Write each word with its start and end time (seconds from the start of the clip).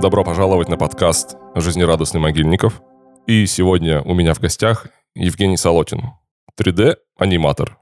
Добро 0.00 0.24
пожаловать 0.24 0.70
на 0.70 0.78
подкаст 0.78 1.36
«Жизнерадостный 1.54 2.22
могильников». 2.22 2.80
И 3.26 3.44
сегодня 3.44 4.00
у 4.00 4.14
меня 4.14 4.32
в 4.32 4.40
гостях 4.40 4.86
Евгений 5.14 5.58
Солотин, 5.58 6.12
3D-аниматор. 6.58 7.76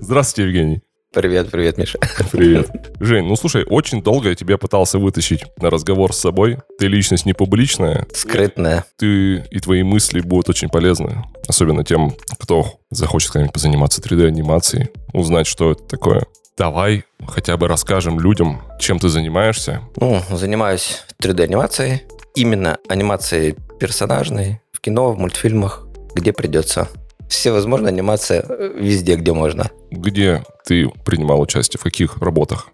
Здравствуйте, 0.00 0.48
Евгений. 0.48 0.80
Привет, 1.12 1.50
привет, 1.50 1.76
Миша. 1.76 1.98
Привет. 2.32 2.70
Жень, 3.00 3.26
ну 3.26 3.36
слушай, 3.36 3.66
очень 3.68 4.02
долго 4.02 4.30
я 4.30 4.34
тебя 4.34 4.56
пытался 4.56 4.98
вытащить 4.98 5.44
на 5.60 5.68
разговор 5.68 6.14
с 6.14 6.18
собой. 6.18 6.56
Ты 6.78 6.86
личность 6.86 7.26
не 7.26 7.34
публичная. 7.34 8.06
Скрытная. 8.14 8.86
Ты 8.96 9.44
и 9.50 9.60
твои 9.60 9.82
мысли 9.82 10.20
будут 10.20 10.48
очень 10.48 10.70
полезны. 10.70 11.24
Особенно 11.46 11.84
тем, 11.84 12.14
кто 12.38 12.80
захочет 12.90 13.32
когда-нибудь 13.32 13.52
позаниматься 13.52 14.00
3D-анимацией, 14.00 14.88
узнать, 15.12 15.46
что 15.46 15.72
это 15.72 15.82
такое. 15.84 16.24
Давай 16.56 17.04
хотя 17.26 17.56
бы 17.58 17.68
расскажем 17.68 18.18
людям, 18.18 18.62
чем 18.80 18.98
ты 18.98 19.10
занимаешься. 19.10 19.82
Ну, 19.96 20.22
занимаюсь 20.30 21.04
3D-анимацией. 21.22 22.02
Именно 22.34 22.78
анимацией 22.88 23.56
персонажной 23.78 24.60
в 24.72 24.80
кино, 24.80 25.12
в 25.12 25.18
мультфильмах, 25.18 25.86
где 26.14 26.32
придется. 26.32 26.88
Все 27.28 27.52
возможно 27.52 27.88
анимация 27.88 28.42
э, 28.48 28.72
везде, 28.78 29.16
где 29.16 29.34
можно. 29.34 29.70
Где 29.90 30.44
ты 30.64 30.88
принимал 31.04 31.40
участие? 31.42 31.78
В 31.78 31.82
каких 31.82 32.18
работах? 32.18 32.68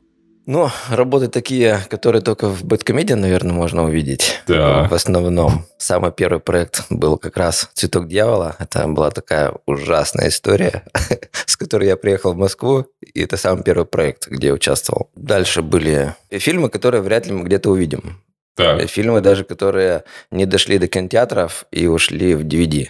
Ну, 0.44 0.68
работы 0.90 1.28
такие, 1.28 1.80
которые 1.88 2.20
только 2.20 2.48
в 2.48 2.64
Бэткомедии, 2.64 3.14
наверное, 3.14 3.52
можно 3.52 3.84
увидеть. 3.84 4.40
Да. 4.48 4.88
В 4.88 4.94
основном. 4.94 5.66
Самый 5.78 6.10
первый 6.10 6.40
проект 6.40 6.84
был 6.90 7.16
как 7.16 7.36
раз 7.36 7.70
«Цветок 7.74 8.08
дьявола». 8.08 8.56
Это 8.58 8.88
была 8.88 9.10
такая 9.10 9.54
ужасная 9.66 10.28
история, 10.28 10.84
с 11.46 11.56
которой 11.56 11.86
я 11.88 11.96
приехал 11.96 12.32
в 12.32 12.36
Москву. 12.36 12.86
И 13.14 13.22
это 13.22 13.36
самый 13.36 13.62
первый 13.62 13.84
проект, 13.86 14.26
где 14.26 14.48
я 14.48 14.52
участвовал. 14.54 15.10
Дальше 15.14 15.62
были 15.62 16.14
фильмы, 16.30 16.70
которые 16.70 17.02
вряд 17.02 17.26
ли 17.26 17.32
мы 17.32 17.44
где-то 17.44 17.70
увидим. 17.70 18.20
Так. 18.56 18.88
Фильмы 18.90 19.20
даже, 19.20 19.44
которые 19.44 20.04
не 20.30 20.44
дошли 20.44 20.78
до 20.78 20.88
кинотеатров 20.88 21.66
и 21.70 21.86
ушли 21.86 22.34
в 22.34 22.44
DVD. 22.44 22.88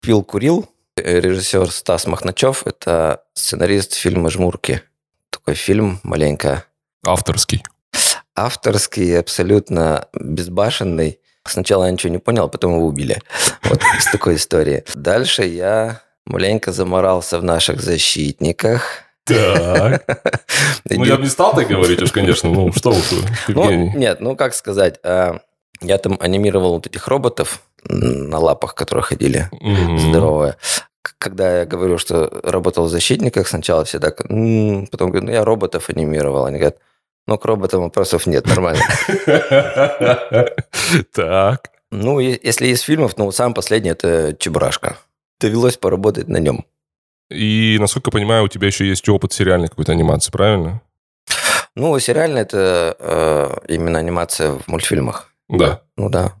Пил 0.00 0.22
курил. 0.22 0.68
Режиссер 0.96 1.72
Стас 1.72 2.06
Махначев– 2.06 2.64
это 2.66 3.24
сценарист 3.34 3.94
фильма 3.94 4.30
«Жмурки». 4.30 4.82
Такой 5.30 5.54
фильм 5.54 5.98
маленько 6.04 6.64
Авторский. 7.06 7.62
авторский, 8.36 9.18
абсолютно 9.18 10.08
безбашенный. 10.14 11.18
Сначала 11.46 11.84
я 11.84 11.90
ничего 11.90 12.10
не 12.12 12.18
понял, 12.18 12.44
а 12.44 12.48
потом 12.48 12.76
его 12.76 12.86
убили. 12.86 13.20
Вот 13.64 13.80
с 14.00 14.10
такой 14.10 14.36
истории. 14.36 14.84
Дальше 14.94 15.44
я 15.44 16.00
маленько 16.26 16.72
заморался 16.72 17.38
в 17.38 17.44
наших 17.44 17.80
защитниках. 17.80 18.82
Так. 19.24 20.04
Ну, 20.90 21.04
я 21.04 21.16
бы 21.16 21.22
не 21.22 21.28
стал 21.30 21.54
так 21.54 21.66
говорить 21.68 22.02
уж, 22.02 22.12
конечно. 22.12 22.50
Ну, 22.50 22.70
что 22.72 22.90
вы, 22.90 23.00
Ну, 23.48 23.62
Евгений. 23.64 23.92
нет, 23.96 24.20
ну 24.20 24.36
как 24.36 24.54
сказать, 24.54 24.98
а, 25.02 25.38
я 25.80 25.96
там 25.98 26.18
анимировал 26.20 26.74
вот 26.74 26.86
этих 26.86 27.08
роботов 27.08 27.62
на 27.84 28.38
лапах, 28.38 28.74
которые 28.74 29.02
ходили 29.02 29.48
Мгм. 29.52 29.98
здоровые. 29.98 30.56
Когда 31.18 31.60
я 31.60 31.64
говорю, 31.64 31.96
что 31.98 32.30
работал 32.42 32.84
в 32.84 32.90
защитниках, 32.90 33.48
сначала 33.48 33.84
все 33.86 33.98
так, 33.98 34.18
потом 34.18 35.10
говорю, 35.10 35.22
ну 35.26 35.32
я 35.32 35.42
роботов 35.44 35.88
анимировал. 35.88 36.44
Они 36.44 36.58
говорят, 36.58 36.76
ну 37.26 37.38
к 37.38 37.44
роботам 37.44 37.82
вопросов 37.82 38.26
нет, 38.26 38.46
нормально. 38.46 38.82
Так. 41.12 41.70
Ну, 41.90 42.18
если 42.18 42.66
из 42.66 42.80
фильмов, 42.80 43.16
ну, 43.16 43.30
самый 43.30 43.54
последний– 43.54 43.90
это 43.92 44.34
«Чебурашка». 44.38 44.96
Довелось 45.40 45.76
поработать 45.76 46.28
на 46.28 46.38
нем. 46.38 46.64
И, 47.30 47.76
насколько 47.80 48.08
я 48.08 48.12
понимаю, 48.12 48.44
у 48.44 48.48
тебя 48.48 48.66
еще 48.66 48.86
есть 48.86 49.08
опыт 49.08 49.32
сериальной 49.32 49.68
какой-то 49.68 49.92
анимации, 49.92 50.32
правильно? 50.32 50.82
Ну, 51.76 51.98
сериально 51.98 52.38
это 52.38 52.96
э, 52.98 53.72
именно 53.72 53.98
анимация 53.98 54.52
в 54.52 54.68
мультфильмах. 54.68 55.32
Да. 55.48 55.82
Ну 55.96 56.08
да. 56.08 56.34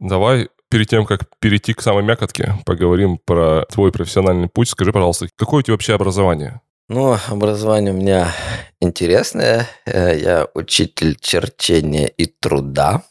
Давай 0.00 0.48
перед 0.70 0.88
тем, 0.88 1.06
как 1.06 1.20
перейти 1.38 1.72
к 1.72 1.80
самой 1.80 2.02
мякотке, 2.02 2.54
поговорим 2.66 3.18
про 3.24 3.64
твой 3.66 3.92
профессиональный 3.92 4.48
путь. 4.48 4.68
Скажи, 4.68 4.92
пожалуйста, 4.92 5.28
какое 5.36 5.60
у 5.60 5.62
тебя 5.62 5.74
вообще 5.74 5.94
образование? 5.94 6.60
Ну, 6.88 7.16
образование 7.28 7.92
у 7.92 7.96
меня 7.96 8.32
интересное. 8.80 9.66
Э, 9.86 10.16
Я 10.18 10.48
учитель 10.54 11.16
черчения 11.18 12.06
и 12.06 12.26
труда. 12.26 13.02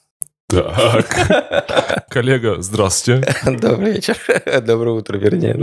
Так. 0.48 2.06
Коллега, 2.10 2.62
здравствуйте. 2.62 3.34
Добрый 3.46 3.94
вечер. 3.94 4.18
Доброе 4.64 4.92
утро, 4.92 5.18
вернее. 5.18 5.58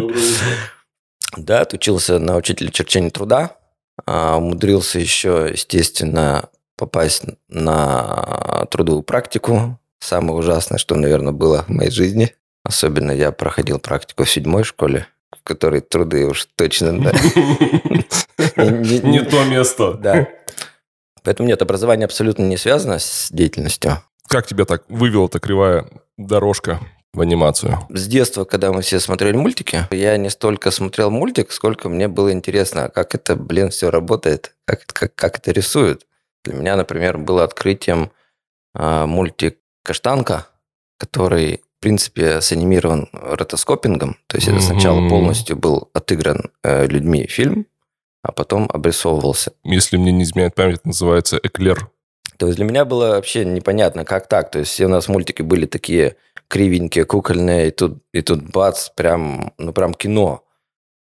Да, 1.37 1.60
отучился 1.60 2.19
на 2.19 2.37
учителя 2.37 2.71
черчения 2.71 3.10
труда. 3.10 3.56
а, 4.04 4.37
Умудрился 4.38 4.98
еще, 4.98 5.48
естественно, 5.53 6.48
попасть 6.77 7.22
на 7.48 8.66
трудовую 8.72 9.04
практику. 9.04 9.78
Самое 10.00 10.34
ужасное, 10.34 10.78
что, 10.78 10.97
наверное, 10.97 11.32
было 11.32 11.62
в 11.62 11.69
моей 11.69 11.91
жизни. 11.92 12.34
Особенно 12.65 13.12
я 13.12 13.31
проходил 13.31 13.78
практику 13.78 14.25
в 14.25 14.31
седьмой 14.31 14.65
школе, 14.65 15.06
в 15.40 15.44
которой 15.44 15.80
труды 15.80 16.26
уж 16.26 16.46
точно... 16.56 16.92
Не- 18.56 19.22
то 19.22 19.44
место. 19.44 19.94
Да. 19.94 20.28
Поэтому 21.22 21.48
нет, 21.48 21.60
образование 21.62 22.06
абсолютно 22.06 22.44
не 22.44 22.56
связано 22.56 22.98
с 22.98 23.28
деятельностью. 23.30 23.98
Как 24.26 24.46
тебя 24.46 24.64
так 24.64 24.84
вывела 24.88 25.26
эта 25.26 25.40
кривая 25.40 25.86
дорожка 26.16 26.80
в 27.12 27.20
анимацию? 27.20 27.78
С 27.90 28.06
детства, 28.06 28.44
когда 28.44 28.72
мы 28.72 28.82
все 28.82 29.00
смотрели 29.00 29.36
мультики, 29.36 29.86
я 29.90 30.16
не 30.16 30.30
столько 30.30 30.70
смотрел 30.70 31.10
мультик, 31.10 31.52
сколько 31.52 31.88
мне 31.88 32.08
было 32.08 32.32
интересно, 32.32 32.88
как 32.88 33.14
это, 33.14 33.36
блин, 33.36 33.70
все 33.70 33.90
работает, 33.90 34.54
как, 34.66 34.86
как, 34.86 35.14
как 35.14 35.38
это 35.38 35.52
рисуют. 35.52 36.06
Для 36.44 36.54
меня, 36.54 36.76
например, 36.76 37.18
было 37.18 37.44
открытием 37.44 38.12
а, 38.74 39.06
мультик 39.06 39.58
«Каштанка», 39.84 40.46
который, 40.98 41.62
в 41.80 41.82
принципе, 41.82 42.42
санимирован 42.42 43.08
ротоскопингом. 43.10 44.18
То 44.26 44.36
есть 44.36 44.48
это 44.48 44.60
сначала 44.60 45.08
полностью 45.08 45.56
был 45.56 45.88
отыгран 45.94 46.50
э, 46.62 46.86
людьми 46.86 47.26
фильм, 47.26 47.66
а 48.22 48.32
потом 48.32 48.68
обрисовывался. 48.70 49.52
Если 49.64 49.96
мне 49.96 50.12
не 50.12 50.24
изменяет 50.24 50.54
память, 50.54 50.80
это 50.80 50.88
называется 50.88 51.41
эклер. 51.42 51.88
То 52.36 52.48
есть 52.48 52.56
для 52.56 52.66
меня 52.66 52.84
было 52.84 53.12
вообще 53.12 53.46
непонятно, 53.46 54.04
как 54.04 54.28
так. 54.28 54.50
То 54.50 54.58
есть 54.58 54.72
все 54.72 54.84
у 54.84 54.88
нас 54.91 55.08
мультики 55.08 55.41
были 55.41 55.64
такие 55.64 56.16
кривенькие, 56.48 57.06
кукольные, 57.06 57.68
и 57.68 57.70
тут, 57.70 58.02
и 58.12 58.20
тут 58.20 58.42
бац, 58.42 58.91
прям, 58.91 59.54
ну 59.56 59.72
прям 59.72 59.94
кино. 59.94 60.44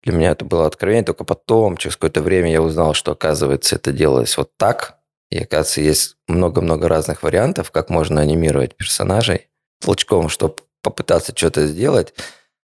Для 0.04 0.14
меня 0.14 0.32
это 0.32 0.46
было 0.46 0.66
откровение, 0.66 1.04
только 1.04 1.26
потом, 1.26 1.76
через 1.76 1.98
какое-то 1.98 2.22
время 2.22 2.50
я 2.54 2.62
узнал, 2.62 2.94
что, 2.94 3.12
оказывается, 3.12 3.76
это 3.76 3.92
делалось 3.92 4.38
вот 4.38 4.56
так. 4.56 5.00
И, 5.30 5.40
оказывается, 5.40 5.82
есть 5.82 6.16
много-много 6.30 6.88
разных 6.88 7.22
вариантов, 7.22 7.70
как 7.72 7.90
можно 7.90 8.22
анимировать 8.22 8.78
персонажей. 8.78 9.48
Толчком, 9.82 10.30
чтобы 10.30 10.56
попытаться 10.82 11.34
что-то 11.36 11.68
сделать, 11.68 12.14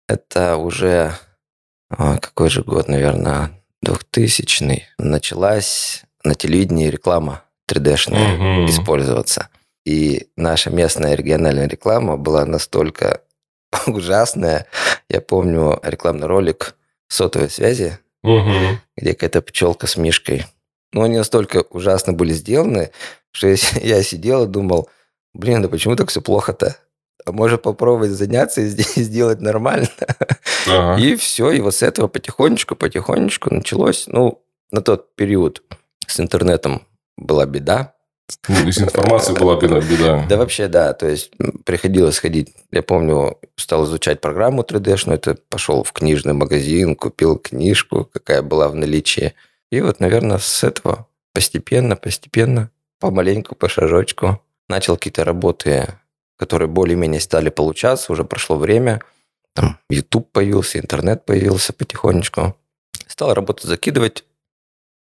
это 0.07 0.57
уже 0.57 1.17
а, 1.89 2.17
какой 2.17 2.49
же 2.49 2.63
год, 2.63 2.87
наверное, 2.87 3.51
2000 3.81 4.87
Началась 4.97 6.03
на 6.23 6.35
телевидении 6.35 6.87
реклама 6.89 7.43
3D-шная 7.69 8.35
Мгм. 8.37 8.65
использоваться. 8.69 9.49
И 9.85 10.27
наша 10.37 10.69
местная 10.69 11.15
региональная 11.15 11.67
реклама 11.67 12.17
была 12.17 12.45
настолько 12.45 13.21
ужасная. 13.87 14.65
Я 15.09 15.21
помню 15.21 15.79
рекламный 15.83 16.27
ролик 16.27 16.75
сотовой 17.07 17.49
связи, 17.49 17.99
Мгм. 18.23 18.79
где 18.97 19.13
какая-то 19.13 19.41
пчелка 19.41 19.87
с 19.87 19.97
мишкой. 19.97 20.45
Но 20.93 21.03
они 21.03 21.17
настолько 21.17 21.63
ужасно 21.69 22.13
были 22.13 22.33
сделаны, 22.33 22.91
что 23.31 23.47
я 23.81 24.01
сидел 24.03 24.45
и 24.45 24.47
думал, 24.47 24.89
блин, 25.33 25.61
да 25.61 25.67
почему 25.67 25.95
так 25.95 26.09
все 26.09 26.21
плохо-то? 26.21 26.77
А 27.25 27.31
может 27.31 27.61
попробовать 27.61 28.11
заняться 28.11 28.61
и 28.61 28.69
сде- 28.69 28.83
сделать 29.03 29.41
нормально? 29.41 29.87
Ага. 30.67 31.01
И 31.01 31.15
все, 31.15 31.51
и 31.51 31.61
вот 31.61 31.75
с 31.75 31.83
этого 31.83 32.07
потихонечку, 32.07 32.75
потихонечку 32.75 33.53
началось. 33.53 34.05
Ну, 34.07 34.41
на 34.71 34.81
тот 34.81 35.15
период 35.15 35.63
с 36.07 36.19
интернетом 36.19 36.81
была 37.17 37.45
беда. 37.45 37.93
Ну, 38.47 38.71
С 38.71 38.79
информацией 38.79 39.37
была 39.37 39.59
беда. 39.59 39.79
беда. 39.81 40.25
Да 40.29 40.37
вообще, 40.37 40.67
да. 40.67 40.93
То 40.93 41.07
есть 41.07 41.31
приходилось 41.65 42.17
ходить. 42.19 42.53
Я 42.71 42.81
помню, 42.81 43.37
стал 43.57 43.85
изучать 43.85 44.21
программу 44.21 44.63
3D-шную. 44.63 45.15
Это 45.15 45.37
пошел 45.49 45.83
в 45.83 45.91
книжный 45.91 46.33
магазин, 46.33 46.95
купил 46.95 47.37
книжку, 47.37 48.09
какая 48.11 48.41
была 48.41 48.69
в 48.69 48.75
наличии. 48.75 49.33
И 49.71 49.81
вот, 49.81 49.99
наверное, 49.99 50.37
с 50.39 50.63
этого 50.63 51.07
постепенно, 51.33 51.95
постепенно, 51.95 52.69
помаленьку, 52.99 53.55
по 53.55 53.67
шажочку 53.67 54.41
начал 54.69 54.95
какие-то 54.95 55.25
работы, 55.25 55.87
которые 56.37 56.67
более-менее 56.67 57.21
стали 57.21 57.49
получаться. 57.49 58.11
Уже 58.11 58.23
прошло 58.23 58.57
время. 58.57 59.01
Там 59.53 59.79
YouTube 59.89 60.31
появился, 60.31 60.79
интернет 60.79 61.25
появился 61.25 61.73
потихонечку. 61.73 62.55
Стал 63.07 63.33
работу 63.33 63.67
закидывать 63.67 64.23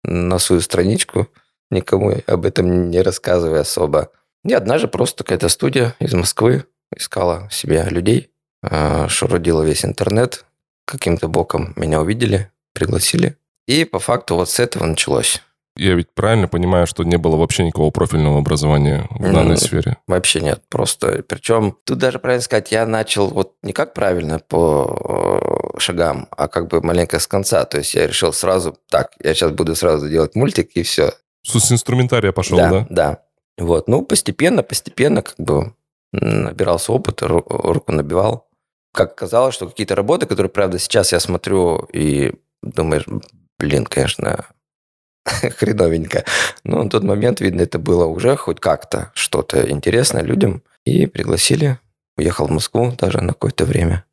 на 0.03 0.39
свою 0.39 0.61
страничку, 0.61 1.27
никому 1.69 2.15
об 2.27 2.45
этом 2.45 2.89
не 2.89 3.01
рассказывая 3.01 3.61
особо. 3.61 4.11
И 4.43 4.53
однажды 4.53 4.87
просто 4.87 5.23
какая-то 5.23 5.49
студия 5.49 5.95
из 5.99 6.13
Москвы 6.13 6.65
искала 6.95 7.47
себе 7.51 7.85
людей, 7.89 8.31
а, 8.63 9.07
шурудила 9.07 9.61
весь 9.63 9.85
интернет, 9.85 10.45
каким-то 10.85 11.27
боком 11.27 11.73
меня 11.75 12.01
увидели, 12.01 12.51
пригласили. 12.73 13.37
И 13.67 13.85
по 13.85 13.99
факту 13.99 14.35
вот 14.35 14.49
с 14.49 14.59
этого 14.59 14.85
началось. 14.85 15.41
Я 15.77 15.95
ведь 15.95 16.13
правильно 16.13 16.47
понимаю, 16.47 16.85
что 16.85 17.03
не 17.03 17.17
было 17.17 17.37
вообще 17.37 17.63
никакого 17.63 17.91
профильного 17.91 18.39
образования 18.39 19.07
в 19.09 19.21
данной 19.31 19.51
М, 19.51 19.57
сфере? 19.57 19.97
Вообще 20.05 20.41
нет, 20.41 20.61
просто. 20.69 21.23
Причем 21.27 21.77
тут 21.85 21.97
даже 21.97 22.19
правильно 22.19 22.41
сказать, 22.43 22.71
я 22.71 22.85
начал 22.85 23.27
вот 23.29 23.55
не 23.63 23.71
как 23.71 23.93
правильно 23.93 24.39
по 24.39 25.71
э, 25.75 25.79
шагам, 25.79 26.27
а 26.31 26.47
как 26.49 26.67
бы 26.67 26.81
маленько 26.81 27.19
с 27.19 27.27
конца. 27.27 27.63
То 27.65 27.77
есть 27.77 27.93
я 27.95 28.05
решил 28.07 28.33
сразу, 28.33 28.77
так, 28.89 29.11
я 29.23 29.33
сейчас 29.33 29.51
буду 29.51 29.75
сразу 29.75 30.09
делать 30.09 30.35
мультик 30.35 30.71
и 30.75 30.83
все. 30.83 31.13
С 31.43 31.71
инструментария 31.71 32.31
пошел, 32.33 32.57
да? 32.57 32.69
да, 32.69 32.85
да. 32.89 33.21
Вот, 33.57 33.87
ну 33.87 34.01
постепенно, 34.03 34.63
постепенно 34.63 35.21
как 35.21 35.35
бы 35.37 35.73
набирался 36.11 36.91
опыт, 36.91 37.21
ру- 37.21 37.45
руку 37.47 37.91
набивал. 37.93 38.49
Как 38.93 39.15
казалось, 39.15 39.55
что 39.55 39.67
какие-то 39.69 39.95
работы, 39.95 40.25
которые, 40.25 40.49
правда, 40.49 40.77
сейчас 40.79 41.13
я 41.13 41.19
смотрю 41.21 41.87
и 41.93 42.33
думаешь, 42.61 43.05
блин, 43.57 43.85
конечно, 43.85 44.47
хреновенько. 45.25 46.25
Но 46.63 46.83
на 46.83 46.89
тот 46.89 47.03
момент, 47.03 47.41
видно, 47.41 47.61
это 47.61 47.79
было 47.79 48.05
уже 48.05 48.35
хоть 48.35 48.59
как-то 48.59 49.11
что-то 49.13 49.69
интересное 49.69 50.23
людям. 50.23 50.63
И 50.85 51.05
пригласили. 51.05 51.77
Уехал 52.17 52.47
в 52.47 52.51
Москву 52.51 52.93
даже 52.97 53.21
на 53.21 53.29
какое-то 53.29 53.65
время. 53.65 54.03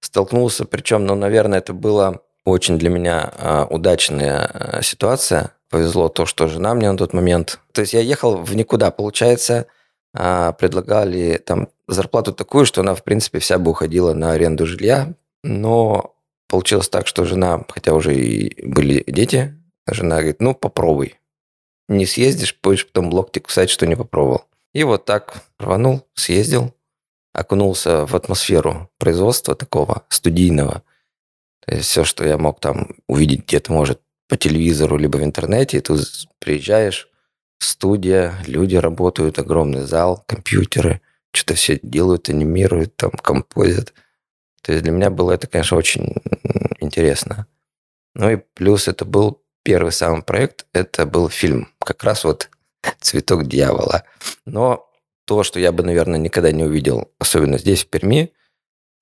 Столкнулся, 0.00 0.64
причем, 0.64 1.06
ну, 1.06 1.14
наверное, 1.14 1.58
это 1.58 1.72
была 1.72 2.20
очень 2.44 2.78
для 2.78 2.90
меня 2.90 3.32
а, 3.36 3.66
удачная 3.68 4.46
а, 4.46 4.82
ситуация. 4.82 5.52
Повезло 5.70 6.08
то, 6.08 6.26
что 6.26 6.48
жена 6.48 6.74
мне 6.74 6.90
на 6.90 6.98
тот 6.98 7.12
момент... 7.12 7.60
То 7.72 7.82
есть 7.82 7.92
я 7.92 8.00
ехал 8.00 8.38
в 8.38 8.56
никуда, 8.56 8.90
получается, 8.90 9.66
а, 10.14 10.52
предлагали 10.52 11.38
там 11.38 11.68
зарплату 11.86 12.32
такую, 12.32 12.64
что 12.64 12.80
она, 12.80 12.94
в 12.94 13.04
принципе, 13.04 13.38
вся 13.38 13.58
бы 13.58 13.70
уходила 13.70 14.14
на 14.14 14.32
аренду 14.32 14.66
жилья, 14.66 15.12
но 15.42 16.14
получилось 16.48 16.88
так, 16.88 17.06
что 17.06 17.24
жена, 17.24 17.64
хотя 17.68 17.92
уже 17.92 18.14
и 18.14 18.66
были 18.66 19.04
дети, 19.06 19.54
жена 19.94 20.16
говорит, 20.16 20.40
ну, 20.40 20.54
попробуй. 20.54 21.16
Не 21.88 22.06
съездишь, 22.06 22.56
будешь 22.62 22.86
потом 22.86 23.12
локти 23.12 23.38
кусать, 23.38 23.70
что 23.70 23.86
не 23.86 23.96
попробовал. 23.96 24.44
И 24.74 24.84
вот 24.84 25.04
так 25.04 25.42
рванул, 25.58 26.06
съездил, 26.14 26.74
окунулся 27.32 28.06
в 28.06 28.14
атмосферу 28.14 28.90
производства 28.98 29.54
такого 29.54 30.04
студийного. 30.08 30.82
То 31.64 31.74
есть 31.74 31.88
все, 31.88 32.04
что 32.04 32.24
я 32.24 32.38
мог 32.38 32.60
там 32.60 32.96
увидеть 33.06 33.46
где-то, 33.46 33.72
может, 33.72 34.00
по 34.28 34.36
телевизору, 34.36 34.96
либо 34.98 35.16
в 35.16 35.24
интернете, 35.24 35.78
и 35.78 35.80
тут 35.80 36.00
приезжаешь, 36.38 37.08
студия, 37.58 38.34
люди 38.46 38.76
работают, 38.76 39.38
огромный 39.38 39.82
зал, 39.82 40.22
компьютеры, 40.26 41.00
что-то 41.32 41.54
все 41.54 41.78
делают, 41.82 42.28
анимируют, 42.28 42.96
там, 42.96 43.10
композят. 43.10 43.94
То 44.62 44.72
есть 44.72 44.84
для 44.84 44.92
меня 44.92 45.10
было 45.10 45.32
это, 45.32 45.46
конечно, 45.46 45.76
очень 45.76 46.14
интересно. 46.80 47.46
Ну 48.14 48.30
и 48.30 48.36
плюс 48.36 48.88
это 48.88 49.04
был 49.04 49.42
первый 49.68 49.92
самый 49.92 50.22
проект, 50.22 50.64
это 50.72 51.04
был 51.04 51.28
фильм, 51.28 51.68
как 51.78 52.02
раз 52.02 52.24
вот 52.24 52.48
«Цветок 53.00 53.46
дьявола». 53.46 54.04
Но 54.46 54.90
то, 55.26 55.42
что 55.42 55.60
я 55.60 55.72
бы, 55.72 55.82
наверное, 55.82 56.18
никогда 56.18 56.50
не 56.52 56.64
увидел, 56.64 57.10
особенно 57.18 57.58
здесь, 57.58 57.84
в 57.84 57.88
Перми, 57.88 58.32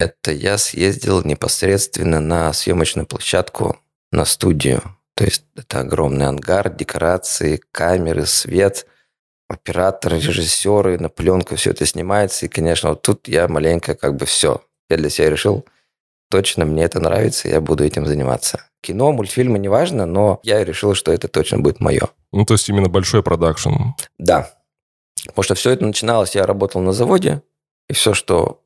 это 0.00 0.32
я 0.32 0.58
съездил 0.58 1.22
непосредственно 1.22 2.18
на 2.18 2.52
съемочную 2.52 3.06
площадку, 3.06 3.78
на 4.10 4.24
студию. 4.24 4.82
То 5.14 5.22
есть 5.22 5.44
это 5.54 5.78
огромный 5.78 6.26
ангар, 6.26 6.68
декорации, 6.68 7.62
камеры, 7.70 8.26
свет, 8.26 8.88
оператор, 9.48 10.14
режиссеры, 10.14 10.98
на 10.98 11.08
пленку 11.08 11.54
все 11.54 11.70
это 11.70 11.86
снимается. 11.86 12.46
И, 12.46 12.48
конечно, 12.48 12.88
вот 12.88 13.02
тут 13.02 13.28
я 13.28 13.46
маленько 13.46 13.94
как 13.94 14.16
бы 14.16 14.26
все. 14.26 14.64
Я 14.90 14.96
для 14.96 15.10
себя 15.10 15.30
решил, 15.30 15.64
точно 16.30 16.64
мне 16.64 16.84
это 16.84 17.00
нравится, 17.00 17.48
я 17.48 17.60
буду 17.60 17.84
этим 17.84 18.06
заниматься. 18.06 18.62
Кино, 18.80 19.12
мультфильмы, 19.12 19.58
неважно, 19.58 20.06
но 20.06 20.40
я 20.42 20.64
решил, 20.64 20.94
что 20.94 21.12
это 21.12 21.28
точно 21.28 21.58
будет 21.58 21.80
мое. 21.80 22.08
Ну, 22.32 22.44
то 22.44 22.54
есть 22.54 22.68
именно 22.68 22.88
большой 22.88 23.22
продакшн. 23.22 23.70
Да. 24.18 24.52
Потому 25.26 25.42
что 25.42 25.54
все 25.54 25.70
это 25.70 25.84
начиналось, 25.84 26.34
я 26.34 26.46
работал 26.46 26.80
на 26.80 26.92
заводе, 26.92 27.42
и 27.88 27.92
все, 27.92 28.14
что 28.14 28.62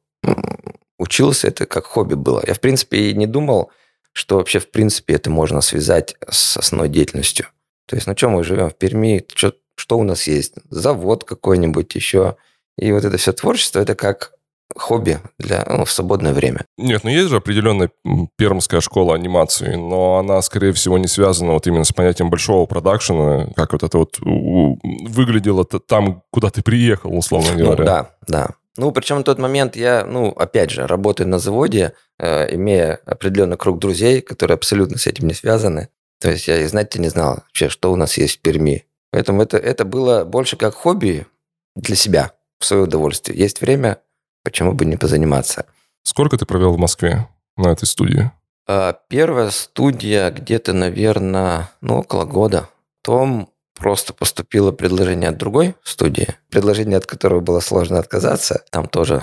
учился, 0.98 1.48
это 1.48 1.66
как 1.66 1.86
хобби 1.86 2.14
было. 2.14 2.42
Я, 2.46 2.54
в 2.54 2.60
принципе, 2.60 3.10
и 3.10 3.14
не 3.14 3.26
думал, 3.26 3.70
что 4.12 4.36
вообще, 4.36 4.58
в 4.58 4.70
принципе, 4.70 5.14
это 5.14 5.30
можно 5.30 5.60
связать 5.60 6.16
с 6.28 6.56
основной 6.56 6.88
деятельностью. 6.88 7.46
То 7.86 7.96
есть, 7.96 8.06
ну 8.06 8.16
что, 8.16 8.28
мы 8.28 8.44
живем 8.44 8.70
в 8.70 8.76
Перми, 8.76 9.24
что, 9.34 9.54
что 9.76 9.98
у 9.98 10.02
нас 10.02 10.26
есть? 10.26 10.54
Завод 10.68 11.24
какой-нибудь 11.24 11.94
еще. 11.94 12.36
И 12.76 12.92
вот 12.92 13.04
это 13.04 13.16
все 13.16 13.32
творчество, 13.32 13.80
это 13.80 13.94
как 13.94 14.32
хобби 14.76 15.18
для, 15.38 15.64
ну, 15.68 15.84
в 15.84 15.90
свободное 15.92 16.32
время. 16.32 16.64
Нет, 16.78 17.04
ну 17.04 17.10
есть 17.10 17.28
же 17.28 17.36
определенная 17.36 17.90
пермская 18.36 18.80
школа 18.80 19.14
анимации, 19.14 19.74
но 19.74 20.16
она, 20.18 20.40
скорее 20.42 20.72
всего, 20.72 20.98
не 20.98 21.08
связана 21.08 21.52
вот 21.52 21.66
именно 21.66 21.84
с 21.84 21.92
понятием 21.92 22.30
большого 22.30 22.66
продакшена, 22.66 23.48
как 23.56 23.72
вот 23.72 23.82
это 23.82 23.98
вот 23.98 24.18
выглядело 24.20 25.64
там, 25.64 26.22
куда 26.30 26.50
ты 26.50 26.62
приехал, 26.62 27.16
условно 27.16 27.52
Ну, 27.52 27.64
говоря. 27.64 27.84
да, 27.84 28.10
да. 28.26 28.48
Ну, 28.76 28.92
причем 28.92 29.16
на 29.18 29.24
тот 29.24 29.38
момент 29.38 29.76
я, 29.76 30.04
ну, 30.06 30.28
опять 30.30 30.70
же, 30.70 30.86
работая 30.86 31.26
на 31.26 31.38
заводе, 31.38 31.92
э, 32.18 32.54
имея 32.54 33.00
определенный 33.04 33.56
круг 33.56 33.78
друзей, 33.78 34.20
которые 34.20 34.54
абсолютно 34.54 34.96
с 34.96 35.06
этим 35.06 35.26
не 35.26 35.34
связаны. 35.34 35.88
То 36.20 36.30
есть 36.30 36.46
я 36.48 36.58
и 36.58 36.66
знать-то 36.66 37.00
не 37.00 37.08
знал 37.08 37.40
вообще, 37.46 37.68
что 37.68 37.92
у 37.92 37.96
нас 37.96 38.16
есть 38.16 38.38
в 38.38 38.40
Перми. 38.42 38.84
Поэтому 39.10 39.42
это, 39.42 39.56
это 39.56 39.84
было 39.84 40.24
больше 40.24 40.56
как 40.56 40.74
хобби 40.74 41.26
для 41.74 41.96
себя, 41.96 42.32
в 42.60 42.64
свое 42.66 42.84
удовольствие. 42.84 43.36
Есть 43.38 43.60
время, 43.60 43.98
почему 44.44 44.72
бы 44.72 44.84
не 44.84 44.96
позаниматься. 44.96 45.66
Сколько 46.02 46.36
ты 46.36 46.46
провел 46.46 46.72
в 46.72 46.78
Москве 46.78 47.28
на 47.56 47.68
этой 47.68 47.86
студии? 47.86 48.30
А 48.66 48.92
Первая 49.08 49.50
студия 49.50 50.30
где-то, 50.30 50.72
наверное, 50.72 51.70
ну, 51.80 51.98
около 51.98 52.24
года. 52.24 52.68
Потом 53.02 53.50
просто 53.74 54.12
поступило 54.12 54.72
предложение 54.72 55.30
от 55.30 55.38
другой 55.38 55.74
студии, 55.82 56.36
предложение 56.50 56.98
от 56.98 57.06
которого 57.06 57.40
было 57.40 57.60
сложно 57.60 57.98
отказаться. 57.98 58.64
Там 58.70 58.86
тоже 58.86 59.22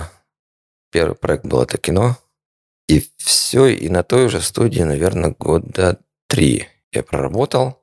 первый 0.90 1.14
проект 1.14 1.44
был 1.44 1.62
это 1.62 1.78
кино. 1.78 2.16
И 2.88 3.04
все, 3.18 3.66
и 3.66 3.88
на 3.88 4.02
той 4.02 4.28
же 4.28 4.40
студии, 4.40 4.82
наверное, 4.82 5.34
года 5.38 5.98
три 6.26 6.68
я 6.92 7.02
проработал. 7.02 7.82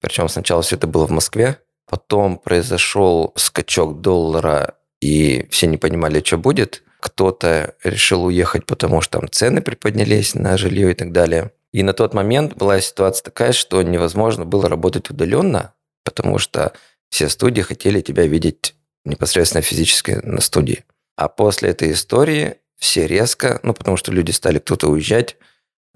Причем 0.00 0.28
сначала 0.28 0.62
все 0.62 0.76
это 0.76 0.86
было 0.86 1.06
в 1.06 1.10
Москве, 1.10 1.60
потом 1.86 2.38
произошел 2.38 3.32
скачок 3.36 4.00
доллара, 4.00 4.76
и 5.06 5.46
все 5.50 5.68
не 5.68 5.76
понимали, 5.76 6.20
что 6.24 6.36
будет. 6.36 6.82
Кто-то 6.98 7.76
решил 7.84 8.24
уехать, 8.24 8.66
потому 8.66 9.00
что 9.00 9.20
там 9.20 9.30
цены 9.30 9.62
приподнялись 9.62 10.34
на 10.34 10.56
жилье 10.56 10.90
и 10.90 10.94
так 10.94 11.12
далее. 11.12 11.52
И 11.72 11.84
на 11.84 11.92
тот 11.92 12.12
момент 12.12 12.56
была 12.56 12.80
ситуация 12.80 13.22
такая, 13.22 13.52
что 13.52 13.80
невозможно 13.82 14.44
было 14.44 14.68
работать 14.68 15.08
удаленно, 15.08 15.74
потому 16.04 16.38
что 16.38 16.72
все 17.08 17.28
студии 17.28 17.62
хотели 17.62 18.00
тебя 18.00 18.26
видеть 18.26 18.74
непосредственно 19.04 19.62
физически 19.62 20.18
на 20.24 20.40
студии. 20.40 20.84
А 21.14 21.28
после 21.28 21.70
этой 21.70 21.92
истории 21.92 22.56
все 22.76 23.06
резко, 23.06 23.60
ну 23.62 23.74
потому 23.74 23.96
что 23.96 24.10
люди 24.10 24.32
стали 24.32 24.58
кто-то 24.58 24.88
уезжать, 24.88 25.36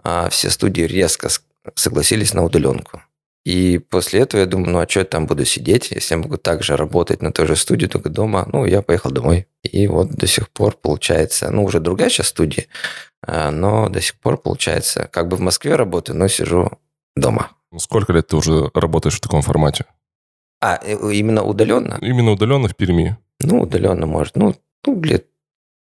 а 0.05 0.29
все 0.31 0.51
студии 0.51 0.83
резко 0.83 1.31
согласились 1.75 2.33
на 2.33 2.45
удаленку. 2.45 3.03
И 3.45 3.79
после 3.79 4.21
этого 4.21 4.41
я 4.41 4.47
думаю, 4.47 4.71
ну 4.71 4.79
а 4.81 4.89
что 4.89 5.01
я 5.01 5.07
там 5.07 5.27
буду 5.27 5.45
сидеть, 5.45 5.91
если 5.91 6.15
я 6.15 6.21
могу 6.21 6.37
также 6.37 6.77
работать 6.77 7.23
на 7.23 7.33
той 7.33 7.47
же 7.47 7.57
студии, 7.57 7.87
только 7.87 8.11
дома. 8.11 8.47
Ну, 8.53 8.67
я 8.67 8.83
поехал 8.83 9.11
домой. 9.11 9.47
И 9.63 9.87
вот 9.87 10.11
до 10.11 10.27
сих 10.27 10.51
пор 10.51 10.77
получается, 10.77 11.51
ну, 11.51 11.65
уже 11.65 11.81
другая 11.81 12.11
сейчас 12.11 12.29
студия, 12.29 12.67
а, 13.27 13.51
но 13.51 13.89
до 13.89 14.01
сих 14.01 14.17
пор 14.17 14.37
получается, 14.37 15.09
как 15.11 15.29
бы 15.29 15.37
в 15.37 15.41
Москве 15.41 15.75
работаю, 15.77 16.19
но 16.19 16.29
сижу 16.29 16.71
дома. 17.17 17.51
Ну, 17.73 17.79
Сколько 17.79 18.13
лет 18.13 18.27
ты 18.27 18.37
уже 18.37 18.71
работаешь 18.75 19.17
в 19.17 19.21
таком 19.21 19.43
формате? 19.43 19.87
А, 20.61 20.79
э, 20.83 20.97
именно 21.13 21.43
удаленно? 21.43 21.99
Именно 22.03 22.33
удаленно 22.33 22.69
в 22.69 22.77
Перми. 22.77 23.17
Ну, 23.41 23.63
удаленно 23.63 24.07
может. 24.07 24.37
Ну, 24.37 24.55
ну 24.85 25.03
лет 25.03 25.27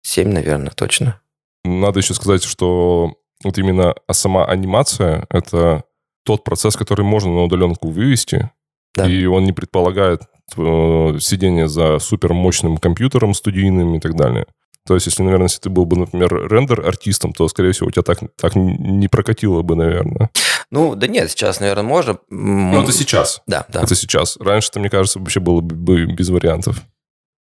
семь, 0.03 0.29
наверное, 0.29 0.71
точно. 0.71 1.21
Надо 1.63 1.99
еще 1.99 2.13
сказать, 2.13 2.43
что 2.43 3.15
вот 3.43 3.57
именно 3.57 3.95
сама 4.11 4.45
анимация— 4.45 5.25
это 5.29 5.83
тот 6.27 6.43
процесс, 6.43 6.75
который 6.75 7.05
можно 7.05 7.31
на 7.33 7.43
удаленку 7.43 7.89
вывести, 7.89 8.51
Да. 8.95 9.07
и 9.07 9.25
он 9.25 9.45
не 9.45 9.53
предполагает 9.53 10.23
э, 10.57 11.17
сидение 11.19 11.67
за 11.67 11.99
супер 11.99 12.33
мощным 12.33 12.77
компьютером 12.77 13.33
студийным 13.33 13.95
и 13.95 13.99
так 13.99 14.15
далее. 14.15 14.45
То 14.85 14.93
есть, 14.95 15.07
если, 15.07 15.23
наверное, 15.23 15.47
если 15.47 15.59
ты 15.61 15.69
был 15.69 15.85
бы, 15.85 15.97
например, 15.97 16.29
рендер-артистом, 16.49 17.33
то, 17.33 17.47
скорее 17.47 17.71
всего, 17.71 17.87
у 17.87 17.91
тебя 17.91 18.03
так, 18.03 18.19
так 18.37 18.55
не 18.55 19.07
прокатило 19.07 19.61
бы, 19.61 19.75
наверное. 19.75 20.29
Ну, 20.71 20.95
да 20.95 21.07
нет, 21.07 21.29
сейчас, 21.31 21.59
наверное, 21.59 21.83
можно. 21.83 22.17
Ну, 22.29 22.83
это 22.83 22.91
сейчас. 22.91 23.41
Да, 23.47 23.65
да. 23.69 23.81
Это 23.83 23.95
сейчас. 23.95 24.37
Раньше-то, 24.37 24.79
мне 24.79 24.89
кажется, 24.89 25.19
вообще 25.19 25.39
было 25.39 25.61
бы 25.61 26.05
без 26.05 26.29
вариантов. 26.29 26.81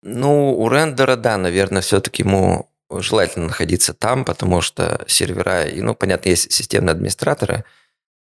Ну, 0.03 0.55
у 0.59 0.69
рендера, 0.69 1.17
да, 1.17 1.37
наверное, 1.39 1.81
все-таки 1.83 2.23
ему 2.23 2.69
желательно 2.91 3.47
находиться 3.47 3.95
там, 3.95 4.25
потому 4.25 4.61
что 4.61 5.03
сервера, 5.07 5.65
и, 5.65 5.81
ну, 5.81 5.95
понятно, 5.95 6.29
есть 6.29 6.53
системные 6.53 6.93
администраторы, 6.93 7.65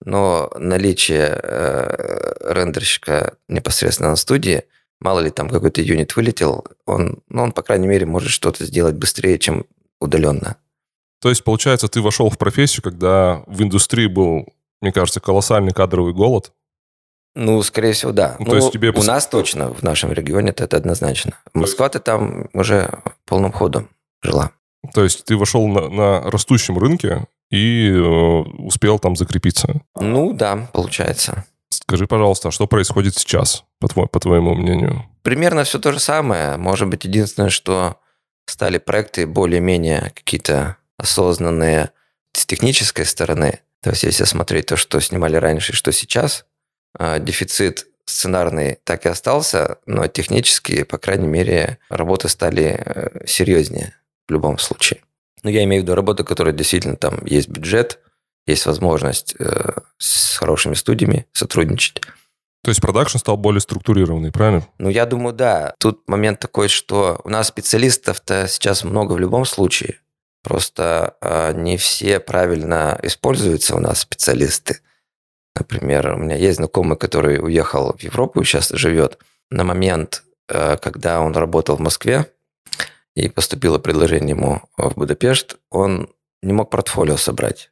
но 0.06 0.52
наличие 0.58 1.40
э, 1.42 2.54
рендерщика 2.54 3.36
непосредственно 3.48 4.10
на 4.10 4.16
студии, 4.16 4.64
мало 5.00 5.20
ли 5.20 5.30
там 5.30 5.50
какой-то 5.50 5.82
юнит 5.82 6.16
вылетел, 6.16 6.66
он, 6.86 7.20
ну, 7.30 7.44
он, 7.44 7.52
по 7.52 7.62
крайней 7.62 7.88
мере, 7.88 8.06
может 8.06 8.32
что-то 8.32 8.66
сделать 8.66 8.96
быстрее, 8.96 9.38
чем 9.40 9.66
удаленно. 10.00 10.58
То 11.22 11.30
есть, 11.30 11.44
получается, 11.44 11.88
ты 11.88 12.02
вошел 12.02 12.30
в 12.30 12.38
профессию, 12.38 12.82
когда 12.82 13.44
в 13.48 13.62
индустрии 13.62 14.08
был, 14.08 14.48
мне 14.82 14.92
кажется, 14.92 15.20
колоссальный 15.20 15.74
кадровый 15.74 16.14
голод. 16.14 16.54
Ну, 17.36 17.62
скорее 17.62 17.94
всего, 17.94 18.12
да. 18.12 18.38
Ну, 18.40 18.46
то 18.46 18.56
есть 18.56 18.68
Ну, 18.68 18.72
тебе 18.72 18.92
У 18.92 19.04
нас 19.04 19.28
точно, 19.28 19.74
в 19.74 19.84
нашем 19.84 20.12
регионе 20.12 20.50
это, 20.50 20.64
это 20.64 20.78
однозначно. 20.78 21.34
Москва-то 21.54 22.00
там 22.00 22.50
уже 22.54 23.02
полным 23.26 23.52
ходом 23.52 23.90
жила. 24.22 24.52
То 24.94 25.04
есть 25.04 25.26
ты 25.26 25.36
вошел 25.36 25.68
на, 25.68 25.90
на 25.90 26.32
растущем 26.32 26.78
рынке 26.78 27.28
и 27.50 27.90
э, 27.90 28.00
успел 28.00 29.00
там 29.00 29.16
закрепиться. 29.16 29.82
Ну, 29.96 30.34
да, 30.34 30.70
получается. 30.74 31.46
Скажи, 31.70 32.08
пожалуйста, 32.08 32.50
а 32.50 32.52
что 32.52 32.68
происходит 32.68 33.16
сейчас, 33.16 33.64
по, 33.80 33.88
тво- 33.88 34.08
по 34.08 34.20
твоему 34.20 34.56
мнению? 34.56 35.06
Примерно 35.22 35.64
все 35.64 35.80
то 35.80 35.92
же 35.92 36.00
самое. 36.00 36.58
Может 36.58 36.88
быть, 36.88 37.06
единственное, 37.06 37.50
что 37.50 37.98
стали 38.46 38.78
проекты 38.78 39.28
более-менее 39.28 40.12
какие-то 40.16 40.78
осознанные 40.98 41.92
с 42.34 42.46
технической 42.46 43.06
стороны. 43.06 43.60
То 43.82 43.92
есть, 43.92 44.04
если 44.04 44.26
смотреть 44.26 44.68
то, 44.68 44.76
что 44.78 45.00
снимали 45.00 45.36
раньше 45.36 45.72
и 45.72 45.76
что 45.76 45.92
сейчас, 45.92 46.46
э, 46.98 47.20
дефицит 47.20 47.88
сценарный 48.06 48.80
так 48.84 49.06
и 49.06 49.10
остался, 49.10 49.78
но 49.86 50.08
технически, 50.08 50.84
по 50.84 50.98
крайней 50.98 51.28
мере, 51.28 51.78
работы 51.90 52.28
стали 52.28 52.82
э, 52.84 53.26
серьезнее 53.26 53.94
в 54.28 54.32
любом 54.32 54.58
случае. 54.58 55.02
Ну, 55.44 55.50
я 55.50 55.64
имею 55.64 55.82
в 55.82 55.84
виду 55.84 55.96
работы, 55.96 56.24
которые 56.24 56.54
действительно 56.54 56.96
там 56.96 57.26
есть 57.26 57.50
бюджет, 57.50 58.00
есть 58.46 58.66
возможность 58.66 59.36
э, 59.40 59.74
с 59.98 60.38
хорошими 60.38 60.74
студиями 60.74 61.28
сотрудничать. 61.34 62.02
То 62.64 62.72
есть 62.72 62.82
продакшн 62.82 63.18
стал 63.18 63.38
более 63.38 63.62
структурированный, 63.62 64.32
правильно? 64.32 64.68
Ну, 64.80 64.90
я 64.90 65.06
думаю, 65.06 65.34
да. 65.34 65.74
Тут 65.80 66.08
момент 66.08 66.40
такой, 66.40 66.68
что 66.68 67.22
у 67.24 67.30
нас 67.30 67.48
специалистов-то 67.48 68.48
сейчас 68.48 68.84
много 68.84 69.14
в 69.14 69.20
любом 69.20 69.46
случае. 69.46 70.00
Просто 70.44 71.16
э, 71.22 71.54
не 71.54 71.78
все 71.78 72.20
правильно 72.20 73.00
используются 73.04 73.76
у 73.76 73.80
нас 73.80 74.00
специалисты. 74.00 74.80
Например, 75.56 76.14
у 76.14 76.18
меня 76.18 76.36
есть 76.36 76.58
знакомый, 76.58 76.98
который 76.98 77.40
уехал 77.40 77.94
в 77.94 78.02
Европу 78.02 78.42
и 78.42 78.46
сейчас 78.46 78.70
живет. 78.70 79.20
На 79.50 79.64
момент, 79.64 80.24
э, 80.48 80.78
когда 80.78 81.22
он 81.22 81.34
работал 81.34 81.78
в 81.78 81.82
Москве 81.82 82.28
и 83.16 83.30
поступило 83.30 83.80
предложение 83.80 84.36
ему 84.36 84.62
в 84.78 84.96
Будапешт, 84.96 85.58
он 85.70 86.10
не 86.42 86.54
мог 86.54 86.70
портфолио 86.70 87.18
собрать. 87.18 87.72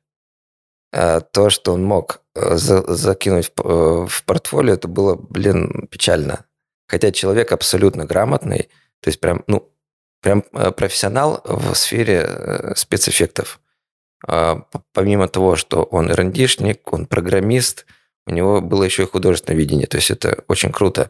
А 0.93 1.21
то, 1.21 1.49
что 1.49 1.73
он 1.73 1.83
мог 1.83 2.21
э, 2.35 2.55
за- 2.55 2.93
закинуть 2.93 3.51
в 3.55 3.61
э, 3.61 4.07
в 4.07 4.23
портфолио, 4.25 4.73
это 4.73 4.87
было, 4.87 5.15
блин, 5.15 5.87
печально. 5.91 6.45
Хотя 6.87 7.11
человек 7.11 7.51
абсолютно 7.51 8.05
грамотный, 8.05 8.69
то 9.01 9.09
есть 9.09 9.19
прям, 9.19 9.43
ну, 9.47 9.69
прям 10.21 10.43
э, 10.53 10.71
профессионал 10.71 11.41
в 11.43 11.75
сфере 11.75 12.73
спецэффектов. 12.75 13.59
А, 14.25 14.63
Помимо 14.93 15.27
того, 15.27 15.55
что 15.55 15.83
он 15.83 16.11
рендишник, 16.11 16.91
он 16.91 17.05
программист, 17.05 17.85
у 18.25 18.31
него 18.31 18.61
было 18.61 18.83
еще 18.83 19.03
и 19.03 19.07
художественное 19.07 19.57
видение, 19.57 19.87
то 19.87 19.97
есть 19.97 20.11
это 20.11 20.43
очень 20.47 20.71
круто. 20.71 21.09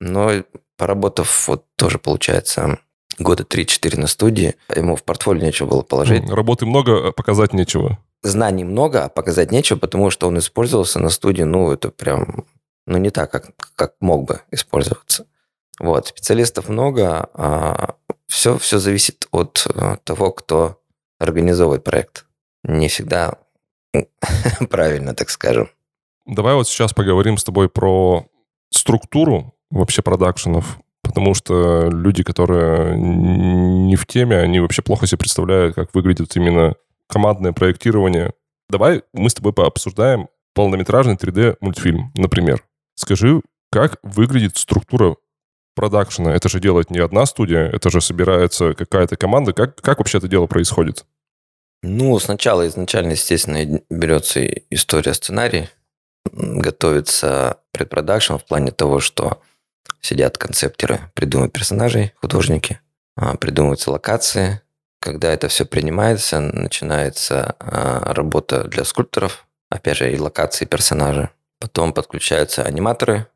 Но 0.00 0.44
поработав 0.76 1.48
вот 1.48 1.66
тоже, 1.76 1.98
получается, 1.98 2.78
года 3.18 3.44
3-4 3.44 3.98
на 4.00 4.06
студии, 4.06 4.54
ему 4.74 4.96
в 4.96 5.02
портфолио 5.02 5.42
нечего 5.42 5.68
было 5.68 5.82
положить 5.82 6.28
Работы 6.28 6.66
много, 6.66 7.08
а 7.08 7.12
показать 7.12 7.52
нечего. 7.52 7.98
знаний 8.22 8.64
много, 8.64 9.04
а 9.04 9.08
показать 9.08 9.52
нечего, 9.52 9.78
потому 9.78 10.10
что 10.10 10.28
он 10.28 10.38
использовался 10.38 10.98
на 10.98 11.10
студии, 11.10 11.42
ну, 11.42 11.72
это 11.72 11.90
прям, 11.90 12.44
ну, 12.86 12.98
не 12.98 13.10
так, 13.10 13.30
как, 13.30 13.50
как 13.76 13.94
мог 14.00 14.24
бы 14.24 14.40
использоваться. 14.50 15.26
Вот, 15.78 16.08
специалистов 16.08 16.68
много, 16.68 17.28
а 17.34 17.94
все, 18.28 18.58
все 18.58 18.78
зависит 18.78 19.26
от 19.30 19.66
э, 19.74 19.96
того, 20.04 20.32
кто 20.32 20.78
организовывает 21.18 21.84
проект. 21.84 22.26
Не 22.62 22.88
всегда 22.88 23.38
правильно, 24.70 25.14
так 25.14 25.30
скажем. 25.30 25.70
Давай 26.26 26.54
вот 26.54 26.68
сейчас 26.68 26.92
поговорим 26.92 27.36
с 27.36 27.44
тобой 27.44 27.68
про 27.68 28.26
структуру 28.70 29.54
вообще 29.70 30.02
продакшенов, 30.02 30.78
потому 31.02 31.34
что 31.34 31.88
люди, 31.90 32.22
которые 32.22 32.96
не 32.96 33.96
в 33.96 34.06
теме, 34.06 34.38
они 34.38 34.60
вообще 34.60 34.82
плохо 34.82 35.06
себе 35.06 35.18
представляют, 35.18 35.74
как 35.74 35.94
выглядит 35.94 36.34
именно 36.36 36.74
командное 37.08 37.52
проектирование. 37.52 38.32
Давай 38.68 39.02
мы 39.12 39.28
с 39.28 39.34
тобой 39.34 39.52
пообсуждаем 39.52 40.28
полнометражный 40.54 41.16
3D-мультфильм, 41.16 42.10
например. 42.14 42.64
Скажи, 42.94 43.42
как 43.70 43.98
выглядит 44.02 44.56
структура 44.56 45.16
продакшена? 45.74 46.34
Это 46.34 46.48
же 46.48 46.60
делает 46.60 46.90
не 46.90 46.98
одна 46.98 47.26
студия, 47.26 47.68
это 47.68 47.90
же 47.90 48.00
собирается 48.00 48.74
какая-то 48.74 49.16
команда. 49.16 49.52
Как, 49.52 49.76
как 49.76 49.98
вообще 49.98 50.18
это 50.18 50.28
дело 50.28 50.46
происходит? 50.46 51.04
Ну, 51.82 52.18
сначала 52.20 52.66
изначально, 52.68 53.12
естественно, 53.12 53.80
берется 53.90 54.44
история 54.70 55.14
сценарий, 55.14 55.68
готовится 56.30 57.58
предпродакшн 57.72 58.34
в 58.34 58.44
плане 58.44 58.70
того, 58.70 59.00
что 59.00 59.42
сидят 60.02 60.36
концептеры, 60.36 61.00
придумывают 61.14 61.52
персонажей, 61.52 62.12
художники, 62.20 62.80
а, 63.16 63.36
придумываются 63.36 63.90
локации. 63.90 64.60
Когда 65.00 65.32
это 65.32 65.48
все 65.48 65.64
принимается, 65.64 66.40
начинается 66.40 67.56
а, 67.58 68.12
работа 68.12 68.64
для 68.64 68.84
скульпторов, 68.84 69.46
опять 69.70 69.96
же, 69.96 70.12
и 70.12 70.18
локации, 70.18 70.64
и 70.64 70.68
персонажи. 70.68 71.30
Потом 71.58 71.92
подключаются 71.92 72.62
аниматоры. 72.62 73.26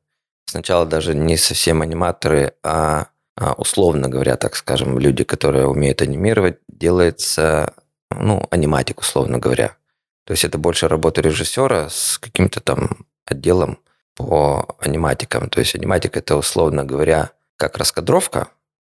Сначала 0.46 0.84
даже 0.84 1.14
не 1.14 1.36
совсем 1.36 1.82
аниматоры, 1.82 2.54
а, 2.62 3.06
а, 3.36 3.52
условно 3.54 4.08
говоря, 4.08 4.36
так 4.36 4.56
скажем, 4.56 4.98
люди, 4.98 5.24
которые 5.24 5.66
умеют 5.66 6.02
анимировать, 6.02 6.58
делается 6.68 7.72
ну, 8.10 8.46
аниматик, 8.50 9.00
условно 9.00 9.38
говоря. 9.38 9.76
То 10.24 10.32
есть 10.32 10.44
это 10.44 10.58
больше 10.58 10.88
работа 10.88 11.20
режиссера 11.20 11.88
с 11.88 12.18
каким-то 12.18 12.60
там 12.60 13.06
отделом 13.24 13.78
по 14.16 14.76
аниматикам. 14.80 15.48
То 15.48 15.60
есть 15.60 15.74
аниматика 15.74 16.18
это, 16.18 16.36
условно 16.36 16.84
говоря, 16.84 17.30
как 17.56 17.76
раскадровка, 17.78 18.48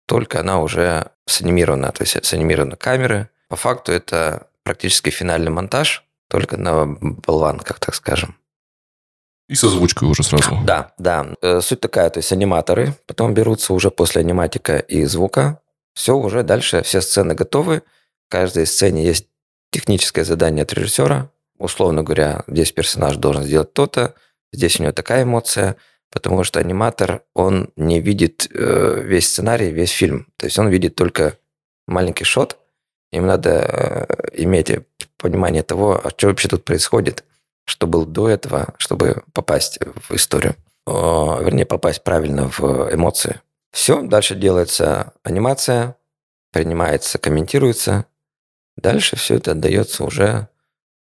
только 0.06 0.40
она 0.40 0.62
уже 0.62 1.12
санимирована, 1.26 1.92
то 1.92 2.04
есть 2.04 2.24
санимированы 2.24 2.78
камеры. 2.78 3.30
По 3.50 3.56
факту 3.56 3.92
это 3.92 4.48
практически 4.64 5.10
финальный 5.10 5.52
монтаж, 5.52 6.06
только 6.30 6.58
на 6.58 6.86
болванках, 6.86 7.80
так 7.80 7.96
скажем. 7.96 8.38
И 9.50 9.56
с 9.56 9.64
озвучкой 9.64 10.10
уже 10.10 10.24
сразу. 10.24 10.60
Да, 10.66 10.94
да. 10.98 11.28
Э, 11.42 11.62
Суть 11.62 11.80
такая, 11.80 12.10
то 12.10 12.20
есть 12.20 12.32
аниматоры 12.32 12.96
потом 13.06 13.34
берутся 13.34 13.74
уже 13.74 13.92
после 13.92 14.22
аниматика 14.22 14.78
и 14.78 15.06
звука. 15.06 15.62
Все 15.94 16.16
уже 16.16 16.44
дальше, 16.44 16.84
все 16.84 17.02
сцены 17.02 17.34
готовы. 17.34 17.82
В 18.28 18.32
каждой 18.32 18.68
сцене 18.68 19.06
есть 19.06 19.28
техническое 19.72 20.26
задание 20.26 20.64
от 20.64 20.74
режиссера. 20.74 21.30
Условно 21.58 22.04
говоря, 22.04 22.44
здесь 22.48 22.72
персонаж 22.72 23.16
должен 23.16 23.44
сделать 23.44 23.74
то-то, 23.74 24.16
здесь 24.52 24.80
у 24.80 24.84
него 24.84 24.94
такая 24.94 25.24
эмоция, 25.24 25.78
потому 26.12 26.44
что 26.44 26.60
аниматор, 26.60 27.24
он 27.34 27.72
не 27.76 28.00
видит 28.00 28.48
э, 28.54 29.02
весь 29.04 29.30
сценарий, 29.30 29.72
весь 29.72 29.92
фильм. 29.92 30.28
То 30.38 30.46
есть 30.46 30.58
он 30.58 30.70
видит 30.70 30.96
только 30.96 31.38
маленький 31.88 32.24
шот. 32.24 32.58
Им 33.12 33.26
надо 33.26 33.50
э, 33.52 34.42
иметь 34.44 34.72
понимание 35.18 35.64
того, 35.64 36.00
а 36.04 36.10
что 36.10 36.28
вообще 36.28 36.48
тут 36.48 36.66
происходит, 36.66 37.24
что 37.66 37.88
было 37.88 38.06
до 38.06 38.30
этого, 38.30 38.74
чтобы 38.78 39.24
попасть 39.34 39.80
в 40.08 40.14
историю. 40.14 40.56
О, 40.86 41.40
вернее, 41.42 41.66
попасть 41.66 42.04
правильно 42.04 42.50
в 42.50 42.94
эмоции. 42.94 43.42
Все, 43.72 44.02
дальше 44.02 44.36
делается 44.36 45.14
анимация, 45.24 45.98
принимается, 46.52 47.18
комментируется. 47.18 48.06
Дальше 48.78 49.16
все 49.16 49.36
это 49.36 49.52
отдается 49.52 50.04
уже 50.04 50.48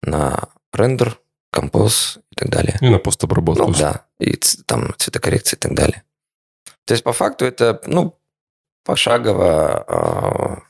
на 0.01 0.49
рендер, 0.71 1.19
композ 1.51 2.19
так 2.41 2.49
далее. 2.49 2.77
И 2.81 2.89
на 2.89 2.97
постобработку. 2.97 3.67
Ну 3.67 3.73
да, 3.73 4.05
и 4.19 4.35
там 4.65 4.93
цветокоррекция 4.97 5.57
и 5.57 5.59
так 5.59 5.75
далее. 5.75 6.03
То 6.85 6.93
есть 6.93 7.03
по 7.03 7.13
факту 7.13 7.45
это, 7.45 7.81
ну, 7.85 8.17
пошагово, 8.83 9.83
а, 9.87 10.61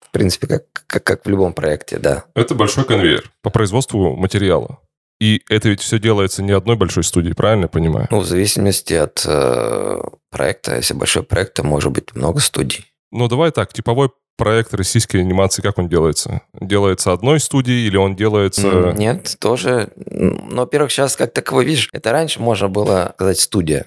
в 0.00 0.10
принципе, 0.10 0.46
как, 0.48 0.64
как, 0.86 1.04
как 1.04 1.24
в 1.24 1.28
любом 1.28 1.52
проекте, 1.54 1.98
да. 1.98 2.24
Это 2.34 2.54
большой 2.54 2.84
конвейер 2.84 3.30
по 3.42 3.50
производству 3.50 4.16
материала. 4.16 4.80
И 5.20 5.42
это 5.48 5.68
ведь 5.68 5.80
все 5.80 6.00
делается 6.00 6.42
не 6.42 6.50
одной 6.50 6.76
большой 6.76 7.04
студией, 7.04 7.36
правильно 7.36 7.64
я 7.64 7.68
понимаю? 7.68 8.08
Ну, 8.10 8.18
в 8.18 8.26
зависимости 8.26 8.94
от 8.94 9.24
э, 9.24 10.00
проекта, 10.30 10.76
если 10.76 10.94
большой 10.94 11.22
проект, 11.22 11.54
то 11.54 11.62
может 11.62 11.92
быть 11.92 12.14
много 12.16 12.40
студий. 12.40 12.92
Ну, 13.12 13.28
давай 13.28 13.52
так, 13.52 13.72
типовой 13.72 14.10
проект 14.36 14.74
российской 14.74 15.18
анимации, 15.18 15.62
как 15.62 15.78
он 15.78 15.88
делается? 15.88 16.42
Делается 16.60 17.12
одной 17.12 17.40
студией 17.40 17.86
или 17.86 17.96
он 17.96 18.16
делается... 18.16 18.92
Нет, 18.96 19.36
тоже. 19.38 19.92
Ну, 19.96 20.56
во-первых, 20.56 20.90
сейчас 20.90 21.16
как 21.16 21.32
таковой, 21.32 21.64
видишь, 21.64 21.88
это 21.92 22.12
раньше 22.12 22.40
можно 22.40 22.68
было 22.68 23.12
сказать 23.14 23.38
студия. 23.38 23.86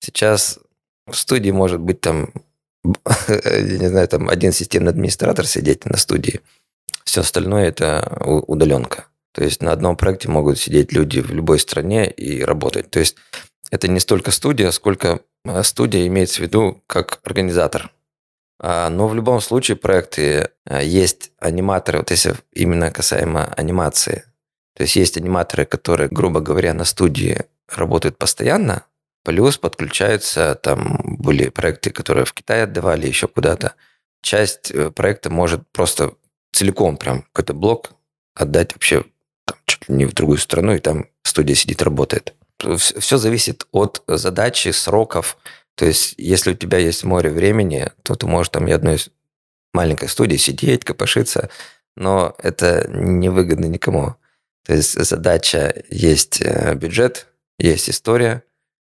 Сейчас 0.00 0.58
в 1.06 1.16
студии 1.16 1.50
может 1.50 1.80
быть 1.80 2.00
там, 2.00 2.32
я 3.28 3.62
не 3.62 3.88
знаю, 3.88 4.08
там 4.08 4.28
один 4.28 4.52
системный 4.52 4.90
администратор 4.90 5.46
сидеть 5.46 5.84
на 5.84 5.96
студии. 5.96 6.40
Все 7.04 7.20
остальное 7.20 7.68
это 7.68 8.22
удаленка. 8.24 9.06
То 9.32 9.42
есть 9.42 9.62
на 9.62 9.72
одном 9.72 9.96
проекте 9.96 10.28
могут 10.28 10.58
сидеть 10.58 10.92
люди 10.92 11.20
в 11.20 11.32
любой 11.32 11.58
стране 11.58 12.10
и 12.10 12.42
работать. 12.42 12.90
То 12.90 13.00
есть 13.00 13.16
это 13.70 13.88
не 13.88 13.98
столько 13.98 14.30
студия, 14.30 14.70
сколько 14.70 15.20
э, 15.44 15.62
студия 15.62 16.06
имеется 16.06 16.36
в 16.36 16.40
виду 16.40 16.82
как 16.86 17.20
организатор. 17.24 17.90
А, 18.62 18.88
Но 18.90 19.08
в 19.08 19.14
любом 19.14 19.40
случае 19.40 19.76
проекты 19.76 20.50
э, 20.66 20.84
есть 20.84 21.32
аниматоры, 21.40 21.98
вот 21.98 22.10
если 22.10 22.34
именно 22.52 22.92
касаемо 22.92 23.52
анимации, 23.56 24.24
То 24.74 24.84
есть 24.84 24.96
есть 24.96 25.16
аниматоры, 25.16 25.66
которые, 25.66 26.08
грубо 26.08 26.40
говоря, 26.40 26.72
на 26.72 26.84
студии 26.84 27.44
работают 27.68 28.16
постоянно, 28.18 28.84
плюс 29.24 29.58
подключаются, 29.58 30.54
там 30.54 31.00
были 31.18 31.48
проекты, 31.50 31.90
которые 31.90 32.24
в 32.24 32.32
Китае 32.32 32.62
отдавали, 32.62 33.06
еще 33.06 33.26
куда-то. 33.26 33.74
Часть 34.22 34.70
э, 34.70 34.90
проекта 34.90 35.28
может 35.28 35.68
просто 35.72 36.14
целиком 36.52 36.96
прям 36.96 37.22
какой-то 37.32 37.54
блок 37.54 37.90
отдать 38.34 38.74
вообще 38.74 39.04
там, 39.44 39.56
чуть 39.66 39.88
ли 39.88 39.96
не 39.96 40.04
в 40.06 40.14
другую 40.14 40.38
страну, 40.38 40.72
и 40.74 40.78
там 40.78 41.06
студия 41.24 41.56
сидит, 41.56 41.82
работает. 41.82 42.34
Все 42.78 43.18
зависит 43.18 43.66
от 43.72 44.02
задачи, 44.06 44.68
сроков. 44.68 45.36
То 45.76 45.86
есть, 45.86 46.14
если 46.18 46.52
у 46.52 46.54
тебя 46.54 46.78
есть 46.78 47.04
море 47.04 47.30
времени, 47.30 47.90
то 48.02 48.14
ты 48.14 48.26
можешь 48.26 48.50
там 48.50 48.68
и 48.68 48.72
одной 48.72 48.98
маленькой 49.72 50.08
студии 50.08 50.36
сидеть, 50.36 50.84
копошиться, 50.84 51.50
но 51.96 52.34
это 52.38 52.86
невыгодно 52.88 53.66
никому. 53.66 54.16
То 54.64 54.74
есть 54.74 54.92
задача 54.92 55.82
есть 55.90 56.40
э, 56.40 56.74
бюджет, 56.74 57.26
есть 57.58 57.90
история, 57.90 58.42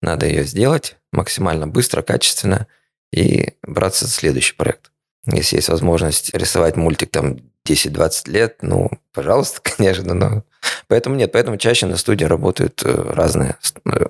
надо 0.03 0.27
ее 0.27 0.45
сделать 0.45 0.97
максимально 1.13 1.67
быстро, 1.67 2.03
качественно 2.03 2.67
и 3.13 3.55
браться 3.63 4.07
за 4.07 4.13
следующий 4.13 4.55
проект. 4.55 4.91
Если 5.27 5.57
есть 5.57 5.69
возможность 5.69 6.35
рисовать 6.35 6.77
мультик 6.77 7.11
там 7.11 7.39
10-20 7.67 8.31
лет, 8.31 8.59
ну, 8.63 8.91
пожалуйста, 9.13 9.61
конечно, 9.77 10.15
но... 10.15 10.45
Поэтому 10.87 11.17
нет, 11.17 11.33
поэтому 11.33 11.57
чаще 11.57 11.87
на 11.87 11.97
студии 11.97 12.25
работают 12.25 12.83
э, 12.85 12.93
разные... 12.93 13.57
Э, 13.87 14.07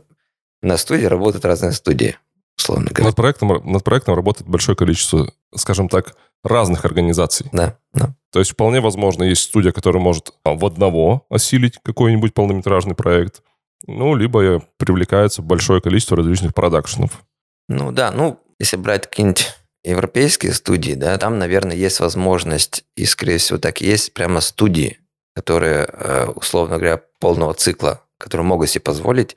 на 0.63 0.77
студии 0.77 1.05
работают 1.05 1.45
разные 1.45 1.73
студии, 1.73 2.17
условно 2.59 2.87
говоря. 2.91 3.05
Над 3.07 3.17
проектом, 3.17 3.73
над 3.73 3.85
проектом 3.85 4.15
работает 4.15 4.49
большое 4.49 4.77
количество, 4.77 5.33
скажем 5.55 5.89
так, 5.89 6.17
разных 6.43 6.85
организаций. 6.85 7.49
Да, 7.53 7.79
да. 7.93 8.15
То 8.31 8.39
есть 8.39 8.53
вполне 8.53 8.81
возможно, 8.81 9.23
есть 9.23 9.43
студия, 9.43 9.73
которая 9.73 10.03
может 10.03 10.33
в 10.45 10.67
одного 10.67 11.27
осилить 11.31 11.79
какой-нибудь 11.83 12.35
полнометражный 12.35 12.95
проект, 12.95 13.43
ну, 13.87 14.15
либо 14.15 14.63
привлекается 14.77 15.43
большое 15.43 15.81
количество 15.81 16.17
различных 16.17 16.55
продакшенов. 16.55 17.23
Ну 17.69 17.93
да, 17.93 18.11
ну, 18.11 18.41
если 18.59 18.77
брать 18.77 19.09
какие-нибудь 19.09 19.55
европейские 19.85 20.53
студии, 20.53 20.95
да, 20.95 21.17
там, 21.19 21.39
наверное, 21.39 21.77
есть 21.77 22.01
возможность, 22.01 22.85
и, 22.97 23.05
скорее 23.05 23.39
всего, 23.39 23.59
так 23.59 23.83
и 23.83 23.87
есть 23.87 24.15
прямо 24.15 24.41
студии, 24.41 24.99
которые, 25.35 25.89
э, 25.91 26.27
условно 26.35 26.77
говоря, 26.77 27.03
полного 27.21 27.55
цикла, 27.55 28.03
которые 28.19 28.47
могут 28.47 28.71
себе 28.71 28.83
позволить 28.83 29.37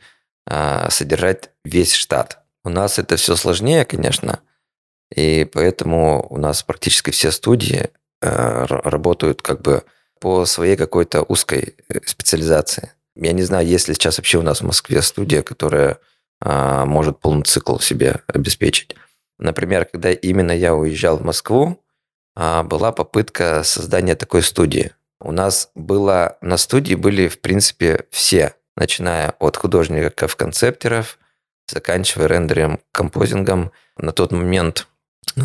э, 0.50 0.90
содержать 0.90 1.50
весь 1.66 1.94
штат. 1.94 2.44
У 2.68 2.70
нас 2.70 3.00
это 3.00 3.16
все 3.16 3.38
сложнее, 3.38 3.86
конечно, 3.86 4.42
и 5.16 5.46
поэтому 5.46 6.28
у 6.30 6.38
нас 6.38 6.64
практически 6.64 7.12
все 7.12 7.32
студии 7.32 7.92
э, 8.22 8.66
работают 8.66 9.42
как 9.42 9.62
бы 9.62 9.84
по 10.20 10.44
своей 10.44 10.76
какой-то 10.76 11.24
узкой 11.24 11.78
э, 11.88 12.00
специализации. 12.06 12.92
Я 13.16 13.32
не 13.32 13.44
знаю, 13.44 13.66
есть 13.66 13.88
ли 13.88 13.94
сейчас 13.94 14.18
вообще 14.18 14.40
у 14.40 14.42
нас 14.42 14.60
в 14.60 14.66
Москве 14.66 15.02
студия, 15.02 15.44
которая 15.44 16.00
э, 16.42 16.84
может 16.84 17.22
полный 17.22 17.44
цикл 17.44 17.80
себе 17.80 18.20
обеспечить. 18.28 18.98
Например, 19.40 19.86
когда 19.86 20.12
именно 20.12 20.52
я 20.52 20.76
уезжал 20.76 21.16
в 21.16 21.24
Москву, 21.24 21.82
была 22.36 22.92
попытка 22.92 23.64
создания 23.64 24.16
такой 24.16 24.44
студии. 24.44 24.92
У 25.22 25.32
нас 25.32 25.72
было 25.74 26.38
на 26.42 26.58
студии 26.58 26.96
были, 26.96 27.30
в 27.30 27.40
принципе, 27.40 28.08
все, 28.12 28.56
начиная 28.76 29.36
от 29.40 29.56
художников-концептеров, 29.56 31.18
заканчивая 31.68 32.28
рендером, 32.28 32.80
композингом. 32.92 33.72
На 33.98 34.12
тот 34.12 34.32
момент 34.32 34.88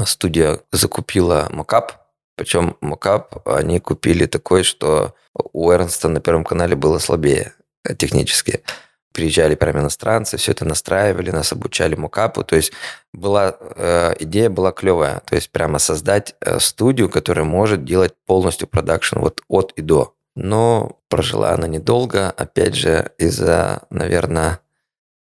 студия 0.04 0.60
закупила 0.70 1.48
мокап, 1.50 2.02
причем 2.36 2.76
мокап 2.80 3.46
они 3.46 3.80
купили 3.80 4.26
такой, 4.26 4.62
что 4.62 5.14
у 5.52 5.70
Эрнста 5.70 6.08
на 6.08 6.20
Первом 6.20 6.44
канале 6.44 6.76
было 6.76 6.98
слабее 6.98 7.52
технически. 7.98 8.62
Приезжали 9.12 9.54
прямо 9.54 9.80
иностранцы, 9.80 10.38
все 10.38 10.52
это 10.52 10.64
настраивали, 10.64 11.30
нас 11.30 11.52
обучали 11.52 11.94
мокапу. 11.94 12.44
То 12.44 12.56
есть 12.56 12.72
была, 13.12 13.54
э, 13.60 14.14
идея 14.20 14.48
была 14.48 14.72
клевая. 14.72 15.20
То 15.26 15.35
есть 15.35 15.50
прямо 15.50 15.78
создать 15.78 16.35
э, 16.40 16.58
студию, 16.61 17.11
которая 17.11 17.44
может 17.44 17.85
делать 17.85 18.14
полностью 18.24 18.68
продакшн 18.68 19.18
вот 19.18 19.42
от 19.48 19.72
и 19.76 19.82
до. 19.82 20.14
Но 20.35 20.98
прожила 21.11 21.50
она 21.52 21.66
недолго, 21.66 22.30
опять 22.30 22.74
же, 22.74 23.12
из-за, 23.18 23.82
наверное, 23.90 24.61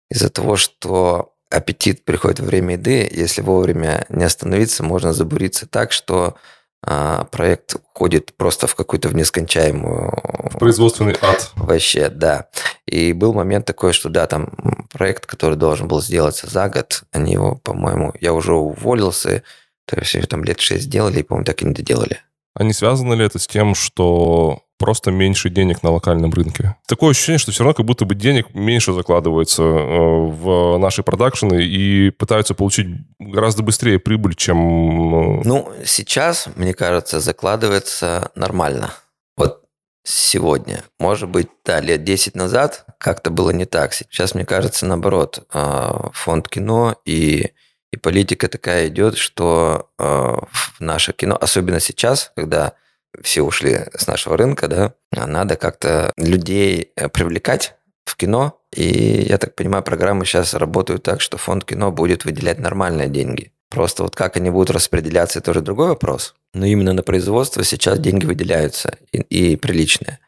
из-за 0.09 0.29
того, 0.29 0.55
что 0.55 1.33
аппетит 1.49 2.05
приходит 2.05 2.39
во 2.39 2.45
время 2.45 2.75
еды, 2.75 3.09
если 3.11 3.41
вовремя 3.41 4.05
не 4.09 4.23
остановиться, 4.23 4.83
можно 4.83 5.13
забуриться 5.13 5.67
так, 5.67 5.91
что 5.91 6.35
а, 6.81 7.25
проект 7.25 7.75
уходит 7.75 8.35
просто 8.37 8.67
в 8.67 8.75
какую-то 8.75 9.09
в 9.09 9.15
нескончаемую... 9.15 10.13
В 10.51 10.57
производственный 10.57 11.17
ад. 11.21 11.51
Вообще, 11.55 12.09
да. 12.09 12.47
И 12.85 13.13
был 13.13 13.33
момент 13.33 13.65
такой, 13.65 13.93
что 13.93 14.09
да, 14.09 14.27
там 14.27 14.53
проект, 14.91 15.25
который 15.25 15.55
должен 15.55 15.87
был 15.87 16.01
сделаться 16.01 16.49
за 16.49 16.69
год, 16.69 17.03
они 17.11 17.33
его, 17.33 17.55
по-моему, 17.55 18.13
я 18.19 18.33
уже 18.33 18.53
уволился, 18.53 19.43
то 19.85 19.99
есть 19.99 20.29
там 20.29 20.43
лет 20.43 20.59
шесть 20.59 20.85
сделали, 20.85 21.19
и, 21.19 21.23
по-моему, 21.23 21.45
так 21.45 21.61
и 21.61 21.65
не 21.65 21.73
доделали. 21.73 22.21
А 22.55 22.63
не 22.63 22.73
связано 22.73 23.13
ли 23.13 23.25
это 23.25 23.39
с 23.39 23.47
тем, 23.47 23.75
что 23.75 24.63
просто 24.79 25.11
меньше 25.11 25.49
денег 25.49 25.83
на 25.83 25.91
локальном 25.91 26.31
рынке. 26.31 26.75
Такое 26.87 27.11
ощущение, 27.11 27.37
что 27.37 27.51
все 27.51 27.63
равно 27.63 27.75
как 27.75 27.85
будто 27.85 28.05
бы 28.05 28.15
денег 28.15 28.55
меньше 28.55 28.93
закладывается 28.93 29.61
э, 29.61 29.67
в 29.67 30.77
наши 30.79 31.03
продакшены 31.03 31.63
и 31.63 32.09
пытаются 32.09 32.55
получить 32.55 32.87
гораздо 33.19 33.61
быстрее 33.61 33.99
прибыль, 33.99 34.33
чем... 34.35 35.39
Э, 35.39 35.41
ну, 35.43 35.71
сейчас, 35.85 36.47
мне 36.55 36.73
кажется, 36.73 37.19
закладывается 37.19 38.31
нормально. 38.35 38.93
Вот 39.35 39.65
сегодня. 40.03 40.83
Может 40.97 41.29
быть, 41.29 41.49
да, 41.65 41.81
лет 41.81 42.03
10 42.05 42.35
назад 42.35 42.85
как-то 42.97 43.29
было 43.29 43.51
не 43.51 43.65
так. 43.65 43.93
Сейчас, 43.93 44.33
мне 44.33 44.45
кажется, 44.45 44.85
наоборот, 44.85 45.45
э, 45.53 45.91
фонд 46.13 46.47
кино 46.47 46.95
и 47.05 47.51
и 47.91 47.97
политика 47.97 48.47
такая 48.47 48.87
идет, 48.87 49.17
что 49.17 49.89
в 49.97 50.79
наше 50.79 51.11
кино, 51.11 51.35
особенно 51.41 51.79
сейчас, 51.79 52.31
когда 52.35 52.73
все 53.21 53.41
ушли 53.41 53.85
с 53.95 54.07
нашего 54.07 54.37
рынка, 54.37 54.67
да, 54.67 54.93
а 55.15 55.27
надо 55.27 55.55
как-то 55.55 56.11
людей 56.17 56.91
э, 56.95 57.09
привлекать 57.09 57.75
в 58.05 58.15
кино. 58.15 58.59
И, 58.75 59.25
я 59.27 59.37
так 59.37 59.55
понимаю, 59.55 59.83
программы 59.83 60.25
сейчас 60.25 60.53
работают 60.53 61.03
так, 61.03 61.21
что 61.21 61.37
фонд 61.37 61.65
кино 61.65 61.91
будет 61.91 62.25
выделять 62.25 62.59
нормальные 62.59 63.07
деньги. 63.07 63.51
Просто 63.69 64.03
вот 64.03 64.15
как 64.15 64.37
они 64.37 64.49
будут 64.49 64.71
распределяться, 64.71 65.39
это 65.39 65.51
уже 65.51 65.61
другой 65.61 65.89
вопрос. 65.89 66.35
Но 66.53 66.65
именно 66.65 66.93
на 66.93 67.03
производство 67.03 67.63
сейчас 67.63 67.99
деньги 67.99 68.25
выделяются 68.25 68.97
и, 69.11 69.19
и 69.19 69.55
приличные. 69.55 70.19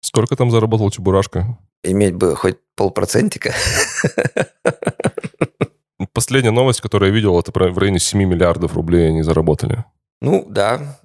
Сколько 0.00 0.36
там 0.36 0.50
заработал 0.50 0.90
Чебурашка? 0.90 1.58
Иметь 1.84 2.14
бы 2.14 2.34
хоть 2.34 2.58
полпроцентика. 2.76 3.54
Последняя 6.12 6.50
новость, 6.50 6.80
которую 6.80 7.10
я 7.10 7.14
видел, 7.14 7.38
это 7.38 7.52
в 7.52 7.78
районе 7.78 7.98
7 7.98 8.18
миллиардов 8.24 8.74
рублей 8.74 9.08
они 9.08 9.22
заработали. 9.22 9.84
Ну, 10.20 10.44
да. 10.48 10.98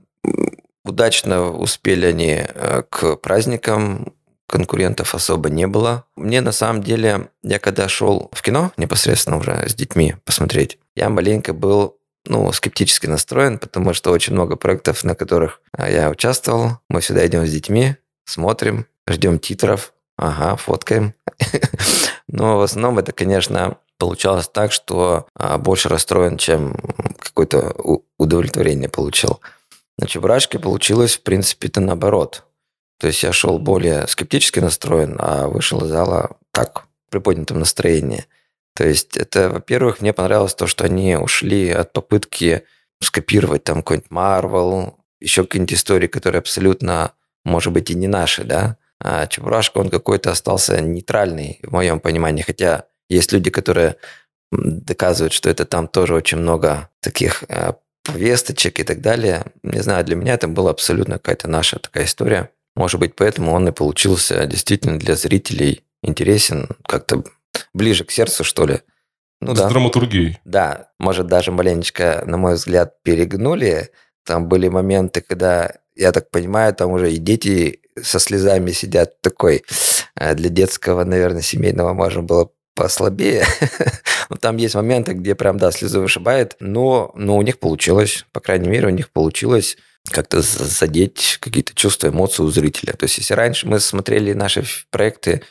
Удачно 0.86 1.52
успели 1.52 2.06
они 2.06 2.44
э, 2.46 2.84
к 2.90 3.16
праздникам, 3.18 4.14
конкурентов 4.48 5.16
особо 5.16 5.50
не 5.50 5.66
было. 5.66 6.06
Мне 6.16 6.42
на 6.42 6.52
самом 6.52 6.84
деле, 6.84 7.30
я 7.42 7.60
когда 7.60 7.88
шел 7.88 8.30
в 8.34 8.42
кино 8.42 8.72
непосредственно 8.78 9.38
уже 9.38 9.68
с 9.68 9.74
детьми 9.74 10.16
посмотреть, 10.26 10.78
я 10.96 11.10
маленько 11.10 11.54
был 11.54 11.98
ну, 12.26 12.52
скептически 12.52 13.08
настроен, 13.08 13.58
потому 13.58 13.94
что 13.94 14.12
очень 14.12 14.34
много 14.34 14.56
проектов, 14.56 15.04
на 15.04 15.16
которых 15.16 15.62
а, 15.72 15.90
я 15.90 16.10
участвовал. 16.10 16.80
Мы 16.90 17.02
всегда 17.02 17.26
идем 17.26 17.46
с 17.46 17.52
детьми, 17.52 17.96
смотрим, 18.26 18.86
ждем 19.08 19.40
титров, 19.40 19.94
ага, 20.18 20.56
фоткаем. 20.56 21.14
Но 22.28 22.58
в 22.58 22.62
основном 22.62 23.00
это, 23.00 23.12
конечно, 23.12 23.78
получалось 23.98 24.48
так, 24.48 24.72
что 24.72 25.28
а, 25.36 25.58
больше 25.58 25.90
расстроен, 25.90 26.38
чем 26.38 26.76
какое-то 27.20 27.76
удовлетворение 28.18 28.90
получил. 28.90 29.42
На 29.98 30.08
Чебурашке 30.08 30.60
получилось, 30.60 31.18
в 31.18 31.24
принципе, 31.24 31.68
это 31.68 31.80
наоборот. 31.82 32.46
То 33.00 33.08
есть 33.08 33.24
я 33.24 33.34
шел 33.34 33.60
более 33.60 34.08
скептически 34.08 34.60
настроен, 34.60 35.18
а 35.20 35.48
вышел 35.48 35.84
из 35.84 35.90
зала 35.90 36.38
так, 36.52 36.88
в 37.08 37.12
приподнятом 37.12 37.60
настроении. 37.60 38.26
То 38.76 38.88
есть 38.88 39.18
это, 39.18 39.50
во-первых, 39.50 40.02
мне 40.02 40.14
понравилось 40.14 40.56
то, 40.56 40.68
что 40.68 40.86
они 40.86 41.16
ушли 41.16 41.70
от 41.70 41.94
попытки 41.94 42.64
скопировать 43.02 43.64
там 43.64 43.78
какой-нибудь 43.78 44.12
Marvel, 44.12 44.96
еще 45.20 45.44
какие-нибудь 45.44 45.74
истории, 45.74 46.08
которые 46.08 46.40
абсолютно, 46.40 47.14
может 47.44 47.72
быть, 47.72 47.92
и 47.92 47.96
не 47.96 48.08
наши, 48.08 48.44
да. 48.44 48.78
А 49.00 49.28
Чебурашка, 49.28 49.80
он 49.80 49.90
какой-то 49.90 50.32
остался 50.32 50.82
нейтральный, 50.82 51.60
в 51.62 51.72
моем 51.72 52.00
понимании. 52.00 52.42
Хотя 52.42 52.86
есть 53.10 53.32
люди, 53.32 53.50
которые 53.50 53.98
доказывают, 54.52 55.34
что 55.34 55.50
это 55.50 55.66
там 55.66 55.88
тоже 55.88 56.16
очень 56.16 56.38
много 56.38 56.90
таких 57.00 57.44
э, 57.50 57.74
повесточек 58.04 58.80
и 58.80 58.84
так 58.84 59.02
далее. 59.02 59.46
Не 59.64 59.82
знаю, 59.82 60.04
для 60.06 60.16
меня 60.16 60.34
это 60.34 60.48
была 60.48 60.72
абсолютно 60.72 61.16
какая-то 61.16 61.48
наша 61.48 61.80
такая 61.80 62.06
история. 62.06 62.50
Может 62.76 63.00
быть, 63.00 63.16
поэтому 63.16 63.52
он 63.52 63.68
и 63.68 63.72
получился 63.72 64.46
действительно 64.46 64.98
для 64.98 65.16
зрителей 65.16 65.84
интересен, 66.02 66.70
как-то 66.88 67.24
ближе 67.74 68.04
к 68.04 68.12
сердцу, 68.12 68.44
что 68.44 68.66
ли. 68.66 68.80
Ну, 69.42 69.56
С 69.56 69.60
да. 69.60 69.70
драматургией. 69.70 70.40
Да, 70.46 70.90
может, 71.00 71.28
даже 71.28 71.52
маленечко, 71.52 72.24
на 72.26 72.38
мой 72.38 72.56
взгляд, 72.56 73.02
перегнули. 73.04 73.92
Там 74.26 74.48
были 74.48 74.70
моменты, 74.70 75.22
когда, 75.22 75.74
я 75.96 76.12
так 76.12 76.32
понимаю, 76.32 76.74
там 76.74 76.92
уже 76.92 77.12
и 77.12 77.18
дети 77.18 77.82
со 78.02 78.20
слезами 78.20 78.72
сидят 78.72 79.22
такой. 79.22 79.64
Э, 80.16 80.34
для 80.34 80.50
детского, 80.50 81.04
наверное, 81.04 81.42
семейного 81.42 81.94
можно 81.94 82.24
было 82.24 82.52
послабее. 82.74 83.46
но 84.30 84.36
там 84.36 84.58
есть 84.58 84.76
моменты, 84.76 85.14
где 85.14 85.36
прям, 85.36 85.58
да, 85.58 85.72
слезы 85.72 86.00
вышибает, 86.00 86.56
но, 86.60 87.12
но 87.16 87.38
у 87.38 87.42
них 87.42 87.60
получилось, 87.60 88.26
по 88.32 88.40
крайней 88.40 88.70
мере, 88.70 88.88
у 88.88 88.92
них 88.92 89.10
получилось 89.12 89.78
как-то 90.10 90.42
задеть 90.42 91.38
какие-то 91.40 91.74
чувства, 91.74 92.10
эмоции 92.10 92.44
у 92.44 92.50
зрителя. 92.50 92.94
То 92.94 93.06
есть, 93.06 93.18
если 93.18 93.34
раньше 93.34 93.68
мы 93.68 93.80
смотрели 93.80 94.34
наши 94.34 94.64
проекты, 94.90 95.44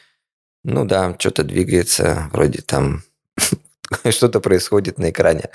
ну 0.65 0.85
да, 0.85 1.17
что-то 1.19 1.43
двигается, 1.43 2.29
вроде 2.33 2.63
там 2.63 3.03
что-то 4.11 4.41
происходит 4.41 4.99
на 4.99 5.11
экране. 5.11 5.49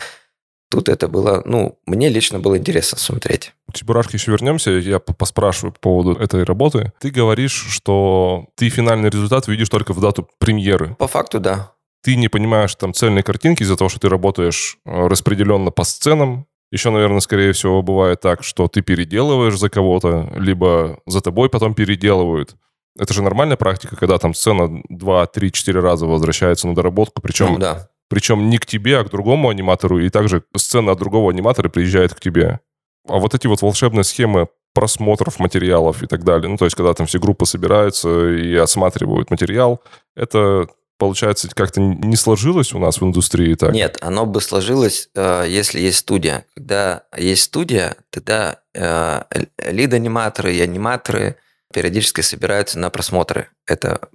Тут 0.70 0.90
это 0.90 1.08
было, 1.08 1.42
ну, 1.46 1.80
мне 1.86 2.10
лично 2.10 2.40
было 2.40 2.58
интересно 2.58 2.98
смотреть. 2.98 3.54
К 3.72 3.76
Чебурашке 3.76 4.18
еще 4.18 4.32
вернемся, 4.32 4.72
я 4.72 5.00
поспрашиваю 5.00 5.72
по 5.72 5.80
поводу 5.80 6.20
этой 6.20 6.44
работы. 6.44 6.92
Ты 7.00 7.10
говоришь, 7.10 7.68
что 7.70 8.48
ты 8.56 8.70
финальный 8.70 9.10
результат 9.10 9.48
видишь 9.48 9.70
только 9.70 9.94
в 9.94 10.02
дату 10.02 10.28
премьеры. 10.40 10.96
По 11.00 11.08
факту, 11.08 11.40
да. 11.40 11.72
Ты 12.04 12.16
не 12.16 12.28
понимаешь 12.28 12.76
там 12.76 12.94
цельной 12.94 13.24
картинки 13.24 13.64
из-за 13.64 13.78
того, 13.78 13.90
что 13.90 14.00
ты 14.00 14.10
работаешь 14.10 14.78
э, 14.86 15.08
распределенно 15.08 15.72
по 15.72 15.84
сценам, 15.84 16.48
еще, 16.72 16.90
наверное, 16.90 17.22
скорее 17.22 17.54
всего, 17.54 17.82
бывает 17.82 18.20
так, 18.20 18.44
что 18.44 18.68
ты 18.68 18.82
переделываешь 18.82 19.58
за 19.58 19.70
кого-то, 19.70 20.34
либо 20.36 21.00
за 21.06 21.22
тобой 21.22 21.50
потом 21.50 21.74
переделывают. 21.74 22.56
Это 23.00 23.14
же 23.14 23.22
нормальная 23.22 23.58
практика, 23.58 23.96
когда 23.96 24.18
там 24.18 24.34
сцена 24.34 24.82
2, 24.90 25.28
3, 25.28 25.52
4 25.52 25.80
раза 25.80 26.06
возвращается 26.06 26.68
на 26.68 26.76
доработку, 26.76 27.22
причем 27.22 27.54
ну, 27.54 27.58
да. 27.60 27.90
Причем 28.10 28.50
не 28.50 28.58
к 28.58 28.66
тебе, 28.66 29.00
а 29.00 29.04
к 29.04 29.10
другому 29.10 29.50
аниматору, 29.50 30.00
и 30.00 30.10
также 30.10 30.44
сцена 30.56 30.94
от 30.94 31.00
другого 31.00 31.32
аниматора 31.32 31.70
приезжает 31.70 32.14
к 32.14 32.20
тебе. 32.20 32.62
А 33.08 33.18
вот 33.18 33.34
эти 33.34 33.48
вот 33.48 33.62
волшебные 33.62 34.04
схемы 34.04 34.48
просмотров 34.74 35.40
материалов 35.40 36.04
и 36.04 36.08
так 36.08 36.24
далее, 36.24 36.50
ну, 36.50 36.58
то 36.58 36.66
есть, 36.66 36.76
когда 36.76 36.94
там 36.94 37.08
все 37.08 37.20
группы 37.20 37.46
собираются 37.46 38.30
и 38.30 38.56
осматривают 38.56 39.32
материал, 39.32 39.82
это 40.16 40.68
получается, 40.98 41.50
как-то 41.54 41.80
не 41.80 42.16
сложилось 42.16 42.74
у 42.74 42.80
нас 42.80 43.00
в 43.00 43.04
индустрии 43.04 43.56
так? 43.56 43.74
Нет, 43.74 43.98
оно 44.02 44.26
бы 44.26 44.42
сложилось, 44.42 45.10
э, 45.16 45.46
если 45.48 45.80
есть 45.80 46.00
студия. 46.00 46.46
Когда 46.56 47.04
есть 47.16 47.44
студия, 47.44 47.98
тогда 48.10 48.62
э, 48.74 49.22
лид-аниматоры 49.64 50.56
и 50.56 50.62
аниматоры 50.62 51.38
периодически 51.74 52.22
собираются 52.22 52.80
на 52.80 52.90
просмотры. 52.90 53.50
Это, 53.66 54.10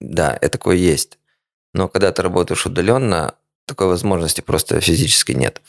да, 0.00 0.36
это 0.40 0.50
такое 0.50 0.76
есть. 0.76 1.18
Но 1.76 1.88
когда 1.88 2.10
ты 2.10 2.22
работаешь 2.22 2.64
удаленно, 2.64 3.34
такой 3.66 3.88
возможности 3.88 4.40
просто 4.40 4.80
физически 4.80 5.32
нет. 5.32 5.60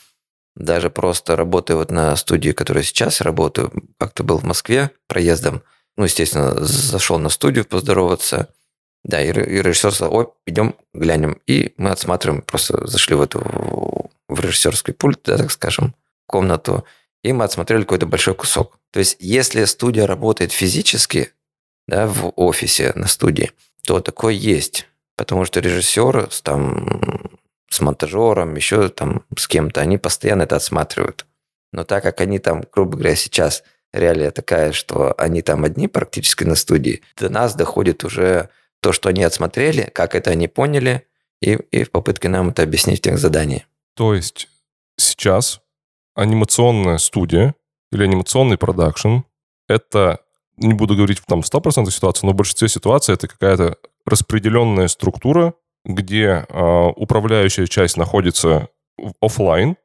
Даже 0.56 0.88
просто 0.88 1.36
работая 1.36 1.76
вот 1.76 1.90
на 1.90 2.16
студии, 2.16 2.52
которой 2.52 2.82
сейчас 2.82 3.20
работаю, 3.20 3.70
как-то 3.98 4.24
был 4.24 4.38
в 4.38 4.44
Москве 4.44 4.90
проездом, 5.06 5.62
ну, 5.98 6.04
естественно, 6.04 6.64
зашел 6.64 7.18
на 7.18 7.28
студию 7.28 7.66
поздороваться, 7.66 8.48
да, 9.04 9.22
и, 9.22 9.28
и 9.28 9.62
режиссер 9.62 9.94
сказал, 9.94 10.14
ой, 10.14 10.28
идем 10.46 10.76
глянем. 10.94 11.42
И 11.46 11.74
мы 11.76 11.90
отсматриваем, 11.90 12.40
просто 12.40 12.86
зашли 12.86 13.14
в 13.14 13.20
эту, 13.20 14.10
в 14.28 14.40
режиссерский 14.40 14.94
пульт, 14.94 15.20
да, 15.24 15.36
так 15.36 15.50
скажем, 15.50 15.94
комнату, 16.26 16.86
и 17.22 17.34
мы 17.34 17.44
отсмотрели 17.44 17.82
какой-то 17.82 18.06
большой 18.06 18.34
кусок. 18.34 18.78
То 18.92 19.00
есть, 19.00 19.18
если 19.20 19.62
студия 19.66 20.06
работает 20.06 20.52
физически, 20.52 21.32
да, 21.86 22.06
в 22.06 22.32
офисе 22.36 22.92
на 22.94 23.08
студии, 23.08 23.52
то 23.84 24.00
такое 24.00 24.32
есть. 24.32 24.87
Потому 25.18 25.44
что 25.44 25.58
режиссеры 25.58 26.28
с, 26.30 26.40
там, 26.42 27.32
с 27.68 27.80
монтажером, 27.80 28.54
еще 28.54 28.88
там 28.88 29.24
с 29.36 29.48
кем-то, 29.48 29.80
они 29.80 29.98
постоянно 29.98 30.42
это 30.42 30.54
отсматривают. 30.54 31.26
Но 31.72 31.82
так 31.82 32.04
как 32.04 32.20
они 32.20 32.38
там, 32.38 32.62
грубо 32.72 32.92
говоря, 32.92 33.16
сейчас 33.16 33.64
реалия 33.92 34.30
такая, 34.30 34.70
что 34.70 35.12
они 35.18 35.42
там 35.42 35.64
одни 35.64 35.88
практически 35.88 36.44
на 36.44 36.54
студии, 36.54 37.02
до 37.16 37.30
нас 37.30 37.56
доходит 37.56 38.04
уже 38.04 38.48
то, 38.80 38.92
что 38.92 39.08
они 39.08 39.24
отсмотрели, 39.24 39.90
как 39.92 40.14
это 40.14 40.30
они 40.30 40.46
поняли, 40.46 41.04
и, 41.42 41.54
и 41.72 41.82
в 41.82 41.90
попытке 41.90 42.28
нам 42.28 42.50
это 42.50 42.62
объяснить 42.62 43.00
в 43.00 43.02
тех 43.02 43.18
заданиях. 43.18 43.62
То 43.96 44.14
есть 44.14 44.48
сейчас 44.96 45.60
анимационная 46.14 46.98
студия 46.98 47.56
или 47.90 48.04
анимационный 48.04 48.56
продакшн– 48.56 49.18
это, 49.68 50.20
не 50.56 50.74
буду 50.74 50.94
говорить 50.94 51.20
там 51.26 51.40
100% 51.40 51.90
ситуации, 51.90 52.24
но 52.24 52.32
в 52.32 52.36
большинстве 52.36 52.68
ситуаций 52.68 53.14
это 53.14 53.26
какая-то 53.26 53.78
распределенная 54.08 54.88
структура, 54.88 55.54
где 55.84 56.46
э, 56.48 56.86
управляющая 56.96 57.66
часть 57.66 57.96
находится 57.96 58.68
в 58.96 59.12
офлайн, 59.20 59.76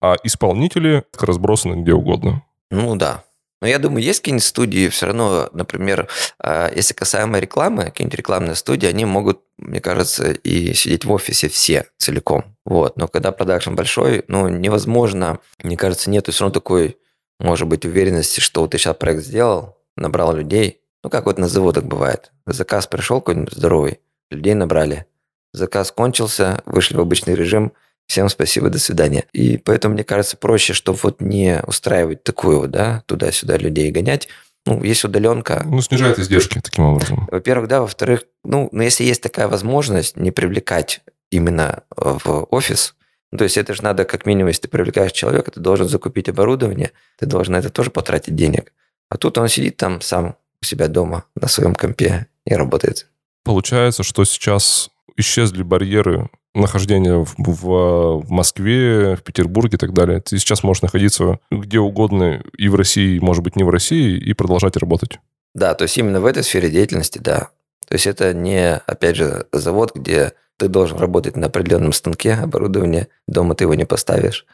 а 0.00 0.16
исполнители 0.22 1.04
разбросаны 1.18 1.82
где 1.82 1.92
угодно. 1.92 2.42
Ну 2.70 2.96
да. 2.96 3.24
Но 3.64 3.68
я 3.68 3.78
думаю, 3.78 4.04
есть 4.04 4.20
какие-нибудь 4.20 4.44
студии, 4.44 4.88
все 4.88 5.06
равно, 5.06 5.48
например, 5.54 6.08
а, 6.38 6.70
если 6.74 6.92
касаемо 6.92 7.38
рекламы, 7.38 7.84
какие-нибудь 7.84 8.18
рекламные 8.18 8.56
студии, 8.56 8.86
они 8.86 9.06
могут, 9.06 9.40
мне 9.56 9.80
кажется, 9.80 10.32
и 10.32 10.74
сидеть 10.74 11.06
в 11.06 11.12
офисе 11.12 11.48
все 11.48 11.86
целиком. 11.96 12.44
Вот. 12.66 12.98
Но 12.98 13.08
когда 13.08 13.32
продакшн 13.32 13.74
большой, 13.74 14.24
ну, 14.28 14.48
невозможно, 14.48 15.38
мне 15.62 15.78
кажется, 15.78 16.10
нету 16.10 16.32
все 16.32 16.44
равно 16.44 16.52
такой, 16.52 16.98
может 17.40 17.66
быть, 17.66 17.86
уверенности, 17.86 18.40
что 18.40 18.60
вот 18.60 18.72
ты 18.72 18.78
сейчас 18.78 18.96
проект 18.96 19.24
сделал, 19.24 19.78
набрал 19.96 20.34
людей, 20.34 20.82
ну, 21.04 21.10
как 21.10 21.26
вот 21.26 21.38
на 21.38 21.46
заводах 21.48 21.84
бывает. 21.84 22.32
Заказ 22.46 22.86
пришел 22.86 23.20
какой-нибудь 23.20 23.52
здоровый, 23.52 24.00
людей 24.30 24.54
набрали. 24.54 25.06
Заказ 25.52 25.92
кончился, 25.92 26.62
вышли 26.64 26.96
в 26.96 27.00
обычный 27.00 27.34
режим, 27.34 27.72
всем 28.06 28.28
спасибо, 28.30 28.70
до 28.70 28.78
свидания. 28.78 29.26
И 29.32 29.58
поэтому, 29.58 29.94
мне 29.94 30.02
кажется, 30.02 30.38
проще, 30.38 30.72
чтобы 30.72 30.98
вот 31.02 31.20
не 31.20 31.62
устраивать 31.66 32.24
такую 32.24 32.60
вот, 32.60 32.70
да, 32.70 33.02
туда-сюда 33.06 33.58
людей 33.58 33.90
гонять, 33.90 34.28
ну, 34.66 34.82
есть 34.82 35.04
удаленка. 35.04 35.62
Ну, 35.66 35.82
снижает 35.82 36.18
издержки 36.18 36.58
таким 36.58 36.84
образом. 36.84 37.28
Во-первых, 37.30 37.68
да. 37.68 37.82
Во-вторых, 37.82 38.24
ну, 38.42 38.70
но 38.72 38.82
если 38.82 39.04
есть 39.04 39.22
такая 39.22 39.46
возможность 39.46 40.16
не 40.16 40.30
привлекать 40.30 41.02
именно 41.30 41.82
в 41.94 42.46
офис, 42.50 42.94
ну, 43.30 43.36
то 43.36 43.44
есть 43.44 43.58
это 43.58 43.74
же 43.74 43.82
надо, 43.82 44.06
как 44.06 44.24
минимум, 44.24 44.48
если 44.48 44.62
ты 44.62 44.68
привлекаешь 44.68 45.12
человека, 45.12 45.50
ты 45.50 45.60
должен 45.60 45.86
закупить 45.86 46.30
оборудование, 46.30 46.92
ты 47.18 47.26
должен 47.26 47.52
на 47.52 47.58
это 47.58 47.68
тоже 47.68 47.90
потратить 47.90 48.34
денег. 48.34 48.72
А 49.10 49.18
тут 49.18 49.36
он 49.36 49.48
сидит 49.48 49.76
там 49.76 50.00
сам 50.00 50.36
у 50.64 50.66
себя 50.66 50.88
дома 50.88 51.24
на 51.36 51.46
своем 51.46 51.74
компе 51.74 52.26
и 52.46 52.54
работает. 52.54 53.06
Получается, 53.44 54.02
что 54.02 54.24
сейчас 54.24 54.90
исчезли 55.16 55.62
барьеры 55.62 56.30
нахождения 56.54 57.16
в, 57.16 57.34
в, 57.36 58.22
в 58.22 58.30
Москве, 58.30 59.16
в 59.16 59.22
Петербурге 59.22 59.76
и 59.76 59.78
так 59.78 59.92
далее. 59.92 60.20
Ты 60.20 60.38
сейчас 60.38 60.62
можешь 60.62 60.82
находиться 60.82 61.38
где 61.50 61.78
угодно 61.78 62.42
и 62.56 62.68
в 62.68 62.74
России, 62.74 63.18
может 63.18 63.44
быть, 63.44 63.56
не 63.56 63.64
в 63.64 63.70
России, 63.70 64.16
и 64.16 64.32
продолжать 64.32 64.76
работать. 64.76 65.18
Да, 65.54 65.74
то 65.74 65.82
есть 65.82 65.98
именно 65.98 66.20
в 66.20 66.26
этой 66.26 66.42
сфере 66.42 66.70
деятельности, 66.70 67.18
да. 67.18 67.50
То 67.86 67.94
есть 67.94 68.06
это 68.06 68.32
не, 68.32 68.76
опять 68.76 69.16
же, 69.16 69.46
завод, 69.52 69.92
где 69.94 70.32
ты 70.56 70.68
должен 70.68 70.98
работать 70.98 71.36
на 71.36 71.48
определенном 71.48 71.92
станке 71.92 72.34
оборудования, 72.34 73.08
дома 73.26 73.54
ты 73.54 73.64
его 73.64 73.74
не 73.74 73.84
поставишь. 73.84 74.46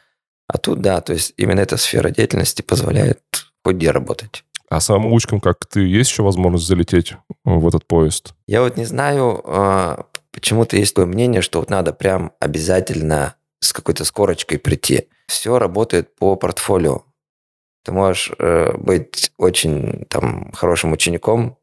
А 0.49 0.59
тут, 0.59 0.81
да, 0.81 1.01
то 1.01 1.13
есть 1.13 1.35
именно 1.37 1.61
эта 1.61 1.77
сфера 1.77 2.11
деятельности 2.11 2.63
позволяет 2.63 3.21
хоть 3.63 3.77
где 3.77 3.91
работать. 3.91 4.45
А 4.71 4.81
самоучкам 4.81 5.41
как 5.41 5.67
ты, 5.67 5.81
есть 5.81 6.11
еще 6.11 6.23
возможность 6.23 6.67
залететь 6.67 7.15
в 7.45 7.67
этот 7.67 7.85
поезд? 7.87 8.35
Я 8.47 8.63
вот 8.63 8.77
не 8.77 8.85
знаю, 8.85 9.43
а, 9.45 10.07
почему-то 10.31 10.77
есть 10.77 10.95
такое 10.95 11.07
мнение, 11.07 11.43
что 11.43 11.59
вот 11.59 11.71
надо 11.71 11.93
прям 11.93 12.33
обязательно 12.39 13.35
с 13.59 13.73
какой-то 13.73 14.05
скорочкой 14.05 14.61
прийти. 14.61 15.09
Все 15.27 15.59
работает 15.59 16.15
по 16.15 16.37
портфолио. 16.37 17.03
Ты 17.85 17.91
можешь 17.91 18.31
э, 18.39 18.77
быть 18.77 19.33
очень 19.39 20.05
там 20.09 20.53
хорошим 20.53 20.93
учеником, 20.93 21.59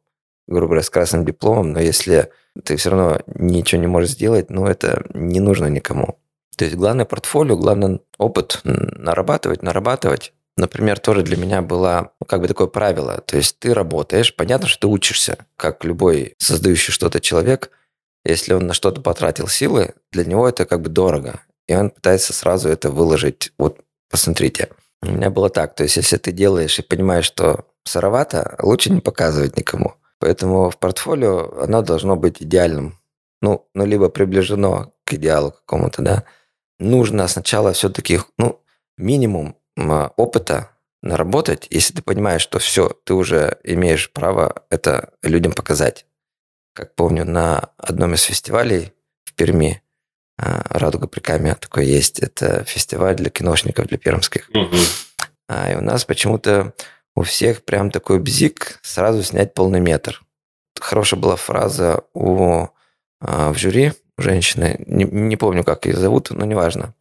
грубо 0.46 0.66
говоря, 0.66 0.82
с 0.82 0.90
красным 0.90 1.24
дипломом, 1.24 1.72
но 1.72 1.80
если 1.80 2.30
ты 2.64 2.76
все 2.76 2.90
равно 2.90 3.20
ничего 3.26 3.80
не 3.80 3.86
можешь 3.86 4.10
сделать, 4.10 4.50
ну 4.50 4.66
это 4.66 5.06
не 5.14 5.40
нужно 5.40 5.66
никому. 5.66 6.18
То 6.56 6.64
есть 6.64 6.76
главное 6.76 7.04
портфолио, 7.04 7.56
главное 7.56 8.00
опыт 8.18 8.60
нарабатывать, 8.64 9.62
нарабатывать. 9.62 10.32
Например, 10.58 10.98
тоже 10.98 11.22
для 11.22 11.36
меня 11.36 11.62
было 11.62 12.10
ну, 12.20 12.26
как 12.26 12.40
бы 12.40 12.48
такое 12.48 12.66
правило. 12.66 13.22
То 13.24 13.36
есть 13.36 13.60
ты 13.60 13.72
работаешь, 13.72 14.34
понятно, 14.34 14.66
что 14.66 14.80
ты 14.80 14.86
учишься, 14.88 15.46
как 15.56 15.84
любой 15.84 16.34
создающий 16.38 16.92
что-то 16.92 17.20
человек. 17.20 17.70
Если 18.24 18.52
он 18.52 18.66
на 18.66 18.74
что-то 18.74 19.00
потратил 19.00 19.46
силы, 19.46 19.94
для 20.10 20.24
него 20.24 20.48
это 20.48 20.66
как 20.66 20.82
бы 20.82 20.88
дорого. 20.88 21.40
И 21.68 21.74
он 21.76 21.90
пытается 21.90 22.32
сразу 22.32 22.68
это 22.68 22.90
выложить. 22.90 23.52
Вот 23.56 23.78
посмотрите, 24.10 24.70
у 25.00 25.12
меня 25.12 25.30
было 25.30 25.48
так. 25.48 25.76
То 25.76 25.84
есть 25.84 25.96
если 25.96 26.16
ты 26.16 26.32
делаешь 26.32 26.76
и 26.80 26.82
понимаешь, 26.82 27.26
что 27.26 27.66
сыровато, 27.84 28.56
лучше 28.60 28.90
не 28.90 29.00
показывать 29.00 29.56
никому. 29.56 29.94
Поэтому 30.18 30.70
в 30.70 30.78
портфолио 30.78 31.62
оно 31.62 31.82
должно 31.82 32.16
быть 32.16 32.42
идеальным. 32.42 32.98
Ну, 33.40 33.64
ну 33.74 33.86
либо 33.86 34.08
приближено 34.08 34.92
к 35.04 35.12
идеалу 35.12 35.52
какому-то, 35.52 36.02
да. 36.02 36.24
Нужно 36.80 37.28
сначала 37.28 37.72
все-таки, 37.72 38.20
ну, 38.38 38.60
минимум 38.96 39.54
опыта 40.16 40.70
наработать, 41.02 41.66
если 41.70 41.94
ты 41.94 42.02
понимаешь, 42.02 42.42
что 42.42 42.58
все, 42.58 42.90
ты 43.04 43.14
уже 43.14 43.58
имеешь 43.62 44.10
право 44.12 44.64
это 44.70 45.12
людям 45.22 45.52
показать. 45.52 46.06
Как 46.74 46.94
помню, 46.94 47.24
на 47.24 47.70
одном 47.76 48.14
из 48.14 48.22
фестивалей 48.22 48.92
в 49.24 49.34
Перми 49.34 49.82
а, 50.36 50.62
«Радуга 50.70 51.06
при 51.06 51.20
Каме» 51.20 51.54
такой 51.54 51.86
есть. 51.86 52.18
Это 52.20 52.64
фестиваль 52.64 53.16
для 53.16 53.30
киношников, 53.30 53.86
для 53.86 53.98
пермских. 53.98 54.50
Угу. 54.50 54.76
А, 55.48 55.72
и 55.72 55.76
у 55.76 55.80
нас 55.80 56.04
почему-то 56.04 56.74
у 57.14 57.22
всех 57.22 57.64
прям 57.64 57.90
такой 57.90 58.20
бзик 58.20 58.78
сразу 58.82 59.22
снять 59.22 59.54
полный 59.54 59.80
метр. 59.80 60.22
Хорошая 60.78 61.18
была 61.18 61.36
фраза 61.36 62.04
у, 62.14 62.68
а, 63.20 63.52
в 63.52 63.58
жюри 63.58 63.92
женщины, 64.16 64.76
не, 64.86 65.04
не 65.04 65.36
помню, 65.36 65.64
как 65.64 65.86
ее 65.86 65.96
зовут, 65.96 66.30
но 66.30 66.44
неважно. 66.44 66.94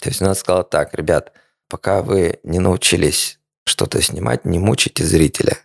То 0.00 0.08
есть 0.10 0.20
она 0.20 0.34
сказала 0.34 0.64
так, 0.64 0.94
ребят, 0.94 1.32
пока 1.74 2.02
вы 2.02 2.38
не 2.44 2.60
научились 2.60 3.40
что-то 3.66 4.00
снимать, 4.00 4.44
не 4.44 4.60
мучите 4.60 5.02
зрителя. 5.02 5.58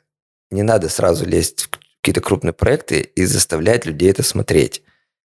Не 0.50 0.63
надо 0.63 0.89
сразу 0.89 1.24
лезть 1.24 1.65
в 1.65 1.69
какие-то 1.69 2.19
крупные 2.19 2.52
проекты 2.52 3.02
и 3.02 3.26
заставлять 3.26 3.86
людей 3.86 4.10
это 4.10 4.24
смотреть. 4.24 4.82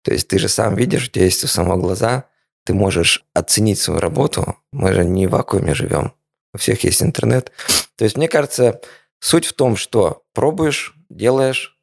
То 0.02 0.14
есть 0.14 0.30
ты 0.30 0.40
же 0.40 0.48
сам 0.48 0.76
видишь, 0.76 1.10
у 1.10 1.12
тебя 1.12 1.26
есть 1.26 1.44
у 1.44 1.48
самого 1.48 1.76
глаза, 1.76 2.24
ты 2.64 2.74
можешь 2.74 3.26
оценить 3.34 3.80
свою 3.80 4.00
работу. 4.00 4.56
Мы 4.72 4.94
же 4.94 5.04
не 5.04 5.28
в 5.28 5.32
вакууме 5.32 5.74
живем. 5.74 6.14
У 6.54 6.58
всех 6.58 6.86
есть 6.86 7.04
интернет. 7.04 7.52
То 7.98 8.06
есть, 8.06 8.16
мне 8.16 8.30
кажется, 8.30 8.80
суть 9.20 9.48
в 9.48 9.52
том, 9.52 9.76
что 9.76 10.24
пробуешь, 10.34 10.96
делаешь, 11.10 11.78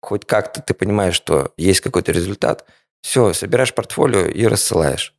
хоть 0.00 0.24
как-то 0.24 0.62
ты 0.62 0.72
понимаешь, 0.72 1.14
что 1.14 1.52
есть 1.58 1.82
какой-то 1.82 2.10
результат, 2.10 2.64
все, 3.02 3.34
собираешь 3.34 3.74
портфолио 3.74 4.24
и 4.28 4.46
рассылаешь. 4.46 5.14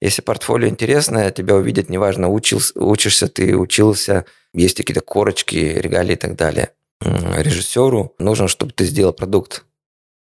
Если 0.00 0.22
портфолио 0.22 0.68
интересное, 0.68 1.30
тебя 1.30 1.54
увидят, 1.54 1.90
неважно, 1.90 2.30
учился, 2.30 2.78
учишься 2.80 3.28
ты, 3.28 3.56
учился, 3.56 4.24
есть 4.54 4.76
какие-то 4.76 5.02
корочки, 5.02 5.56
регалии 5.56 6.14
и 6.14 6.16
так 6.16 6.36
далее. 6.36 6.70
Режиссеру 7.00 8.14
нужно, 8.18 8.48
чтобы 8.48 8.72
ты 8.72 8.84
сделал 8.84 9.12
продукт, 9.12 9.64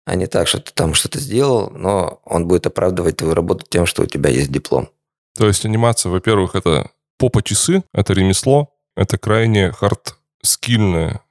а 0.06 0.16
не 0.16 0.28
так, 0.28 0.48
что 0.48 0.60
ты 0.60 0.72
там 0.74 0.94
что-то 0.94 1.20
сделал, 1.20 1.70
но 1.72 2.22
он 2.26 2.48
будет 2.48 2.68
оправдывать 2.68 3.18
твою 3.18 3.34
работу 3.34 3.66
тем, 3.68 3.86
что 3.86 4.04
у 4.04 4.06
тебя 4.06 4.30
есть 4.30 4.52
диплом. 4.52 4.90
То 5.36 5.48
есть 5.48 5.66
анимация, 5.66 6.10
во-первых, 6.10 6.56
это 6.56 6.92
попа 7.18 7.42
часы, 7.42 7.84
это 7.94 8.14
ремесло, 8.14 8.70
это 8.96 9.18
крайне 9.18 9.72
хард-скильная 9.72 11.22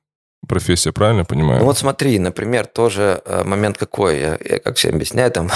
профессия, 0.48 0.92
правильно 0.92 1.24
понимаю? 1.24 1.60
Ну 1.60 1.66
вот 1.66 1.78
смотри, 1.78 2.18
например, 2.18 2.66
тоже 2.66 3.22
э, 3.24 3.44
момент 3.44 3.78
какой, 3.78 4.20
я, 4.20 4.38
я 4.44 4.58
как 4.58 4.76
всем 4.76 4.94
объясняю, 4.94 5.30
там 5.30 5.50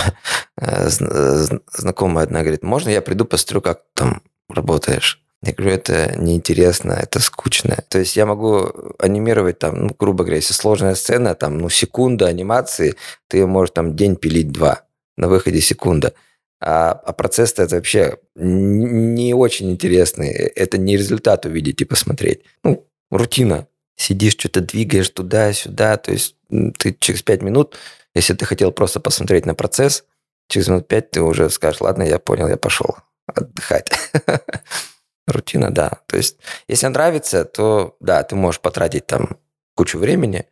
э, 0.61 0.89
знакомая 0.89 2.25
одна 2.25 2.41
говорит, 2.41 2.63
можно 2.63 2.91
я 2.91 3.03
приду 3.03 3.25
посмотрю, 3.25 3.61
как 3.61 3.83
там 3.95 4.23
работаешь? 4.49 5.23
Я 5.43 5.53
говорю, 5.53 5.75
это 5.75 6.15
неинтересно, 6.19 6.93
это 6.93 7.21
скучно. 7.21 7.85
То 7.89 7.99
есть 7.99 8.17
я 8.17 8.27
могу 8.27 8.73
анимировать 8.99 9.59
там, 9.59 9.87
ну, 9.87 9.97
грубо 9.99 10.25
говоря, 10.25 10.37
если 10.37 10.55
сложная 10.55 10.95
сцена, 10.95 11.35
там, 11.35 11.59
ну, 11.59 11.69
секунда 11.69 12.27
анимации, 12.27 12.95
ты 13.29 13.47
можешь 13.47 13.73
там 13.73 13.95
день 13.95 14.17
пилить 14.17 14.51
два, 14.51 14.83
на 15.17 15.29
выходе 15.29 15.61
секунда. 15.61 16.15
А, 16.61 16.91
а 16.93 17.13
процесс-то 17.13 17.63
это 17.63 17.77
вообще 17.77 18.17
не 18.35 19.35
очень 19.35 19.71
интересный. 19.71 20.31
Это 20.31 20.79
не 20.79 20.97
результат 20.97 21.45
увидеть 21.45 21.83
и 21.83 21.85
посмотреть. 21.85 22.41
Ну, 22.65 22.87
рутина 23.11 23.69
сидишь, 23.97 24.35
что-то 24.35 24.61
двигаешь 24.61 25.11
туда-сюда, 25.11 25.97
то 25.97 26.13
есть 26.13 26.37
ты 26.79 26.97
через 26.99 27.23
пять 27.23 27.43
минут, 27.43 27.77
если 28.15 28.35
ты 28.35 28.45
хотел 28.45 28.73
просто 28.73 29.01
посмотреть 29.01 29.47
на 29.47 29.55
процесс, 29.55 30.05
через 30.49 30.69
минут 30.69 30.89
пять 30.89 31.11
ты 31.11 31.21
уже 31.21 31.51
скажешь, 31.51 31.81
ладно, 31.81 32.03
я 32.03 32.19
понял, 32.19 32.49
я 32.49 32.57
пошел 32.57 32.97
отдыхать. 33.27 33.91
Рутина, 35.27 35.73
да. 35.73 36.01
То 36.07 36.17
есть, 36.17 36.39
если 36.69 36.87
нравится, 36.87 37.45
то 37.45 37.97
да, 38.01 38.23
ты 38.23 38.37
можешь 38.37 38.61
потратить 38.61 39.07
там 39.07 39.39
кучу 39.75 39.99
времени 39.99 40.47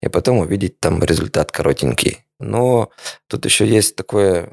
и 0.00 0.08
потом 0.08 0.38
увидеть 0.38 0.78
там 0.78 1.02
результат 1.02 1.50
коротенький. 1.50 2.24
Но 2.38 2.90
тут 3.26 3.44
еще 3.44 3.66
есть 3.66 3.96
такой 3.96 4.48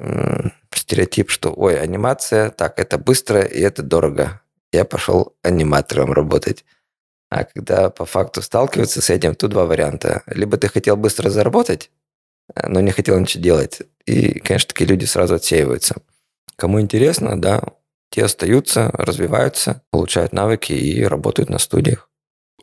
стереотип, 0.73 1.29
что, 1.29 1.53
ой, 1.55 1.79
анимация, 1.79 2.49
так, 2.49 2.79
это 2.79 2.97
быстро 2.97 3.41
и 3.41 3.61
это 3.61 3.83
дорого. 3.83 4.41
Я 4.71 4.83
пошел 4.83 5.35
аниматором 5.43 6.11
работать. 6.11 6.65
А 7.29 7.43
когда 7.43 7.89
по 7.89 8.05
факту 8.05 8.41
сталкиваться 8.41 9.01
с 9.01 9.09
этим, 9.09 9.35
тут 9.35 9.51
два 9.51 9.65
варианта. 9.65 10.23
Либо 10.27 10.57
ты 10.57 10.69
хотел 10.69 10.95
быстро 10.95 11.29
заработать, 11.29 11.91
э, 12.55 12.67
но 12.67 12.79
не 12.79 12.91
хотел 12.91 13.19
ничего 13.19 13.43
делать. 13.43 13.81
И, 14.05 14.39
конечно, 14.39 14.69
такие 14.69 14.87
люди 14.87 15.05
сразу 15.05 15.35
отсеиваются. 15.35 15.95
Кому 16.55 16.79
интересно, 16.79 17.39
да, 17.39 17.61
те 18.09 18.23
остаются, 18.23 18.89
развиваются, 18.93 19.81
получают 19.91 20.31
навыки 20.31 20.71
и 20.71 21.03
работают 21.03 21.49
на 21.49 21.59
студиях. 21.59 22.09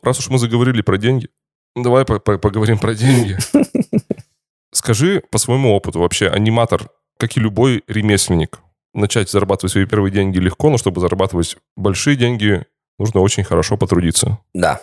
Раз 0.01 0.19
уж 0.19 0.29
мы 0.29 0.39
заговорили 0.39 0.81
про 0.81 0.97
деньги, 0.97 1.29
давай 1.75 2.05
по 2.05 2.13
-по 2.13 2.37
поговорим 2.37 2.79
про 2.79 2.95
деньги. 2.95 3.37
Скажи 4.71 5.23
по 5.31 5.37
своему 5.37 5.73
опыту 5.73 5.99
вообще, 5.99 6.27
аниматор, 6.27 6.89
как 7.17 7.37
и 7.37 7.39
любой 7.39 7.83
ремесленник, 7.87 8.59
начать 8.93 9.29
зарабатывать 9.29 9.71
свои 9.71 9.85
первые 9.85 10.11
деньги 10.11 10.39
легко, 10.39 10.69
но 10.69 10.77
чтобы 10.77 10.99
зарабатывать 10.99 11.57
большие 11.77 12.15
деньги, 12.15 12.65
нужно 12.99 13.21
очень 13.21 13.43
хорошо 13.43 13.77
потрудиться. 13.77 14.39
Да. 14.53 14.81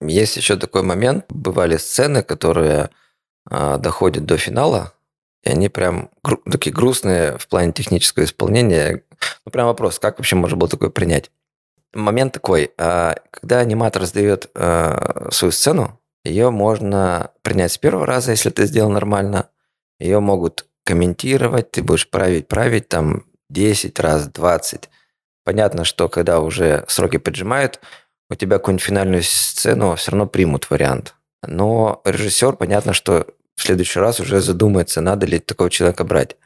Есть 0.00 0.36
еще 0.36 0.56
такой 0.56 0.82
момент. 0.82 1.24
Бывали 1.28 1.76
сцены, 1.76 2.22
которые 2.22 2.90
э, 3.50 3.78
доходят 3.78 4.24
до 4.24 4.36
финала, 4.36 4.92
и 5.42 5.50
они 5.50 5.68
прям 5.68 6.10
гру- 6.22 6.42
такие 6.50 6.72
грустные 6.74 7.38
в 7.38 7.48
плане 7.48 7.72
технического 7.72 8.24
исполнения. 8.24 9.02
Ну, 9.44 9.52
прям 9.52 9.66
вопрос, 9.66 9.98
как 9.98 10.18
вообще 10.18 10.36
можно 10.36 10.56
было 10.56 10.68
такое 10.68 10.90
принять? 10.90 11.30
Момент 11.94 12.32
такой, 12.32 12.72
э, 12.76 13.14
когда 13.30 13.60
аниматор 13.60 14.04
сдает 14.04 14.50
э, 14.54 15.28
свою 15.30 15.52
сцену, 15.52 16.00
ее 16.24 16.50
можно 16.50 17.30
принять 17.42 17.72
с 17.72 17.78
первого 17.78 18.06
раза, 18.06 18.32
если 18.32 18.50
ты 18.50 18.66
сделал 18.66 18.90
нормально. 18.90 19.48
Ее 20.00 20.20
могут 20.20 20.66
комментировать, 20.84 21.70
ты 21.70 21.82
будешь 21.82 22.08
править, 22.08 22.48
править 22.48 22.88
там 22.88 23.24
10 23.50 23.98
раз, 24.00 24.28
20. 24.28 24.88
Понятно, 25.44 25.84
что 25.84 26.08
когда 26.08 26.40
уже 26.40 26.84
сроки 26.88 27.18
поджимают, 27.18 27.80
у 28.30 28.34
тебя 28.34 28.58
какую-нибудь 28.58 28.84
финальную 28.84 29.22
сцену 29.22 29.94
все 29.96 30.10
равно 30.10 30.26
примут 30.26 30.70
вариант. 30.70 31.14
Но 31.46 32.00
режиссер, 32.04 32.56
понятно, 32.56 32.94
что 32.94 33.26
в 33.54 33.62
следующий 33.62 34.00
раз 34.00 34.20
уже 34.20 34.40
задумается, 34.40 35.00
надо 35.00 35.26
ли 35.26 35.38
такого 35.38 35.70
человека 35.70 36.04
брать. 36.04 36.36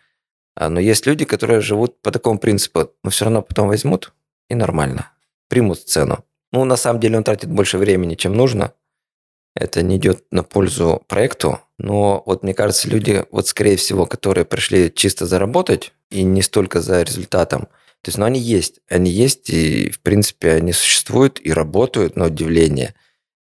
А, 0.56 0.68
но 0.68 0.80
есть 0.80 1.06
люди, 1.06 1.24
которые 1.24 1.60
живут 1.60 2.02
по 2.02 2.10
такому 2.10 2.38
принципу, 2.38 2.90
но 3.04 3.10
все 3.10 3.24
равно 3.24 3.42
потом 3.42 3.68
возьмут 3.68 4.12
и 4.50 4.54
нормально. 4.56 5.12
Примут 5.48 5.78
сцену. 5.78 6.24
Ну, 6.52 6.64
на 6.64 6.76
самом 6.76 7.00
деле 7.00 7.16
он 7.16 7.24
тратит 7.24 7.50
больше 7.50 7.78
времени, 7.78 8.16
чем 8.16 8.34
нужно. 8.34 8.72
Это 9.54 9.82
не 9.82 9.96
идет 9.96 10.24
на 10.30 10.42
пользу 10.42 11.02
проекту. 11.06 11.60
Но 11.78 12.22
вот 12.26 12.42
мне 12.42 12.54
кажется, 12.54 12.88
люди, 12.88 13.24
вот 13.30 13.46
скорее 13.46 13.76
всего, 13.76 14.06
которые 14.06 14.44
пришли 14.44 14.92
чисто 14.92 15.26
заработать 15.26 15.92
и 16.10 16.22
не 16.22 16.42
столько 16.42 16.80
за 16.80 17.02
результатом, 17.02 17.68
то 18.02 18.10
есть, 18.10 18.18
ну, 18.18 18.24
они 18.24 18.38
есть. 18.38 18.80
Они 18.88 19.10
есть, 19.10 19.50
и, 19.50 19.90
в 19.90 20.00
принципе, 20.00 20.52
они 20.52 20.72
существуют 20.72 21.40
и 21.42 21.52
работают, 21.52 22.16
на 22.16 22.26
удивление. 22.26 22.94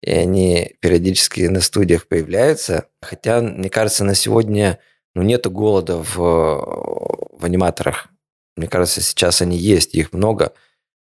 И 0.01 0.11
они 0.11 0.75
периодически 0.79 1.41
на 1.41 1.61
студиях 1.61 2.07
появляются. 2.07 2.87
Хотя, 3.01 3.41
мне 3.41 3.69
кажется, 3.69 4.03
на 4.03 4.15
сегодня 4.15 4.79
ну, 5.13 5.21
нету 5.21 5.51
голода 5.51 5.97
в, 5.97 6.15
в 6.17 7.45
аниматорах. 7.45 8.07
Мне 8.55 8.67
кажется, 8.67 9.01
сейчас 9.01 9.41
они 9.41 9.57
есть, 9.57 9.93
их 9.93 10.13
много. 10.13 10.53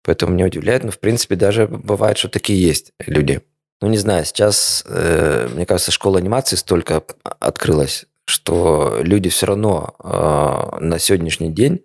Поэтому 0.03 0.33
меня 0.33 0.47
удивляет. 0.47 0.85
Но, 0.85 0.91
в 0.91 0.99
принципе, 0.99 1.37
даже 1.37 1.67
бывает, 1.67 2.17
что 2.17 2.29
такие 2.29 2.61
есть 2.61 2.93
люди. 3.01 3.43
Ну, 3.83 3.89
не 3.89 3.99
знаю, 3.99 4.25
сейчас, 4.25 4.83
э, 4.87 5.49
мне 5.53 5.67
кажется, 5.67 5.93
школа 5.93 6.19
анимации 6.19 6.57
столько 6.57 7.03
открылась, 7.23 8.07
что 8.25 9.01
люди 9.03 9.29
все 9.29 9.47
равно 9.47 9.95
э, 10.03 10.81
на 10.81 10.99
сегодняшний 10.99 11.51
день 11.51 11.85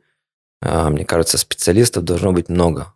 мне 0.62 1.06
кажется, 1.06 1.38
специалистов 1.38 2.04
должно 2.04 2.32
быть 2.32 2.50
много. 2.50 2.93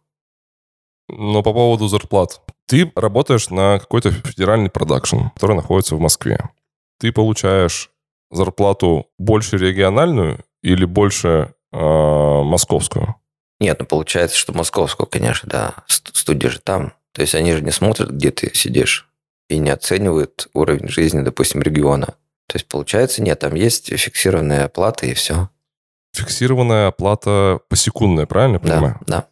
Но 1.07 1.43
по 1.43 1.53
поводу 1.53 1.87
зарплат. 1.87 2.41
Ты 2.67 2.91
работаешь 2.95 3.49
на 3.49 3.79
какой-то 3.79 4.11
федеральный 4.11 4.69
продакшн, 4.69 5.27
который 5.35 5.55
находится 5.55 5.95
в 5.95 5.99
Москве. 5.99 6.49
Ты 6.99 7.11
получаешь 7.11 7.91
зарплату 8.31 9.07
больше 9.17 9.57
региональную 9.57 10.43
или 10.63 10.85
больше 10.85 11.53
э, 11.71 11.77
московскую? 11.77 13.15
Нет, 13.59 13.79
ну 13.79 13.85
получается, 13.85 14.37
что 14.37 14.53
московскую, 14.53 15.07
конечно, 15.07 15.49
да. 15.49 15.73
Студия 15.87 16.49
же 16.49 16.59
там. 16.59 16.93
То 17.13 17.21
есть 17.21 17.35
они 17.35 17.53
же 17.53 17.61
не 17.61 17.71
смотрят, 17.71 18.09
где 18.09 18.31
ты 18.31 18.53
сидишь 18.53 19.07
и 19.47 19.57
не 19.57 19.69
оценивают 19.69 20.49
уровень 20.53 20.89
жизни, 20.89 21.21
допустим, 21.21 21.61
региона. 21.61 22.07
То 22.47 22.55
есть 22.55 22.67
получается, 22.67 23.21
нет, 23.21 23.39
там 23.39 23.55
есть 23.55 23.95
фиксированная 23.95 24.65
оплата 24.65 25.05
и 25.05 25.13
все. 25.13 25.49
Фиксированная 26.15 26.87
оплата 26.87 27.59
посекундная, 27.69 28.25
правильно 28.25 28.55
я 28.55 28.59
понимаю? 28.59 28.97
Да, 29.01 29.17
да. 29.17 29.27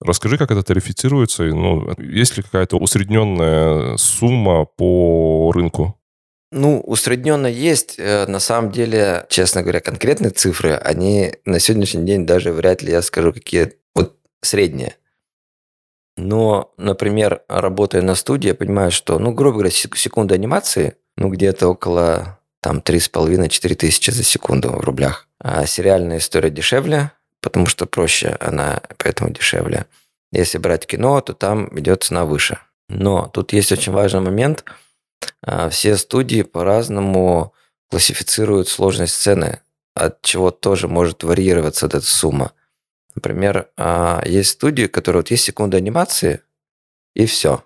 Расскажи, 0.00 0.36
как 0.38 0.50
это 0.50 0.62
тарифицируется, 0.62 1.44
ну, 1.44 1.94
есть 1.98 2.36
ли 2.36 2.42
какая-то 2.42 2.76
усредненная 2.76 3.96
сумма 3.96 4.64
по 4.64 5.52
рынку? 5.54 5.98
Ну, 6.50 6.80
усредненно 6.80 7.46
есть. 7.46 7.96
Э, 7.98 8.26
на 8.26 8.38
самом 8.38 8.70
деле, 8.70 9.26
честно 9.28 9.62
говоря, 9.62 9.80
конкретные 9.80 10.30
цифры, 10.30 10.74
они 10.74 11.34
на 11.44 11.58
сегодняшний 11.58 12.04
день 12.04 12.26
даже 12.26 12.52
вряд 12.52 12.82
ли 12.82 12.92
я 12.92 13.02
скажу, 13.02 13.32
какие 13.32 13.72
вот 13.94 14.16
средние. 14.40 14.94
Но, 16.16 16.72
например, 16.76 17.42
работая 17.48 18.02
на 18.02 18.14
студии, 18.14 18.48
я 18.48 18.54
понимаю, 18.54 18.90
что, 18.92 19.18
ну, 19.18 19.32
грубо 19.32 19.54
говоря, 19.58 19.70
секунда 19.70 20.36
анимации, 20.36 20.96
ну, 21.16 21.28
где-то 21.28 21.68
около 21.68 22.38
там 22.64 22.78
3,5-4 22.78 23.74
тысячи 23.74 24.10
за 24.10 24.24
секунду 24.24 24.70
в 24.70 24.80
рублях. 24.80 25.28
А 25.38 25.66
сериальная 25.66 26.16
история 26.16 26.48
дешевле, 26.48 27.12
потому 27.42 27.66
что 27.66 27.84
проще 27.84 28.38
она, 28.40 28.80
поэтому 28.96 29.28
дешевле. 29.28 29.84
Если 30.32 30.56
брать 30.56 30.86
кино, 30.86 31.20
то 31.20 31.34
там 31.34 31.68
идет 31.78 32.04
цена 32.04 32.24
выше. 32.24 32.58
Но 32.88 33.28
тут 33.28 33.52
есть 33.52 33.70
очень 33.70 33.92
важный 33.92 34.22
момент. 34.22 34.64
А, 35.42 35.68
все 35.68 35.98
студии 35.98 36.40
по-разному 36.40 37.52
классифицируют 37.90 38.68
сложность 38.68 39.12
сцены, 39.12 39.60
от 39.94 40.22
чего 40.22 40.50
тоже 40.50 40.88
может 40.88 41.22
варьироваться 41.22 41.84
эта 41.84 42.00
сумма. 42.00 42.52
Например, 43.14 43.68
а, 43.76 44.22
есть 44.24 44.52
студии, 44.52 44.86
которые 44.86 45.20
вот 45.20 45.30
есть 45.30 45.44
секунда 45.44 45.76
анимации, 45.76 46.40
и 47.14 47.26
все. 47.26 47.62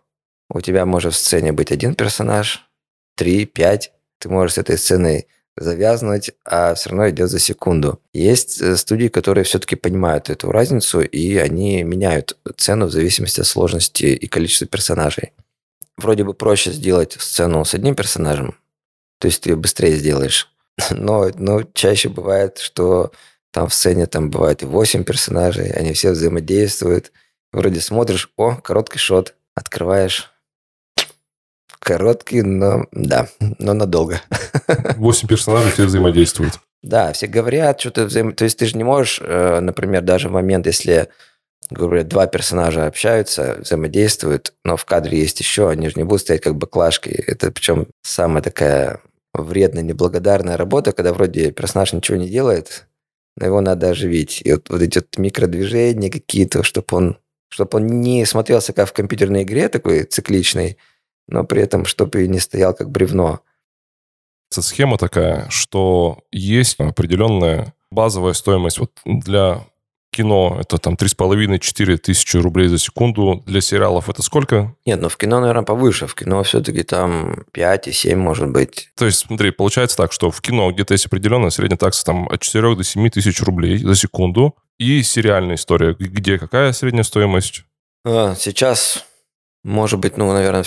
У 0.50 0.60
тебя 0.60 0.84
может 0.86 1.14
в 1.14 1.18
сцене 1.18 1.52
быть 1.52 1.70
один 1.70 1.94
персонаж, 1.94 2.68
три, 3.14 3.46
пять. 3.46 3.92
Ты 4.18 4.28
можешь 4.28 4.54
с 4.54 4.58
этой 4.58 4.78
сценой 4.78 5.26
завязнуть, 5.60 6.30
а 6.44 6.74
все 6.74 6.90
равно 6.90 7.10
идет 7.10 7.30
за 7.30 7.38
секунду. 7.38 8.00
Есть 8.12 8.60
э, 8.60 8.76
студии, 8.76 9.08
которые 9.08 9.44
все-таки 9.44 9.76
понимают 9.76 10.30
эту 10.30 10.50
разницу, 10.50 11.00
и 11.00 11.36
они 11.36 11.82
меняют 11.82 12.36
цену 12.56 12.86
в 12.86 12.92
зависимости 12.92 13.40
от 13.40 13.46
сложности 13.46 14.06
и 14.06 14.26
количества 14.26 14.66
персонажей. 14.66 15.32
Вроде 15.96 16.24
бы 16.24 16.34
проще 16.34 16.70
сделать 16.72 17.16
сцену 17.18 17.64
с 17.64 17.74
одним 17.74 17.94
персонажем, 17.94 18.56
то 19.18 19.26
есть 19.26 19.42
ты 19.42 19.50
ее 19.50 19.56
быстрее 19.56 19.96
сделаешь. 19.96 20.52
Но, 20.90 21.28
но 21.34 21.64
чаще 21.74 22.08
бывает, 22.08 22.58
что 22.58 23.10
там 23.50 23.68
в 23.68 23.74
сцене 23.74 24.06
там 24.06 24.30
бывает 24.30 24.62
8 24.62 25.02
персонажей, 25.02 25.70
они 25.70 25.92
все 25.92 26.12
взаимодействуют. 26.12 27.10
Вроде 27.50 27.80
смотришь, 27.80 28.30
о, 28.36 28.54
короткий 28.54 28.98
шот, 28.98 29.34
открываешь, 29.56 30.30
Короткий, 31.88 32.42
но 32.42 32.84
да, 32.92 33.28
но 33.58 33.72
надолго. 33.72 34.20
Восемь 34.96 35.26
персонажей 35.26 35.72
все 35.72 35.86
взаимодействуют. 35.86 36.60
Да, 36.82 37.14
все 37.14 37.26
говорят, 37.26 37.80
что-то 37.80 38.04
взаим... 38.04 38.32
То 38.32 38.44
есть 38.44 38.58
ты 38.58 38.66
же 38.66 38.76
не 38.76 38.84
можешь, 38.84 39.22
э, 39.22 39.60
например, 39.60 40.02
даже 40.02 40.28
в 40.28 40.32
момент, 40.32 40.66
если 40.66 41.08
говоря, 41.70 42.04
два 42.04 42.26
персонажа 42.26 42.86
общаются, 42.86 43.56
взаимодействуют, 43.60 44.52
но 44.66 44.76
в 44.76 44.84
кадре 44.84 45.18
есть 45.18 45.40
еще, 45.40 45.70
они 45.70 45.88
же 45.88 45.94
не 45.96 46.04
будут 46.04 46.20
стоять 46.20 46.42
как 46.42 46.56
баклажки. 46.56 47.08
Это 47.08 47.50
причем 47.50 47.86
самая 48.02 48.42
такая 48.42 49.00
вредная, 49.32 49.82
неблагодарная 49.82 50.58
работа, 50.58 50.92
когда 50.92 51.14
вроде 51.14 51.52
персонаж 51.52 51.94
ничего 51.94 52.18
не 52.18 52.28
делает, 52.28 52.86
но 53.38 53.46
его 53.46 53.62
надо 53.62 53.88
оживить. 53.88 54.42
И 54.44 54.52
вот, 54.52 54.68
вот 54.68 54.82
эти 54.82 54.98
вот 54.98 55.16
микродвижения 55.16 56.10
какие-то, 56.10 56.62
чтобы 56.62 56.86
он, 56.90 57.18
чтобы 57.48 57.78
он 57.78 57.86
не 57.86 58.26
смотрелся 58.26 58.74
как 58.74 58.90
в 58.90 58.92
компьютерной 58.92 59.44
игре 59.44 59.70
такой 59.70 60.04
цикличной, 60.04 60.76
но 61.28 61.44
при 61.44 61.62
этом, 61.62 61.84
чтобы 61.84 62.26
не 62.26 62.40
стоял 62.40 62.74
как 62.74 62.90
бревно. 62.90 63.40
Схема 64.50 64.98
такая, 64.98 65.46
что 65.50 66.18
есть 66.32 66.80
определенная 66.80 67.74
базовая 67.90 68.32
стоимость 68.32 68.78
вот 68.78 68.92
для 69.04 69.66
кино 70.10 70.56
это 70.60 70.78
там 70.78 70.94
3,5-4 70.94 71.96
тысячи 71.98 72.36
рублей 72.38 72.68
за 72.68 72.78
секунду. 72.78 73.42
Для 73.46 73.60
сериалов 73.60 74.08
это 74.08 74.22
сколько? 74.22 74.74
Нет, 74.86 75.00
ну 75.00 75.08
в 75.08 75.16
кино, 75.16 75.40
наверное, 75.40 75.64
повыше. 75.64 76.06
В 76.06 76.14
кино 76.14 76.42
все-таки 76.42 76.82
там 76.82 77.44
5 77.52 77.88
и 77.88 77.92
7 77.92 78.18
может 78.18 78.48
быть. 78.50 78.90
То 78.96 79.06
есть, 79.06 79.26
смотри, 79.26 79.50
получается 79.50 79.96
так, 79.96 80.12
что 80.12 80.30
в 80.30 80.40
кино 80.40 80.72
где-то 80.72 80.92
есть 80.94 81.06
определенная 81.06 81.50
средняя 81.50 81.78
такса 81.78 82.04
там 82.04 82.28
от 82.28 82.40
4 82.40 82.74
до 82.74 82.82
7 82.82 83.10
тысяч 83.10 83.40
рублей 83.42 83.78
за 83.78 83.94
секунду. 83.94 84.56
И 84.78 85.02
сериальная 85.02 85.56
история, 85.56 85.94
где 85.98 86.38
какая 86.38 86.72
средняя 86.72 87.04
стоимость? 87.04 87.64
А, 88.04 88.34
сейчас 88.36 89.04
может 89.64 89.98
быть, 89.98 90.16
ну, 90.16 90.32
наверное, 90.32 90.64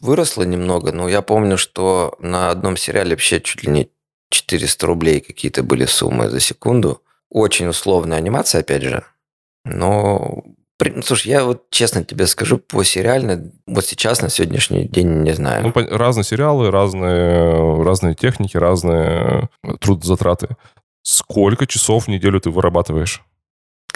выросло 0.00 0.42
немного, 0.42 0.92
но 0.92 1.08
я 1.08 1.22
помню, 1.22 1.58
что 1.58 2.16
на 2.20 2.50
одном 2.50 2.76
сериале 2.76 3.10
вообще 3.10 3.40
чуть 3.40 3.64
ли 3.64 3.70
не 3.70 3.90
400 4.30 4.86
рублей 4.86 5.20
какие-то 5.20 5.62
были 5.62 5.84
суммы 5.86 6.28
за 6.28 6.40
секунду. 6.40 7.02
Очень 7.30 7.66
условная 7.68 8.18
анимация, 8.18 8.60
опять 8.60 8.82
же. 8.82 9.04
Но, 9.64 10.44
ну, 10.80 11.02
слушай, 11.02 11.28
я 11.28 11.44
вот 11.44 11.70
честно 11.70 12.04
тебе 12.04 12.26
скажу, 12.26 12.58
по 12.58 12.84
сериально, 12.84 13.52
вот 13.66 13.84
сейчас, 13.84 14.22
на 14.22 14.30
сегодняшний 14.30 14.86
день, 14.88 15.22
не 15.22 15.32
знаю. 15.32 15.72
Ну, 15.74 15.96
разные 15.96 16.24
сериалы, 16.24 16.70
разные, 16.70 17.82
разные 17.82 18.14
техники, 18.14 18.56
разные 18.56 19.48
трудозатраты. 19.80 20.56
Сколько 21.02 21.66
часов 21.66 22.04
в 22.04 22.08
неделю 22.08 22.40
ты 22.40 22.50
вырабатываешь? 22.50 23.22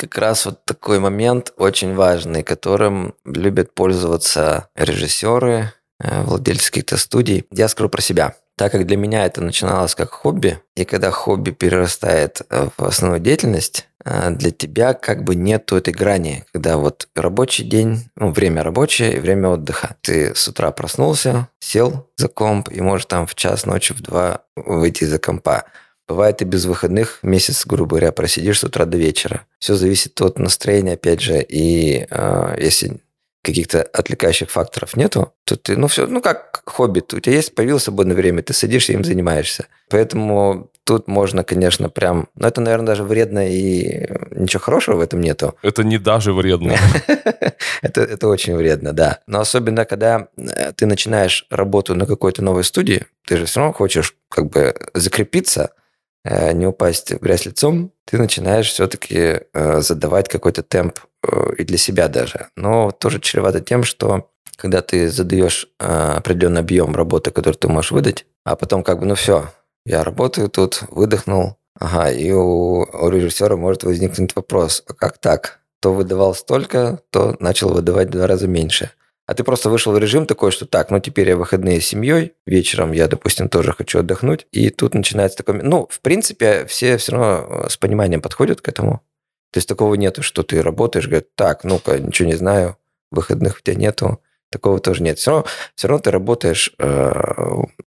Как 0.03 0.19
раз 0.19 0.47
вот 0.47 0.65
такой 0.65 0.99
момент 0.99 1.53
очень 1.57 1.95
важный, 1.95 2.43
которым 2.43 3.15
любят 3.25 3.73
пользоваться 3.73 4.69
режиссеры, 4.75 5.73
э, 6.01 6.23
владельцы 6.25 6.71
каких-то 6.71 6.97
студий. 6.97 7.47
Я 7.53 7.69
скажу 7.69 7.89
про 7.89 8.03
себя. 8.03 8.35
Так 8.57 8.73
как 8.73 8.87
для 8.87 8.97
меня 8.97 9.25
это 9.25 9.41
начиналось 9.41 9.95
как 9.95 10.11
хобби, 10.11 10.59
и 10.75 10.85
когда 10.85 11.11
хобби 11.11 11.53
перерастает 11.53 12.43
э, 12.51 12.69
в 12.77 12.85
основную 12.85 13.21
деятельность, 13.21 13.87
э, 14.05 14.31
для 14.31 14.51
тебя 14.51 14.95
как 14.95 15.23
бы 15.23 15.37
нету 15.37 15.77
этой 15.77 15.95
грани, 15.95 16.45
когда 16.53 16.79
вот 16.79 17.09
рабочий 17.15 17.65
день, 17.65 18.11
ну, 18.17 18.33
время 18.33 18.65
рабочее 18.65 19.17
и 19.17 19.21
время 19.21 19.51
отдыха. 19.51 19.95
Ты 20.01 20.35
с 20.35 20.49
утра 20.49 20.73
проснулся, 20.73 21.49
сел 21.61 22.09
за 22.17 22.27
комп 22.27 22.69
и 22.73 22.81
можешь 22.81 23.07
там 23.07 23.29
в 23.29 23.37
час 23.37 23.67
ночи, 23.67 23.95
в 23.95 24.03
два 24.03 24.41
выйти 24.57 25.05
из-за 25.05 25.21
компа. 25.21 25.65
Бывает 26.13 26.43
и 26.43 26.45
без 26.45 26.67
выходных 26.67 27.21
месяц, 27.23 27.65
грубо 27.65 27.97
говоря, 27.97 28.13
просидишь 28.13 28.59
с 28.59 28.65
утра 28.65 28.85
до 28.85 28.99
вечера. 28.99 29.47
Все 29.59 29.77
зависит 29.77 30.21
от 30.21 30.39
настроения, 30.39 30.93
опять 30.93 31.23
же, 31.23 31.43
и 31.43 32.07
э, 32.11 32.57
если 32.61 33.01
каких-то 33.43 33.83
отвлекающих 33.83 34.51
факторов 34.51 34.95
нету, 34.95 35.33
то 35.45 35.57
ты, 35.57 35.79
ну 35.79 35.89
все, 35.89 36.07
ну 36.07 36.21
как 36.21 36.63
хобби, 36.67 37.01
у 37.01 37.21
тебя 37.21 37.35
есть, 37.35 37.55
появилось 37.55 37.85
свободное 37.85 38.15
время, 38.15 38.43
ты 38.43 38.53
садишься 38.53 38.93
им 38.93 39.05
занимаешься. 39.05 39.69
Поэтому 39.89 40.71
тут 40.85 41.09
можно, 41.09 41.45
конечно, 41.45 41.89
прям, 41.89 42.29
ну 42.35 42.47
это, 42.47 42.61
наверное, 42.61 42.89
даже 42.89 43.05
вредно 43.05 43.51
и 43.51 44.07
ничего 44.33 44.61
хорошего 44.61 44.97
в 44.97 45.01
этом 45.01 45.23
нету. 45.23 45.55
Это 45.63 45.83
не 45.83 45.97
даже 45.97 46.35
вредно. 46.35 46.77
это, 47.83 48.03
это 48.03 48.29
очень 48.29 48.55
вредно, 48.55 48.93
да. 48.93 49.21
Но 49.27 49.41
особенно, 49.41 49.87
когда 49.87 50.29
э, 50.37 50.73
ты 50.77 50.85
начинаешь 50.85 51.47
работу 51.49 51.95
на 51.95 52.05
какой-то 52.05 52.43
новой 52.43 52.65
студии, 52.65 53.07
ты 53.27 53.39
же 53.39 53.47
все 53.47 53.61
равно 53.61 53.73
хочешь 53.73 54.15
как 54.29 54.51
бы 54.51 54.75
закрепиться, 54.95 55.71
не 56.25 56.67
упасть 56.67 57.13
в 57.13 57.19
грязь 57.19 57.47
лицом, 57.47 57.93
ты 58.05 58.19
начинаешь 58.19 58.71
все-таки 58.71 59.41
э, 59.53 59.81
задавать 59.81 60.29
какой-то 60.29 60.63
темп 60.63 61.01
э, 61.23 61.55
и 61.59 61.65
для 61.65 61.79
себя 61.79 62.09
даже. 62.09 62.49
Но 62.57 62.91
тоже 62.91 63.21
чревато 63.21 63.61
тем, 63.61 63.83
что 63.83 64.29
когда 64.57 64.83
ты 64.83 65.09
задаешь 65.09 65.67
определенный 65.79 66.61
объем 66.61 66.95
работы, 66.95 67.33
который 67.33 67.57
ты 67.57 67.69
можешь 67.69 67.91
выдать, 67.91 68.27
а 68.45 68.55
потом 68.55 68.85
как 68.85 69.01
бы, 69.01 69.07
ну 69.07 69.17
все, 69.17 69.49
я 69.85 70.05
работаю 70.05 70.49
тут, 70.49 70.83
выдохнул, 70.91 71.57
ага, 71.79 72.11
и 72.11 72.31
у, 72.31 72.83
у 72.83 73.09
режиссера 73.09 73.57
может 73.57 73.83
возникнуть 73.83 74.37
вопрос, 74.37 74.85
а 74.87 74.93
как 74.93 75.19
так? 75.19 75.61
То 75.81 75.93
выдавал 75.93 76.35
столько, 76.35 77.01
то 77.11 77.35
начал 77.41 77.71
выдавать 77.71 78.09
в 78.09 78.11
два 78.13 78.29
раза 78.29 78.47
меньше. 78.47 78.91
А 79.27 79.35
ты 79.35 79.45
просто 79.45 79.71
вышел 79.71 79.93
в 79.93 79.99
режим 79.99 80.27
такой, 80.27 80.51
что 80.51 80.67
так, 80.67 80.91
ну 80.91 80.99
теперь 80.99 81.29
я 81.29 81.37
выходные 81.37 81.81
с 81.81 81.87
семьей, 81.87 82.33
вечером 82.45 82.93
я, 82.93 83.07
допустим, 83.07 83.49
тоже 83.49 83.73
хочу 83.73 84.01
отдохнуть. 84.01 84.47
И 84.51 84.71
тут 84.71 84.95
начинается 84.95 85.39
такой... 85.39 85.63
Ну, 85.63 85.87
в 85.89 86.01
принципе, 86.01 86.67
все 86.67 86.97
все 86.97 87.13
равно 87.13 87.65
э, 87.65 87.69
с 87.71 87.77
пониманием 87.77 88.21
подходят 88.21 88.61
к 88.61 88.69
этому. 88.69 89.03
То 89.53 89.59
есть 89.59 89.69
такого 89.69 89.95
нету, 89.95 90.23
что 90.23 90.43
ты 90.43 90.61
работаешь, 90.61 91.07
говорят, 91.07 91.35
так, 91.37 91.63
ну-ка, 91.63 91.99
ничего 91.99 92.29
не 92.29 92.35
знаю, 92.35 92.77
выходных 93.11 93.59
у 93.59 93.61
тебя 93.61 93.77
нету. 93.77 94.21
Такого 94.51 94.81
тоже 94.81 95.03
нет. 95.03 95.19
Все 95.19 95.31
равно, 95.31 95.47
все 95.77 95.89
равно 95.89 96.03
ты 96.03 96.11
работаешь, 96.11 96.73
э, 96.79 97.13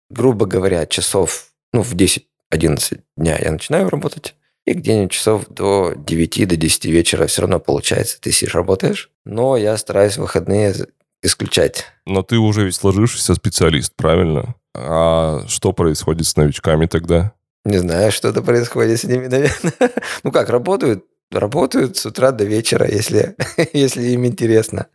грубо 0.09 0.45
говоря, 0.45 0.85
часов, 0.87 1.47
ну, 1.73 1.83
в 1.83 1.93
10-11 1.93 3.01
дня 3.17 3.37
я 3.39 3.51
начинаю 3.51 3.89
работать. 3.89 4.35
И 4.65 4.73
где-нибудь 4.73 5.11
часов 5.11 5.47
до 5.47 5.93
9, 5.95 6.47
до 6.47 6.55
10 6.55 6.85
вечера 6.85 7.27
все 7.27 7.41
равно 7.41 7.59
получается, 7.59 8.19
ты 8.19 8.31
сидишь, 8.31 8.55
работаешь. 8.55 9.11
Но 9.25 9.57
я 9.57 9.77
стараюсь 9.77 10.17
выходные 10.17 10.73
исключать. 11.21 11.85
Но 12.05 12.23
ты 12.23 12.37
уже 12.37 12.65
ведь 12.65 12.75
сложившийся 12.75 13.35
специалист, 13.35 13.93
правильно? 13.95 14.55
А 14.75 15.43
что 15.47 15.73
происходит 15.73 16.27
с 16.27 16.35
новичками 16.35 16.85
тогда? 16.85 17.33
Не 17.65 17.77
знаю, 17.77 18.11
что-то 18.11 18.41
происходит 18.41 18.99
с 18.99 19.03
ними, 19.03 19.27
наверное. 19.27 19.91
Ну 20.23 20.31
как, 20.31 20.49
работают, 20.49 21.05
работают 21.31 21.97
с 21.97 22.05
утра 22.05 22.31
до 22.31 22.45
вечера, 22.45 22.87
если, 22.87 23.35
если 23.73 24.03
им 24.03 24.25
интересно. 24.25 24.87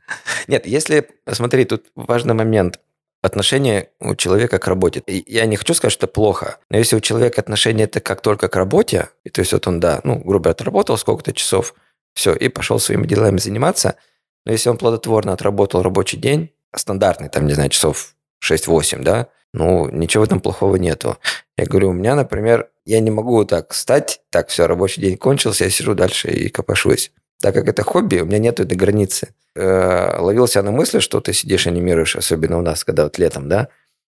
Нет, 0.48 0.66
если, 0.66 1.08
смотри, 1.30 1.64
тут 1.64 1.86
важный 1.94 2.34
момент. 2.34 2.80
Отношение 3.22 3.88
у 4.00 4.14
человека 4.14 4.58
к 4.58 4.66
работе. 4.66 5.02
Я 5.06 5.46
не 5.46 5.56
хочу 5.56 5.72
сказать, 5.72 5.92
что 5.92 6.04
это 6.04 6.12
плохо, 6.12 6.58
но 6.68 6.76
если 6.76 6.96
у 6.96 7.00
человека 7.00 7.40
отношение 7.40 7.84
это 7.84 8.00
как 8.00 8.20
только 8.20 8.48
к 8.48 8.56
работе, 8.56 9.08
и 9.24 9.30
то 9.30 9.40
есть 9.40 9.54
вот 9.54 9.66
он, 9.66 9.80
да, 9.80 10.00
ну, 10.04 10.18
грубо 10.18 10.50
отработал 10.50 10.98
сколько-то 10.98 11.32
часов, 11.32 11.74
все, 12.12 12.34
и 12.34 12.48
пошел 12.48 12.78
своими 12.78 13.06
делами 13.06 13.38
заниматься– 13.38 13.96
но 14.44 14.52
если 14.52 14.68
он 14.68 14.78
плодотворно 14.78 15.32
отработал 15.32 15.82
рабочий 15.82 16.16
день, 16.16 16.52
стандартный, 16.74 17.28
там, 17.28 17.46
не 17.46 17.54
знаю, 17.54 17.70
часов 17.70 18.14
6-8, 18.44 19.02
да, 19.02 19.28
ну, 19.52 19.88
ничего 19.88 20.24
этом 20.24 20.40
плохого 20.40 20.76
нету. 20.76 21.18
Я 21.56 21.66
говорю, 21.66 21.90
у 21.90 21.92
меня, 21.92 22.16
например, 22.16 22.70
я 22.84 23.00
не 23.00 23.10
могу 23.10 23.44
так 23.44 23.72
встать, 23.72 24.20
так, 24.30 24.48
все, 24.48 24.66
рабочий 24.66 25.00
день 25.00 25.16
кончился, 25.16 25.64
я 25.64 25.70
сижу 25.70 25.94
дальше 25.94 26.28
и 26.28 26.48
копошусь. 26.48 27.12
Так 27.40 27.54
как 27.54 27.68
это 27.68 27.82
хобби, 27.82 28.20
у 28.20 28.26
меня 28.26 28.38
нет 28.38 28.60
этой 28.60 28.76
границы. 28.76 29.34
Э, 29.54 30.18
ловил 30.18 30.48
себя 30.48 30.62
на 30.62 30.72
мысли, 30.72 30.98
что 30.98 31.20
ты 31.20 31.32
сидишь, 31.32 31.66
анимируешь, 31.66 32.16
особенно 32.16 32.58
у 32.58 32.62
нас, 32.62 32.84
когда 32.84 33.04
вот 33.04 33.18
летом, 33.18 33.48
да, 33.48 33.68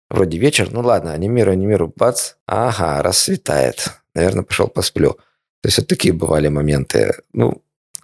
вроде 0.10 0.38
вечер, 0.38 0.70
ну 0.72 0.82
ладно, 0.82 1.14
анимирую, 1.14 1.54
анимирую, 1.54 1.94
бац, 1.96 2.34
ага, 2.46 3.02
рассветает. 3.02 3.92
Наверное, 4.14 4.44
пошел 4.44 4.68
посплю. 4.68 5.14
То 5.62 5.68
есть 5.68 5.78
вот 5.78 5.88
такие 5.88 6.14
бывали 6.14 6.48
моменты. 6.48 7.16
Ну, 7.34 7.62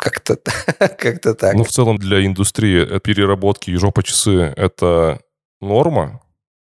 как-то 0.10 0.38
как 0.98 1.20
так. 1.20 1.54
Ну, 1.54 1.64
в 1.64 1.72
целом 1.72 1.98
для 1.98 2.26
индустрии 2.26 3.00
переработки 3.00 3.72
и 3.72 3.76
жопа 3.76 4.04
часы– 4.04 4.54
это 4.56 5.20
норма? 5.62 6.22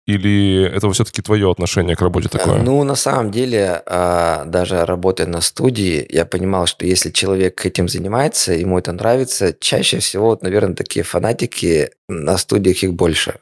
Или 0.07 0.63
это 0.63 0.89
все-таки 0.91 1.21
твое 1.21 1.51
отношение 1.51 1.95
к 1.95 2.01
работе 2.01 2.29
такое? 2.29 2.63
Ну, 2.63 2.83
на 2.83 2.95
самом 2.95 3.29
деле, 3.29 3.83
а, 3.85 4.43
даже 4.45 4.83
работая 4.83 5.27
на 5.27 5.39
студии, 5.39 6.03
я 6.09 6.25
понимал, 6.25 6.65
что 6.65 6.83
если 6.83 7.11
человек 7.11 7.63
этим 7.63 7.87
занимается, 7.87 8.53
ему 8.53 8.79
это 8.79 8.91
нравится, 8.91 9.55
чаще 9.59 9.99
всего, 9.99 10.29
вот, 10.29 10.41
наверное, 10.41 10.73
такие 10.73 11.03
фанатики, 11.03 11.91
на 12.07 12.39
студиях 12.39 12.81
их 12.81 12.95
больше. 12.95 13.39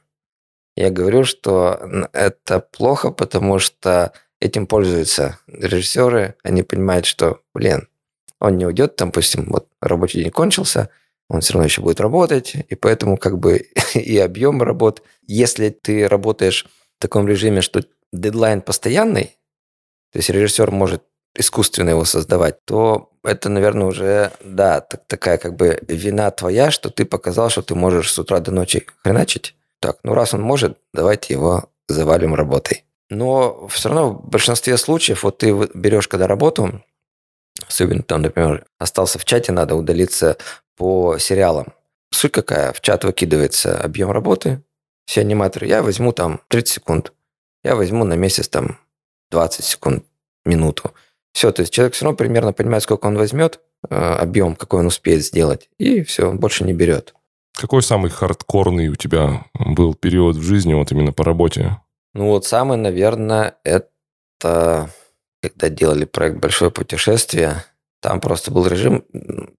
Я 0.75 0.89
говорю, 0.89 1.23
что 1.23 1.79
это 2.11 2.59
плохо, 2.59 3.11
потому 3.11 3.59
что 3.59 4.11
этим 4.41 4.67
пользуются 4.67 5.39
режиссеры, 5.47 6.35
они 6.43 6.63
понимают, 6.63 7.05
что, 7.05 7.39
блин, 7.53 7.88
он 8.39 8.57
не 8.57 8.65
уйдет, 8.65 8.95
там, 8.95 9.09
допустим, 9.09 9.47
вот 9.49 9.67
рабочий 9.81 10.23
день 10.23 10.31
кончился, 10.31 10.89
он 11.29 11.41
все 11.41 11.53
равно 11.53 11.65
еще 11.65 11.81
будет 11.81 11.99
работать, 11.99 12.55
и 12.55 12.75
поэтому 12.75 13.17
как 13.17 13.38
бы 13.38 13.57
и 13.93 14.17
объем 14.17 14.61
работ. 14.61 15.03
Если 15.27 15.69
ты 15.69 16.07
работаешь 16.07 16.65
в 16.97 17.01
таком 17.01 17.27
режиме, 17.27 17.61
что 17.61 17.83
дедлайн 18.13 18.61
постоянный, 18.61 19.38
то 20.11 20.19
есть 20.19 20.29
режиссер 20.29 20.71
может 20.71 21.03
искусственно 21.35 21.89
его 21.91 22.05
создавать, 22.05 22.63
то 22.65 23.11
это, 23.23 23.49
наверное, 23.49 23.88
уже, 23.88 24.31
да, 24.43 24.81
так, 24.81 25.05
такая 25.07 25.38
как 25.38 25.55
бы 25.55 25.79
вина 25.88 26.31
твоя, 26.31 26.71
что 26.71 26.89
ты 26.89 27.05
показал, 27.05 27.49
что 27.49 27.61
ты 27.61 27.75
можешь 27.75 28.11
с 28.11 28.17
утра 28.17 28.39
до 28.39 28.51
ночи 28.51 28.85
хреначить. 29.03 29.55
Так, 29.79 29.99
ну 30.03 30.13
раз 30.13 30.33
он 30.33 30.41
может, 30.41 30.77
давайте 30.93 31.33
его 31.33 31.69
завалим 31.88 32.33
работой. 32.33 32.85
Но 33.09 33.67
все 33.67 33.89
равно 33.89 34.11
в 34.11 34.29
большинстве 34.29 34.77
случаев, 34.77 35.23
вот 35.23 35.38
ты 35.39 35.51
берешь 35.73 36.07
когда 36.07 36.27
работу, 36.27 36.81
особенно 37.68 38.03
там, 38.03 38.22
например, 38.22 38.65
остался 38.80 39.20
в 39.20 39.26
чате, 39.26 39.51
надо 39.51 39.76
удалиться 39.76 40.38
по 40.76 41.18
сериалам. 41.18 41.74
Суть 42.11 42.32
какая? 42.32 42.74
В 42.74 42.82
чат 42.82 43.03
выкидывается 43.03 43.80
объем 43.80 44.11
работы, 44.11 44.61
все 45.05 45.22
аниматоры. 45.22 45.68
Я 45.68 45.84
возьму 45.84 46.11
там 46.11 46.41
30 46.49 46.74
секунд. 46.74 47.13
Я 47.63 47.76
возьму 47.76 48.03
на 48.03 48.13
месяц 48.13 48.47
там 48.47 48.80
20 49.32 49.65
секунд, 49.65 50.05
минуту. 50.45 50.93
Все, 51.34 51.51
то 51.51 51.61
есть 51.61 51.74
человек 51.74 51.93
все 51.93 52.05
равно 52.05 52.18
примерно 52.18 52.53
понимает, 52.53 52.84
сколько 52.84 53.05
он 53.05 53.18
возьмет, 53.18 53.59
э, 53.89 53.95
объем, 53.95 54.55
какой 54.55 54.80
он 54.80 54.88
успеет 54.88 55.24
сделать, 55.24 55.70
и 55.78 56.03
все, 56.03 56.30
он 56.30 56.39
больше 56.39 56.63
не 56.63 56.74
берет. 56.74 57.13
Какой 57.53 57.84
самый 57.84 58.09
хардкорный 58.09 58.88
у 58.89 58.95
тебя 58.95 59.45
был 59.53 59.93
период 59.93 60.36
в 60.36 60.41
жизни, 60.41 60.74
вот 60.74 60.91
именно 60.91 61.11
по 61.11 61.24
работе? 61.24 61.80
Ну 62.13 62.28
вот 62.30 62.45
самый, 62.45 62.78
наверное, 62.78 63.57
это 63.63 64.89
когда 65.41 65.69
делали 65.69 66.05
проект 66.05 66.38
«Большое 66.38 66.71
путешествие», 66.71 67.63
там 68.01 68.21
просто 68.21 68.51
был 68.51 68.67
режим 68.67 69.03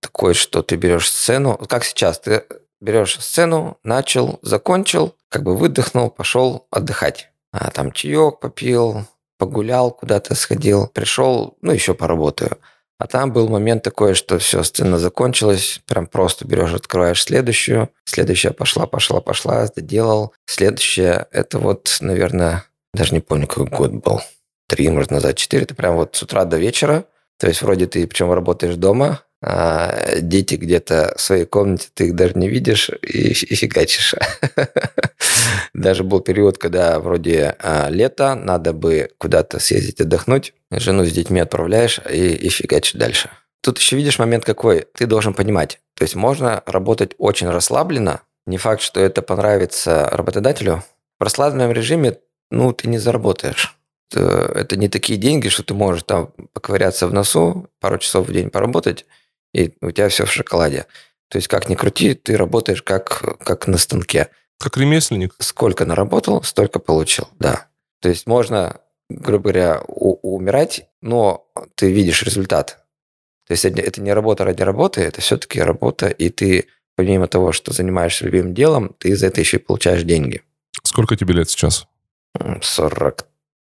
такой, 0.01 0.35
что 0.35 0.63
ты 0.63 0.77
берешь 0.77 1.11
сцену, 1.11 1.59
как 1.69 1.85
сейчас, 1.85 2.21
ты 2.21 2.45
берешь 2.81 3.19
сцену, 3.19 3.79
начал, 3.83 4.39
закончил, 4.43 5.15
как 5.29 5.43
бы 5.43 5.57
выдохнул, 5.57 6.11
пошел 6.11 6.67
отдыхать. 6.71 7.31
А 7.53 7.71
там 7.71 7.93
чаек 7.93 8.41
попил, 8.41 9.07
погулял, 9.39 9.91
куда-то 9.91 10.35
сходил, 10.35 10.87
пришел, 10.89 11.57
ну, 11.63 11.73
еще 11.73 11.95
поработаю. 11.95 12.59
А 12.99 13.07
там 13.07 13.33
был 13.33 13.49
момент 13.49 13.85
такой, 13.85 14.15
что 14.15 14.39
все, 14.39 14.65
сцена 14.65 14.99
закончилась, 14.99 15.81
прям 15.87 16.09
просто 16.09 16.47
берешь, 16.47 16.75
открываешь 16.75 17.23
следующую, 17.23 17.91
следующая 18.05 18.51
пошла, 18.51 18.87
пошла, 18.87 19.21
пошла, 19.21 19.67
доделал. 19.69 20.33
Следующая, 20.47 21.29
это 21.31 21.61
вот, 21.61 21.97
наверное, 22.01 22.65
даже 22.93 23.15
не 23.15 23.21
помню, 23.21 23.47
какой 23.47 23.67
год 23.67 23.93
был. 23.93 24.21
Три, 24.69 24.89
может, 24.89 25.11
назад, 25.11 25.37
четыре. 25.37 25.65
Это 25.65 25.75
прям 25.75 25.97
вот 25.97 26.15
с 26.15 26.23
утра 26.23 26.45
до 26.45 26.59
вечера 26.59 27.05
то 27.39 27.47
есть 27.47 27.63
вроде 27.63 27.87
ты, 27.87 28.07
причем 28.07 28.33
работаешь 28.33 28.75
дома, 28.75 29.23
а 29.41 30.19
дети 30.21 30.57
где-то 30.57 31.15
в 31.17 31.21
своей 31.21 31.45
комнате, 31.45 31.89
ты 31.95 32.09
их 32.09 32.17
даже 32.17 32.35
не 32.35 32.49
видишь 32.49 32.91
и, 33.03 33.29
и 33.31 33.55
фигачишь. 33.55 34.17
Даже 35.75 36.03
был 36.03 36.21
период, 36.21 36.59
когда 36.59 36.99
вроде 36.99 37.55
а, 37.61 37.89
лето, 37.89 38.35
надо 38.35 38.73
бы 38.73 39.11
куда-то 39.19 39.61
съездить 39.61 40.01
отдохнуть, 40.01 40.55
жену 40.73 41.05
с 41.05 41.13
детьми 41.13 41.39
отправляешь 41.39 42.01
и 42.11 42.49
фигачишь 42.49 42.95
дальше. 42.95 43.31
Тут 43.61 43.79
еще 43.79 43.97
видишь 43.97 44.19
момент 44.19 44.45
какой, 44.45 44.87
ты 44.95 45.07
должен 45.07 45.35
понимать. 45.35 45.79
То 45.95 46.03
есть 46.03 46.17
можно 46.17 46.65
работать 46.67 47.15
очень 47.19 47.49
расслабленно, 47.49 48.23
не 48.47 48.59
факт, 48.59 48.83
что 48.83 48.99
это 48.99 49.23
понравится 49.23 50.09
работодателю. 50.11 50.83
В 51.21 51.23
расслабленном 51.23 51.71
режиме, 51.71 52.19
ну, 52.51 52.73
ты 52.73 52.89
не 52.89 52.99
заработаешь. 52.99 53.78
Э, 54.15 54.53
это 54.55 54.77
не 54.77 54.89
такие 54.89 55.19
деньги, 55.19 55.49
что 55.49 55.63
ты 55.63 55.75
можешь 55.75 56.03
там 56.05 56.33
поковыряться 56.53 57.07
в 57.07 57.13
носу, 57.13 57.69
пару 57.81 57.99
часов 57.99 58.29
в 58.29 58.33
день 58.33 58.51
поработать, 58.51 59.07
и 59.53 59.75
у 59.81 59.91
тебя 59.91 60.09
все 60.09 60.25
в 60.25 60.33
шоколаде. 60.33 60.87
То 61.29 61.37
есть, 61.37 61.49
как 61.49 61.69
ни 61.69 61.75
крути, 61.75 62.15
ты 62.15 62.37
работаешь 62.37 62.83
как, 62.83 63.39
как 63.45 63.67
на 63.67 63.77
станке. 63.79 64.29
Как 64.59 64.77
ремесленник. 64.77 65.35
Сколько 65.39 65.85
наработал, 65.85 66.43
столько 66.43 66.79
получил, 66.79 67.29
да. 67.39 67.67
То 68.01 68.09
есть, 68.09 68.27
можно, 68.27 68.81
грубо 69.11 69.51
говоря, 69.51 69.83
у- 69.87 70.35
умирать, 70.35 70.89
но 71.03 71.47
ты 71.75 71.93
видишь 71.93 72.23
результат. 72.23 72.85
То 73.47 73.53
есть, 73.53 73.65
это 73.65 74.01
не 74.01 74.13
работа 74.13 74.45
ради 74.45 74.63
работы, 74.63 75.03
это 75.03 75.21
все-таки 75.21 75.61
работа, 75.61 76.09
и 76.09 76.29
ты, 76.31 76.69
помимо 76.97 77.29
того, 77.29 77.53
что 77.53 77.73
занимаешься 77.73 78.25
любимым 78.25 78.55
делом, 78.55 78.95
ты 78.99 79.15
за 79.17 79.27
это 79.27 79.41
еще 79.41 79.59
и 79.59 79.61
получаешь 79.61 80.03
деньги. 80.03 80.43
Сколько 80.83 81.17
тебе 81.17 81.35
лет 81.35 81.49
сейчас? 81.51 81.87
40 82.63 83.27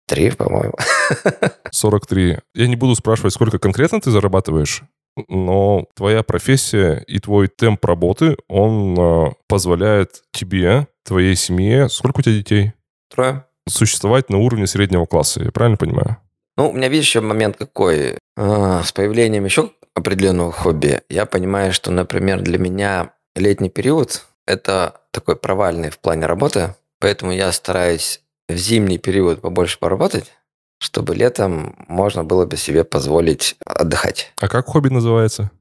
Три, 0.08 0.32
по-моему. 0.32 0.76
43. 1.72 2.40
Я 2.54 2.68
не 2.68 2.76
буду 2.76 2.96
спрашивать, 2.96 3.34
сколько 3.34 3.60
конкретно 3.60 4.00
ты 4.00 4.12
зарабатываешь, 4.12 4.84
но 5.28 5.86
твоя 5.96 6.24
профессия 6.24 7.04
и 7.08 7.20
твой 7.20 7.48
темп 7.48 7.84
работы, 7.86 8.38
он 8.48 8.96
э, 9.00 9.32
позволяет 9.48 10.24
тебе, 10.32 10.88
твоей 11.04 11.36
семье, 11.36 11.90
сколько 11.90 12.20
у 12.20 12.22
тебя 12.22 12.36
детей? 12.36 12.74
Трое. 13.10 13.46
Существовать 13.68 14.30
на 14.30 14.38
уровне 14.38 14.68
среднего 14.68 15.06
класса, 15.06 15.44
я 15.44 15.52
правильно 15.52 15.78
понимаю? 15.78 16.18
Ну, 16.58 16.70
у 16.70 16.74
меня, 16.74 16.88
видишь, 16.88 17.08
еще 17.08 17.22
момент 17.22 17.58
какой. 17.58 18.18
А, 18.38 18.84
с 18.84 18.92
появлением 18.92 19.46
еще 19.46 19.72
определенного 19.94 20.52
хобби, 20.52 21.02
я 21.10 21.26
понимаю, 21.26 21.74
что, 21.74 21.92
например, 21.92 22.42
для 22.42 22.58
меня 22.58 23.14
летний 23.36 23.70
период– 23.70 24.26
это 24.46 25.02
такой 25.12 25.36
провальный 25.36 25.90
в 25.90 26.00
плане 26.00 26.26
работы, 26.26 26.76
поэтому 27.00 27.32
я 27.32 27.52
стараюсь 27.52 28.22
в 28.48 28.56
зимний 28.56 28.98
период 28.98 29.42
побольше 29.42 29.80
поработать, 29.80 30.32
чтобы 30.80 31.16
летом 31.16 31.76
можно 31.88 32.24
было 32.24 32.46
бы 32.46 32.58
себе 32.58 32.84
позволить 32.84 33.56
отдыхать. 33.66 34.34
А 34.40 34.48
как 34.48 34.68
хобби 34.68 34.90
называется? 34.90 35.52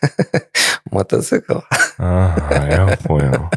Мотоцикл. 0.90 1.60
Ага, 1.98 2.68
я 2.68 2.96
понял. 3.04 3.50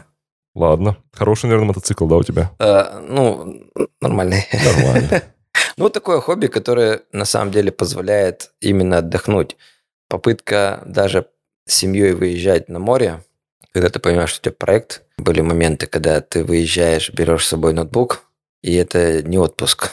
Ладно. 0.55 0.97
Хороший, 1.13 1.45
наверное, 1.45 1.67
мотоцикл, 1.67 2.07
да, 2.07 2.15
у 2.17 2.23
тебя? 2.23 2.51
Э, 2.59 2.99
ну, 3.07 3.69
нормальный. 4.01 4.45
Нормально. 4.53 5.23
Ну, 5.75 5.89
такое 5.89 6.21
хобби, 6.21 6.47
которое 6.47 7.01
на 7.11 7.25
самом 7.25 7.51
деле 7.51 7.71
позволяет 7.71 8.51
именно 8.61 8.99
отдохнуть. 8.99 9.57
Попытка 10.07 10.82
даже 10.86 11.28
с 11.67 11.75
семьей 11.75 12.13
выезжать 12.13 12.67
на 12.67 12.80
море, 12.80 13.23
когда 13.73 13.89
ты 13.89 13.99
понимаешь, 13.99 14.30
что 14.32 14.39
у 14.39 14.43
тебя 14.43 14.55
проект. 14.57 15.03
Были 15.17 15.41
моменты, 15.41 15.86
когда 15.86 16.21
ты 16.21 16.43
выезжаешь, 16.43 17.11
берешь 17.11 17.45
с 17.45 17.49
собой 17.49 17.73
ноутбук, 17.73 18.23
и 18.61 18.73
это 18.75 19.21
не 19.23 19.37
отпуск. 19.37 19.91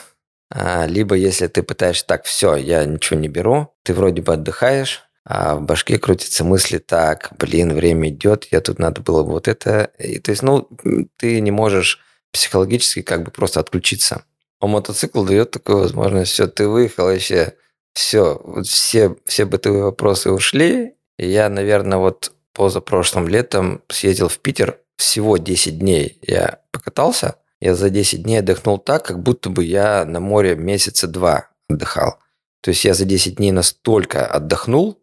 А, 0.49 0.85
либо 0.85 1.15
если 1.15 1.47
ты 1.47 1.63
пытаешься 1.63 2.05
так, 2.05 2.25
все, 2.25 2.55
я 2.55 2.85
ничего 2.85 3.19
не 3.19 3.27
беру, 3.27 3.73
ты 3.83 3.93
вроде 3.93 4.21
бы 4.21 4.33
отдыхаешь, 4.33 5.03
а 5.25 5.55
в 5.55 5.63
башке 5.63 5.97
крутятся 5.97 6.43
мысли, 6.43 6.77
так, 6.77 7.31
блин, 7.37 7.73
время 7.73 8.09
идет, 8.09 8.47
я 8.51 8.61
тут 8.61 8.77
надо 8.77 9.01
было 9.01 9.23
бы 9.23 9.31
вот 9.31 9.47
это. 9.47 9.91
И, 9.97 10.19
то 10.19 10.31
есть, 10.31 10.43
ну, 10.43 10.69
ты 11.17 11.41
не 11.41 11.51
можешь 11.51 11.99
психологически 12.31 13.01
как 13.01 13.23
бы 13.23 13.31
просто 13.31 13.59
отключиться. 13.59 14.23
А 14.59 14.67
мотоцикл 14.67 15.23
дает 15.23 15.51
такую 15.51 15.79
возможность, 15.79 16.31
все, 16.31 16.47
ты 16.47 16.67
выехал 16.67 17.05
вообще, 17.05 17.55
все, 17.93 18.39
вот 18.43 18.67
все, 18.67 19.15
все 19.25 19.45
бытовые 19.45 19.85
вопросы 19.85 20.31
ушли. 20.31 20.93
И 21.17 21.27
я, 21.27 21.49
наверное, 21.49 21.97
вот 21.97 22.33
позапрошлым 22.53 23.27
летом 23.27 23.81
съездил 23.89 24.27
в 24.27 24.37
Питер, 24.39 24.79
всего 24.97 25.37
10 25.37 25.79
дней 25.79 26.19
я 26.21 26.59
покатался– 26.71 27.35
я 27.59 27.75
за 27.75 27.89
10 27.89 28.23
дней 28.23 28.39
отдохнул 28.39 28.77
так, 28.77 29.05
как 29.05 29.21
будто 29.21 29.49
бы 29.49 29.63
я 29.63 30.05
на 30.05 30.19
море 30.19 30.55
месяца 30.55 31.07
два 31.07 31.49
отдыхал. 31.69 32.19
То 32.61 32.69
есть 32.69 32.85
я 32.85 32.93
за 32.93 33.05
10 33.05 33.35
дней 33.35 33.51
настолько 33.51 34.25
отдохнул, 34.25 34.99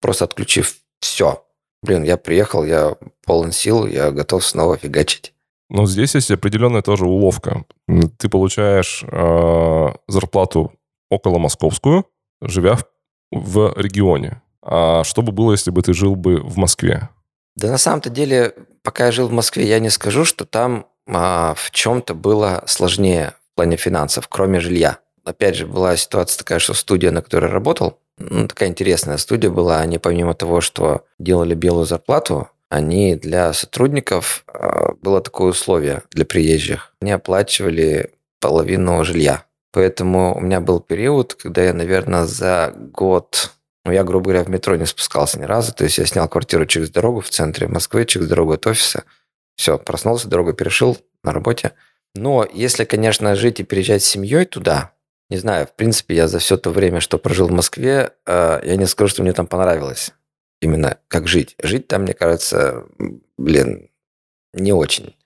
просто 0.00 0.24
отключив 0.24 0.76
все. 1.00 1.44
Блин, 1.82 2.02
я 2.02 2.16
приехал, 2.16 2.64
я 2.64 2.96
полон 3.24 3.52
сил, 3.52 3.86
я 3.86 4.10
готов 4.10 4.44
снова 4.44 4.76
фигачить. 4.76 5.32
Но 5.70 5.86
здесь 5.86 6.14
есть 6.14 6.30
определенная 6.30 6.82
тоже 6.82 7.06
уловка. 7.06 7.64
Ты 8.18 8.28
получаешь 8.28 9.04
э, 9.04 9.88
зарплату 10.08 10.72
около 11.10 11.38
московскую, 11.38 12.06
живя 12.40 12.76
в, 12.76 12.84
в 13.30 13.74
регионе. 13.76 14.42
А 14.62 15.04
что 15.04 15.22
бы 15.22 15.32
было, 15.32 15.52
если 15.52 15.70
бы 15.70 15.82
ты 15.82 15.92
жил 15.92 16.16
бы 16.16 16.40
в 16.40 16.56
Москве? 16.56 17.10
Да 17.56 17.70
на 17.70 17.78
самом-то 17.78 18.10
деле, 18.10 18.54
пока 18.82 19.06
я 19.06 19.12
жил 19.12 19.28
в 19.28 19.32
Москве, 19.32 19.66
я 19.66 19.78
не 19.78 19.90
скажу, 19.90 20.24
что 20.24 20.44
там 20.46 20.86
а, 21.08 21.54
в 21.54 21.70
чем-то 21.70 22.14
было 22.14 22.62
сложнее 22.66 23.34
в 23.52 23.56
плане 23.56 23.76
финансов, 23.76 24.28
кроме 24.28 24.60
жилья. 24.60 24.98
опять 25.24 25.56
же, 25.56 25.66
была 25.66 25.96
ситуация 25.96 26.38
такая, 26.38 26.58
что 26.58 26.74
студия, 26.74 27.10
на 27.10 27.22
которой 27.22 27.50
работал, 27.50 27.98
ну, 28.18 28.48
такая 28.48 28.68
интересная 28.68 29.16
студия 29.16 29.50
была. 29.50 29.80
Они 29.80 29.98
помимо 29.98 30.34
того, 30.34 30.60
что 30.60 31.04
делали 31.18 31.54
белую 31.54 31.86
зарплату, 31.86 32.48
они 32.68 33.14
для 33.14 33.52
сотрудников, 33.52 34.44
а, 34.46 34.92
было 35.00 35.20
такое 35.20 35.50
условие 35.50 36.02
для 36.10 36.24
приезжих, 36.24 36.94
они 37.00 37.12
оплачивали 37.12 38.10
половину 38.40 39.04
жилья. 39.04 39.44
Поэтому 39.72 40.36
у 40.36 40.40
меня 40.40 40.60
был 40.60 40.80
период, 40.80 41.34
когда 41.34 41.62
я, 41.62 41.72
наверное, 41.72 42.24
за 42.24 42.72
год, 42.74 43.52
ну, 43.84 43.92
я, 43.92 44.02
грубо 44.02 44.24
говоря, 44.24 44.44
в 44.44 44.48
метро 44.48 44.76
не 44.76 44.86
спускался 44.86 45.38
ни 45.38 45.44
разу. 45.44 45.72
То 45.74 45.84
есть 45.84 45.98
я 45.98 46.06
снял 46.06 46.28
квартиру 46.28 46.66
через 46.66 46.90
дорогу 46.90 47.20
в 47.20 47.28
центре 47.28 47.68
Москвы, 47.68 48.04
через 48.04 48.28
дорогу 48.28 48.52
от 48.52 48.66
офиса. 48.66 49.04
Все, 49.58 49.76
проснулся, 49.76 50.28
дорогу 50.28 50.54
перешел 50.54 50.96
на 51.24 51.32
работе. 51.32 51.72
Но 52.14 52.46
если, 52.54 52.84
конечно, 52.84 53.34
жить 53.34 53.58
и 53.58 53.64
переезжать 53.64 54.04
с 54.04 54.08
семьей 54.08 54.44
туда, 54.44 54.92
не 55.30 55.36
знаю, 55.36 55.66
в 55.66 55.72
принципе, 55.74 56.14
я 56.14 56.28
за 56.28 56.38
все 56.38 56.56
то 56.56 56.70
время, 56.70 57.00
что 57.00 57.18
прожил 57.18 57.48
в 57.48 57.52
Москве, 57.52 58.12
а, 58.24 58.60
я 58.64 58.76
не 58.76 58.86
скажу, 58.86 59.08
что 59.10 59.22
мне 59.22 59.32
там 59.32 59.48
понравилось. 59.48 60.12
Именно 60.60 60.98
как 61.08 61.26
жить. 61.26 61.56
Жить 61.60 61.88
там, 61.88 62.02
мне 62.02 62.14
кажется, 62.14 62.86
блин, 63.36 63.90
не 64.54 64.72
очень. 64.72 65.16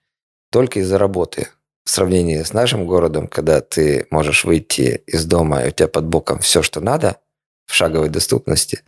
Только 0.50 0.80
из-за 0.80 0.96
работы 0.96 1.48
в 1.84 1.90
сравнении 1.90 2.42
с 2.42 2.54
нашим 2.54 2.86
городом, 2.86 3.28
когда 3.28 3.60
ты 3.60 4.06
можешь 4.10 4.44
выйти 4.44 5.02
из 5.06 5.26
дома, 5.26 5.62
и 5.62 5.68
у 5.68 5.70
тебя 5.72 5.88
под 5.88 6.06
боком 6.06 6.38
все, 6.38 6.62
что 6.62 6.80
надо, 6.80 7.18
в 7.66 7.74
шаговой 7.74 8.08
доступности, 8.08 8.80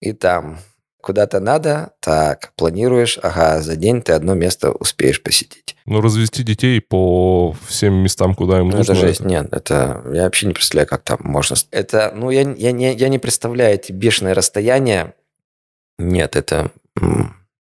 и 0.00 0.12
там 0.12 0.58
куда-то 1.02 1.40
надо, 1.40 1.92
так, 2.00 2.52
планируешь, 2.56 3.18
ага, 3.22 3.60
за 3.60 3.76
день 3.76 4.00
ты 4.00 4.12
одно 4.12 4.34
место 4.34 4.70
успеешь 4.70 5.22
посетить. 5.22 5.76
Ну, 5.84 6.00
развести 6.00 6.42
детей 6.44 6.80
по 6.80 7.54
всем 7.66 7.94
местам, 7.94 8.34
куда 8.34 8.60
им 8.60 8.70
ну, 8.70 8.78
нужно. 8.78 8.92
Это 8.92 9.00
жесть, 9.00 9.20
нет, 9.20 9.48
это 9.52 10.02
я 10.12 10.22
вообще 10.22 10.46
не 10.46 10.54
представляю, 10.54 10.88
как 10.88 11.02
там 11.02 11.18
можно... 11.22 11.56
Это, 11.72 12.12
ну, 12.14 12.30
я, 12.30 12.42
я, 12.42 12.72
не, 12.72 12.94
я 12.94 13.08
не 13.08 13.18
представляю 13.18 13.74
эти 13.74 13.92
бешеные 13.92 14.32
расстояния. 14.32 15.14
Нет, 15.98 16.36
это 16.36 16.70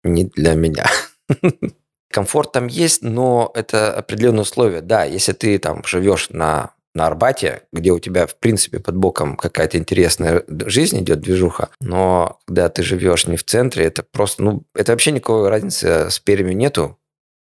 не 0.03 0.25
для 0.25 0.55
меня. 0.55 0.87
Комфорт 2.11 2.53
там 2.53 2.67
есть, 2.67 3.03
но 3.03 3.51
это 3.53 3.93
определенные 3.93 4.41
условия. 4.41 4.81
Да, 4.81 5.03
если 5.03 5.33
ты 5.33 5.59
там 5.59 5.83
живешь 5.85 6.29
на, 6.29 6.71
на 6.97 7.07
Арбате, 7.07 7.61
где 7.71 7.91
у 7.91 7.99
тебя, 7.99 8.27
в 8.27 8.35
принципе, 8.35 8.79
под 8.79 8.97
боком 8.97 9.37
какая-то 9.37 9.77
интересная 9.77 10.43
жизнь 10.49 10.99
идет, 10.99 11.21
движуха, 11.21 11.69
но 11.79 12.39
когда 12.45 12.67
ты 12.69 12.83
живешь 12.83 13.27
не 13.27 13.37
в 13.37 13.45
центре, 13.45 13.85
это 13.85 14.03
просто, 14.03 14.43
ну, 14.43 14.63
это 14.75 14.91
вообще 14.91 15.11
никакой 15.11 15.47
разницы 15.49 16.09
с 16.09 16.19
Пермью 16.19 16.55
нету. 16.55 16.97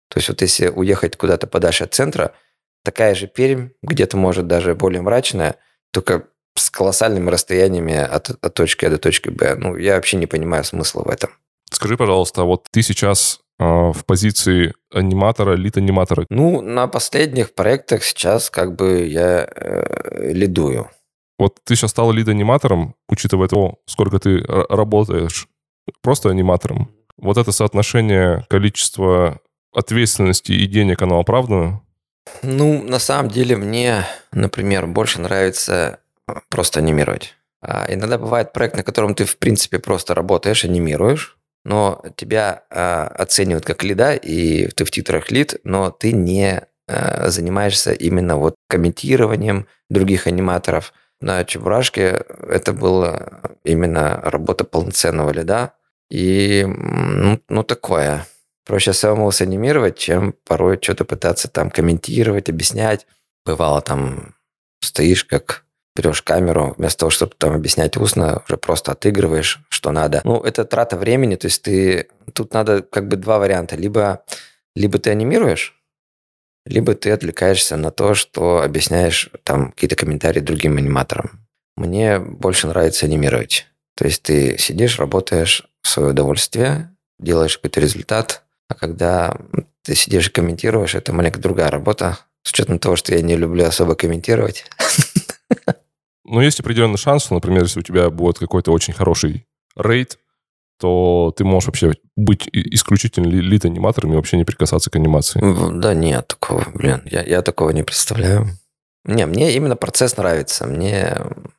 То 0.09 0.17
есть 0.17 0.29
вот 0.29 0.41
если 0.41 0.67
уехать 0.67 1.15
куда-то 1.15 1.47
подальше 1.47 1.85
от 1.85 1.93
центра, 1.93 2.33
такая 2.83 3.15
же 3.15 3.27
Пермь, 3.27 3.69
где-то, 3.81 4.17
может, 4.17 4.47
даже 4.47 4.75
более 4.75 5.01
мрачная, 5.01 5.55
только 5.91 6.25
с 6.55 6.69
колоссальными 6.69 7.29
расстояниями 7.29 7.95
от, 7.95 8.29
от 8.29 8.53
точки 8.53 8.85
А 8.85 8.89
до 8.89 8.97
точки 8.97 9.29
Б. 9.29 9.55
Ну, 9.55 9.77
я 9.77 9.95
вообще 9.95 10.17
не 10.17 10.27
понимаю 10.27 10.63
смысла 10.63 11.03
в 11.03 11.09
этом. 11.09 11.31
Скажи, 11.71 11.97
пожалуйста, 11.97 12.43
вот 12.43 12.67
ты 12.71 12.83
сейчас 12.83 13.39
в 13.59 14.05
позиции 14.05 14.73
аниматора, 14.91 15.55
лид-аниматора? 15.55 16.25
Ну, 16.29 16.61
на 16.61 16.87
последних 16.87 17.53
проектах 17.53 18.03
сейчас 18.03 18.49
как 18.49 18.75
бы 18.75 19.05
я 19.05 19.47
э, 19.49 20.31
лидую. 20.33 20.89
Вот 21.39 21.59
ты 21.63 21.75
сейчас 21.75 21.91
стал 21.91 22.11
лид-аниматором, 22.11 22.95
учитывая 23.09 23.47
то, 23.47 23.79
сколько 23.85 24.19
ты 24.19 24.43
работаешь 24.69 25.47
просто 26.01 26.29
аниматором. 26.29 26.91
Вот 27.17 27.37
это 27.37 27.51
соотношение 27.51 28.45
количества 28.49 29.39
ответственности 29.73 30.51
и 30.51 30.67
денег, 30.67 31.01
оно 31.01 31.19
оправдано? 31.19 31.81
Ну, 32.41 32.81
на 32.83 32.99
самом 32.99 33.29
деле 33.29 33.55
мне, 33.57 34.05
например, 34.31 34.87
больше 34.87 35.19
нравится 35.19 35.99
просто 36.49 36.79
анимировать. 36.79 37.35
А 37.61 37.85
иногда 37.89 38.17
бывает 38.17 38.53
проект, 38.53 38.75
на 38.75 38.83
котором 38.83 39.15
ты, 39.15 39.25
в 39.25 39.37
принципе, 39.37 39.79
просто 39.79 40.13
работаешь, 40.13 40.65
анимируешь, 40.65 41.37
но 41.63 42.03
тебя 42.15 42.63
э, 42.69 42.75
оценивают 42.79 43.65
как 43.65 43.83
лида, 43.83 44.15
и 44.15 44.67
ты 44.67 44.85
в 44.85 44.91
титрах 44.91 45.31
лид, 45.31 45.59
но 45.63 45.91
ты 45.91 46.11
не 46.11 46.61
э, 46.87 47.29
занимаешься 47.29 47.93
именно 47.93 48.37
вот 48.37 48.55
комментированием 48.67 49.67
других 49.89 50.27
аниматоров. 50.27 50.93
На 51.21 51.45
Чебурашке 51.45 52.25
это 52.49 52.73
была 52.73 53.41
именно 53.63 54.19
работа 54.23 54.65
полноценного 54.65 55.31
лида, 55.31 55.73
и 56.09 56.65
ну, 56.67 57.39
ну 57.49 57.63
такое. 57.63 58.27
Проще 58.65 58.93
самому 58.93 59.31
санимировать, 59.31 59.97
чем 59.97 60.33
порой 60.45 60.79
что-то 60.81 61.03
пытаться 61.05 61.49
там 61.49 61.69
комментировать, 61.69 62.49
объяснять. 62.49 63.07
Бывало 63.45 63.81
там 63.81 64.35
стоишь 64.81 65.25
как 65.25 65.65
берешь 65.95 66.21
камеру, 66.21 66.73
вместо 66.77 66.99
того, 66.99 67.09
чтобы 67.09 67.33
там 67.37 67.53
объяснять 67.53 67.97
устно, 67.97 68.41
уже 68.47 68.57
просто 68.57 68.91
отыгрываешь, 68.91 69.61
что 69.69 69.91
надо. 69.91 70.21
Ну, 70.23 70.39
это 70.41 70.65
трата 70.65 70.97
времени, 70.97 71.35
то 71.35 71.47
есть 71.47 71.61
ты... 71.61 72.07
Тут 72.33 72.53
надо 72.53 72.81
как 72.81 73.07
бы 73.07 73.15
два 73.15 73.39
варианта. 73.39 73.75
Либо, 73.75 74.23
либо 74.75 74.97
ты 74.97 75.11
анимируешь, 75.11 75.75
либо 76.65 76.95
ты 76.95 77.11
отвлекаешься 77.11 77.75
на 77.75 77.91
то, 77.91 78.13
что 78.13 78.61
объясняешь 78.61 79.29
там 79.43 79.71
какие-то 79.71 79.95
комментарии 79.95 80.39
другим 80.39 80.77
аниматорам. 80.77 81.45
Мне 81.75 82.19
больше 82.19 82.67
нравится 82.67 83.05
анимировать. 83.05 83.67
То 83.95 84.05
есть 84.05 84.23
ты 84.23 84.57
сидишь, 84.57 84.99
работаешь 84.99 85.67
в 85.81 85.87
свое 85.89 86.11
удовольствие, 86.11 86.95
делаешь 87.19 87.57
какой-то 87.57 87.79
результат, 87.79 88.43
а 88.69 88.75
когда 88.75 89.37
ты 89.83 89.95
сидишь 89.95 90.27
и 90.27 90.31
комментируешь, 90.31 90.95
это 90.95 91.13
маленько 91.13 91.39
другая 91.39 91.69
работа, 91.69 92.19
с 92.43 92.51
учетом 92.51 92.79
того, 92.79 92.95
что 92.95 93.13
я 93.13 93.21
не 93.21 93.35
люблю 93.35 93.65
особо 93.65 93.95
комментировать. 93.95 94.65
Но 96.25 96.41
есть 96.41 96.59
определенный 96.59 96.97
шанс, 96.97 97.29
например, 97.29 97.63
если 97.63 97.79
у 97.79 97.83
тебя 97.83 98.09
будет 98.09 98.39
какой-то 98.39 98.71
очень 98.71 98.93
хороший 98.93 99.45
рейд, 99.75 100.19
то 100.79 101.33
ты 101.35 101.43
можешь 101.43 101.67
вообще 101.67 101.93
быть 102.15 102.49
исключительно 102.51 103.27
лид-аниматором 103.27 104.13
и 104.13 104.15
вообще 104.15 104.37
не 104.37 104.45
прикасаться 104.45 104.89
к 104.89 104.95
анимации. 104.95 105.41
Да 105.79 105.93
нет, 105.93 106.27
такого, 106.27 106.65
блин, 106.73 107.01
я, 107.05 107.23
я 107.23 107.41
такого 107.41 107.69
не 107.71 107.83
представляю. 107.83 108.49
Не, 109.05 109.25
мне 109.25 109.53
именно 109.53 109.75
процесс 109.75 110.15
нравится. 110.17 110.65
Мне 110.65 111.17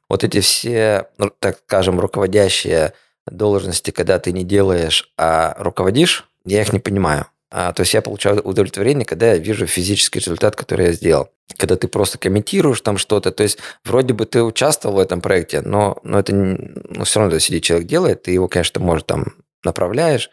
вот 0.08 0.24
эти 0.24 0.40
все, 0.40 1.08
ну, 1.18 1.30
так 1.38 1.58
скажем, 1.66 2.00
руководящие 2.00 2.94
должности, 3.26 3.90
когда 3.90 4.18
ты 4.18 4.32
не 4.32 4.44
делаешь, 4.44 5.12
а 5.18 5.54
руководишь, 5.58 6.26
я 6.44 6.62
их 6.62 6.72
не 6.72 6.80
понимаю. 6.80 7.26
А, 7.50 7.72
то 7.72 7.82
есть 7.82 7.94
я 7.94 8.02
получаю 8.02 8.40
удовлетворение, 8.40 9.04
когда 9.04 9.32
я 9.32 9.38
вижу 9.38 9.66
физический 9.66 10.18
результат, 10.18 10.56
который 10.56 10.86
я 10.86 10.92
сделал. 10.92 11.28
Когда 11.57 11.76
ты 11.76 11.88
просто 11.88 12.18
комментируешь 12.18 12.80
там 12.80 12.97
что-то, 12.97 13.30
то 13.30 13.42
есть 13.42 13.59
вроде 13.84 14.14
бы 14.14 14.24
ты 14.26 14.42
участвовал 14.42 14.97
в 14.97 14.99
этом 14.99 15.20
проекте, 15.20 15.61
но, 15.61 15.99
но 16.03 16.18
это 16.18 16.34
ну, 16.34 17.05
все 17.05 17.20
равно, 17.20 17.30
когда 17.30 17.40
сидит 17.40 17.64
человек 17.64 17.86
делает, 17.86 18.22
ты 18.22 18.32
его, 18.32 18.49
конечно, 18.49 18.80
может 18.80 19.07
там 19.07 19.34
направляешь, 19.62 20.30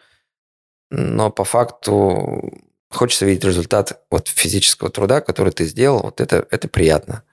но 0.90 1.30
по 1.30 1.44
факту 1.44 2.52
хочется 2.90 3.26
видеть 3.26 3.44
результат 3.44 4.02
вот 4.10 4.28
физического 4.28 4.90
труда, 4.90 5.20
который 5.20 5.52
ты 5.52 5.64
сделал, 5.64 6.02
вот 6.02 6.20
это, 6.20 6.46
это 6.50 6.68
приятно. 6.68 7.24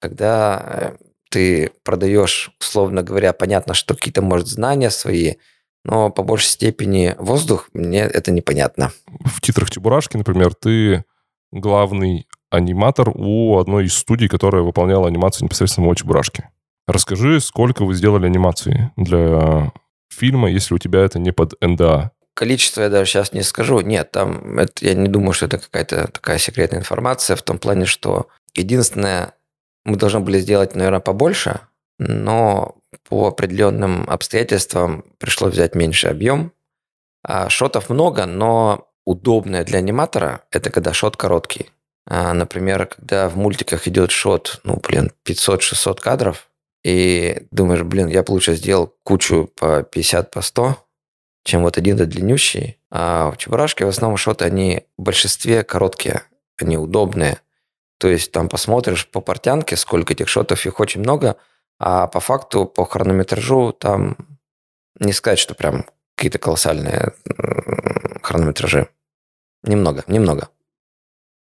Когда 0.00 0.62
э, 0.64 1.04
ты 1.30 1.70
продаешь, 1.84 2.54
условно 2.60 3.02
говоря, 3.02 3.32
понятно, 3.32 3.74
что 3.74 3.94
какие-то, 3.94 4.22
может, 4.22 4.48
знания 4.48 4.90
свои– 4.90 5.34
но 5.84 6.10
по 6.10 6.22
большей 6.22 6.48
степени 6.48 7.14
воздух, 7.18 7.68
мне 7.72 8.00
это 8.00 8.30
непонятно. 8.30 8.92
В 9.24 9.40
титрах 9.40 9.70
Чебурашки, 9.70 10.16
например, 10.16 10.54
ты 10.54 11.04
главный 11.50 12.28
аниматор 12.52 13.10
у 13.14 13.58
одной 13.58 13.86
из 13.86 13.94
студий, 13.94 14.28
которая 14.28 14.62
выполняла 14.62 15.08
анимацию 15.08 15.46
непосредственно 15.46 15.88
у 15.88 15.94
Чебурашки. 15.94 16.48
Расскажи, 16.86 17.40
сколько 17.40 17.84
вы 17.84 17.94
сделали 17.94 18.26
анимации 18.26 18.90
для 18.96 19.72
фильма, 20.10 20.50
если 20.50 20.74
у 20.74 20.78
тебя 20.78 21.00
это 21.00 21.18
не 21.18 21.32
под 21.32 21.54
НДА? 21.60 22.12
Количество 22.34 22.82
я 22.82 22.88
даже 22.88 23.10
сейчас 23.10 23.32
не 23.32 23.42
скажу. 23.42 23.80
Нет, 23.80 24.10
там 24.10 24.58
это, 24.58 24.84
я 24.84 24.94
не 24.94 25.08
думаю, 25.08 25.32
что 25.32 25.46
это 25.46 25.58
какая-то 25.58 26.08
такая 26.08 26.38
секретная 26.38 26.80
информация 26.80 27.36
в 27.36 27.42
том 27.42 27.58
плане, 27.58 27.86
что 27.86 28.28
единственное, 28.54 29.34
мы 29.84 29.96
должны 29.96 30.20
были 30.20 30.38
сделать, 30.38 30.74
наверное, 30.74 31.00
побольше, 31.00 31.60
но 31.98 32.76
по 33.08 33.28
определенным 33.28 34.04
обстоятельствам 34.08 35.04
пришлось 35.18 35.52
взять 35.52 35.74
меньший 35.74 36.10
объем. 36.10 36.52
А 37.22 37.48
шотов 37.48 37.88
много, 37.88 38.26
но 38.26 38.88
удобное 39.04 39.64
для 39.64 39.78
аниматора– 39.78 40.42
это 40.50 40.70
когда 40.70 40.92
шот 40.92 41.16
короткий. 41.16 41.70
А, 42.06 42.32
например, 42.32 42.86
когда 42.86 43.28
в 43.28 43.36
мультиках 43.36 43.86
идет 43.88 44.10
шот, 44.10 44.60
ну, 44.64 44.76
блин, 44.76 45.12
500-600 45.24 46.00
кадров, 46.00 46.48
и 46.84 47.46
думаешь, 47.50 47.82
блин, 47.82 48.08
я 48.08 48.22
бы 48.22 48.32
лучше 48.32 48.56
сделал 48.56 48.92
кучу 49.04 49.50
по 49.56 49.82
50, 49.82 50.30
по 50.30 50.42
100, 50.42 50.76
чем 51.44 51.62
вот 51.62 51.78
один-то 51.78 52.06
длиннющий. 52.06 52.78
А 52.90 53.30
в 53.30 53.36
Чебурашке 53.36 53.84
в 53.84 53.88
основном 53.88 54.16
шоты, 54.16 54.44
они 54.44 54.82
в 54.98 55.02
большинстве 55.02 55.62
короткие, 55.62 56.22
они 56.58 56.76
удобные. 56.76 57.38
То 57.98 58.08
есть 58.08 58.32
там 58.32 58.48
посмотришь 58.48 59.08
по 59.08 59.20
портянке, 59.20 59.76
сколько 59.76 60.12
этих 60.12 60.28
шотов, 60.28 60.66
их 60.66 60.80
очень 60.80 61.00
много– 61.00 61.36
а 61.84 62.06
по 62.06 62.20
факту, 62.20 62.64
по 62.64 62.84
хронометражу, 62.84 63.72
там 63.72 64.16
не 65.00 65.12
сказать, 65.12 65.40
что 65.40 65.56
прям 65.56 65.84
какие-то 66.14 66.38
колоссальные 66.38 67.12
хронометражи. 68.22 68.88
Немного, 69.64 70.04
немного. 70.06 70.48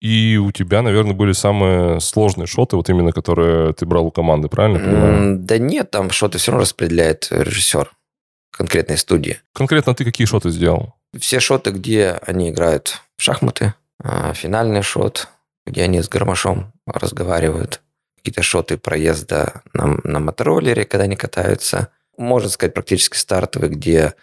И 0.01 0.37
у 0.37 0.53
тебя, 0.53 0.83
наверное, 0.83 1.15
были 1.15 1.33
самые 1.33 2.01
сложные 2.01 2.47
шоты, 2.47 2.77
вот 2.77 2.89
именно 2.91 3.13
которые 3.13 3.73
ты 3.73 3.87
брал 3.87 4.07
у 4.07 4.11
команды, 4.11 4.49
правильно 4.49 4.79
понимаю? 4.79 5.39
Да 5.39 5.59
нет, 5.59 5.91
там 5.91 6.11
шоты 6.11 6.39
все 6.39 6.53
равно 6.53 6.63
распределяет 6.63 7.29
режиссер 7.31 7.91
конкретной 8.51 8.99
студии. 8.99 9.41
Конкретно 9.53 9.95
ты 9.95 10.05
какие 10.05 10.27
шоты 10.27 10.51
сделал? 10.51 10.95
Все 11.19 11.41
шоты, 11.41 11.71
где 11.71 12.19
они 12.27 12.51
играют 12.51 13.01
в 13.17 13.23
шахматы, 13.23 13.75
а, 14.03 14.35
финальный 14.35 14.83
шот, 14.83 15.29
где 15.67 15.83
они 15.83 16.03
с 16.03 16.09
гармошом 16.09 16.73
разговаривают, 16.87 17.81
какие-то 18.17 18.43
шоты 18.43 18.77
проезда 18.77 19.63
на, 19.73 19.99
на 20.05 20.21
мотороллере, 20.21 20.85
когда 20.85 21.05
они 21.05 21.17
катаются. 21.17 21.89
Можно 22.19 22.49
сказать, 22.49 22.75
практически 22.75 23.17
стартовый, 23.17 23.71
где 23.71 24.15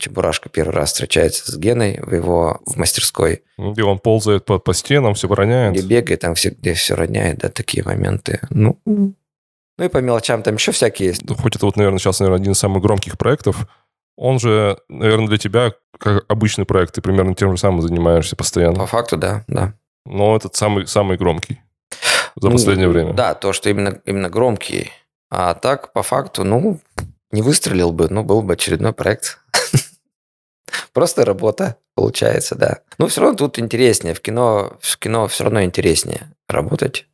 Чебурашка 0.00 0.48
первый 0.48 0.72
раз 0.72 0.92
встречается 0.92 1.50
с 1.50 1.56
Геной 1.56 2.00
в 2.02 2.14
его 2.14 2.60
в 2.66 2.76
мастерской. 2.76 3.42
Где 3.56 3.84
он 3.84 3.98
ползает 3.98 4.44
по, 4.44 4.58
по 4.58 4.74
стенам, 4.74 5.14
все 5.14 5.28
роняет. 5.28 5.74
Где 5.74 5.82
бегает, 5.82 6.20
там 6.20 6.34
все, 6.34 6.50
где 6.50 6.74
все 6.74 6.94
роняет, 6.94 7.38
да, 7.38 7.48
такие 7.48 7.84
моменты. 7.84 8.40
Ну, 8.50 8.78
ну 8.84 9.14
и 9.84 9.88
по 9.88 9.98
мелочам 9.98 10.42
там 10.42 10.56
еще 10.56 10.72
всякие 10.72 11.10
есть. 11.10 11.22
Хоть 11.40 11.56
это 11.56 11.66
вот, 11.66 11.76
наверное, 11.76 11.98
сейчас, 11.98 12.20
наверное, 12.20 12.40
один 12.40 12.52
из 12.52 12.58
самых 12.58 12.82
громких 12.82 13.16
проектов, 13.16 13.66
он 14.16 14.38
же, 14.38 14.78
наверное, 14.88 15.28
для 15.28 15.38
тебя 15.38 15.72
как 15.98 16.24
обычный 16.28 16.66
проект, 16.66 16.94
ты 16.94 17.00
примерно 17.00 17.34
тем 17.34 17.52
же 17.52 17.58
самым 17.58 17.82
занимаешься 17.82 18.36
постоянно. 18.36 18.80
По 18.80 18.86
факту, 18.86 19.16
да, 19.16 19.44
да. 19.48 19.74
Но 20.04 20.36
этот 20.36 20.56
самый, 20.56 20.86
самый 20.86 21.16
громкий 21.16 21.60
за 22.36 22.48
ну, 22.48 22.52
последнее 22.52 22.88
время. 22.88 23.12
Да, 23.12 23.34
то, 23.34 23.52
что 23.52 23.70
именно, 23.70 24.00
именно 24.04 24.28
громкий. 24.28 24.90
А 25.30 25.54
так, 25.54 25.92
по 25.92 26.02
факту, 26.02 26.44
ну, 26.44 26.80
не 27.30 27.42
выстрелил 27.42 27.92
бы, 27.92 28.08
ну, 28.08 28.24
был 28.24 28.42
бы 28.42 28.54
очередной 28.54 28.92
проект. 28.92 29.38
Просто 30.92 31.24
работа 31.24 31.76
получается, 31.94 32.54
да. 32.54 32.78
Но 32.98 33.06
все 33.06 33.20
равно 33.20 33.36
тут 33.36 33.58
интереснее. 33.58 34.14
В 34.14 34.20
кино, 34.20 34.78
в 34.80 34.98
кино 34.98 35.28
все 35.28 35.44
равно 35.44 35.62
интереснее 35.62 36.32
работать. 36.48 37.06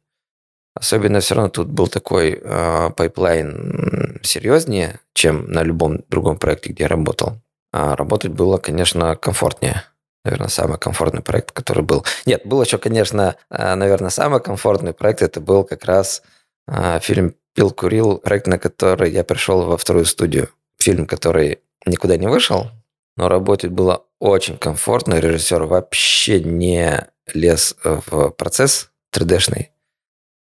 Особенно 0.75 1.21
все 1.21 1.35
равно 1.35 1.49
тут 1.49 1.69
был 1.69 1.89
такой 1.89 2.39
э, 2.43 2.91
pipeline 2.91 4.21
серьезнее, 4.23 5.01
чем 5.15 5.51
на 5.51 5.63
любом 5.63 6.03
другом 6.09 6.39
проекте, 6.39 6.71
где 6.71 6.85
я 6.85 6.89
работал. 6.89 7.41
А 7.73 7.97
работать 7.97 8.33
было, 8.33 8.59
конечно, 8.59 9.17
комфортнее. 9.17 9.85
Наверное, 10.25 10.49
самый 10.49 10.79
комфортный 10.79 11.23
проект, 11.23 11.53
который 11.53 11.83
был. 11.83 12.05
Нет, 12.27 12.43
был 12.45 12.61
еще, 12.61 12.79
конечно, 12.79 13.37
э, 13.49 13.75
наверное, 13.75 14.11
самый 14.11 14.41
комфортный 14.41 14.93
проект. 14.93 15.23
Это 15.23 15.41
был 15.41 15.65
как 15.65 15.85
раз 15.87 16.23
э, 16.69 16.99
фильм 17.01 17.35
«Пил, 17.55 17.71
курил», 17.71 18.19
проект, 18.19 18.47
на 18.47 18.59
который 18.59 19.11
я 19.11 19.25
пришел 19.25 19.63
во 19.63 19.79
вторую 19.79 20.05
студию. 20.05 20.51
Фильм, 20.79 21.07
который 21.07 21.61
никуда 21.87 22.19
не 22.19 22.29
вышел, 22.29 22.71
но 23.17 23.29
работать 23.29 23.71
было 23.71 24.05
очень 24.19 24.59
комфортно. 24.59 25.15
Режиссер 25.15 25.65
вообще 25.65 26.41
не 26.41 27.07
лез 27.33 27.77
в 27.83 28.31
процесс 28.31 28.91
3D-шный. 29.15 29.71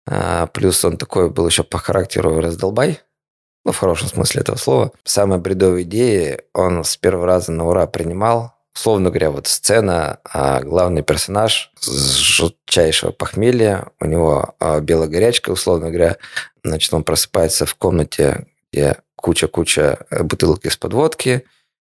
А, 0.07 0.47
плюс 0.47 0.84
он 0.84 0.97
такой 0.97 1.30
был 1.30 1.47
еще 1.47 1.64
по 1.64 1.78
характеру 1.78 2.39
раздолбай. 2.39 2.99
Ну, 3.66 3.72
в 3.72 3.78
хорошем 3.78 4.07
смысле 4.07 4.41
этого 4.41 4.55
слова. 4.55 4.91
Самые 5.03 5.39
бредовые 5.39 5.84
идеи 5.84 6.41
он 6.53 6.84
с 6.84 6.97
первого 6.97 7.26
раза 7.26 7.51
на 7.51 7.68
ура 7.68 7.86
принимал. 7.88 8.53
Условно 8.74 9.10
говоря, 9.10 9.32
вот 9.32 9.47
сцена, 9.47 10.20
а 10.24 10.62
главный 10.62 11.03
персонаж 11.03 11.72
с 11.80 12.16
жутчайшего 12.16 13.12
похмелья, 13.12 13.88
у 13.99 14.05
него 14.05 14.55
а, 14.60 14.80
белая 14.80 15.10
горячка, 15.10 15.51
условно 15.51 15.89
говоря, 15.89 16.18
значит, 16.64 16.93
он 16.93 17.03
просыпается 17.03 17.66
в 17.66 17.76
комнате, 17.76 18.47
где 18.72 18.97
куча-куча 19.16 20.05
э, 20.10 20.24
бутылок 20.24 20.66
из-под 20.66 20.93
водки, 20.93 21.43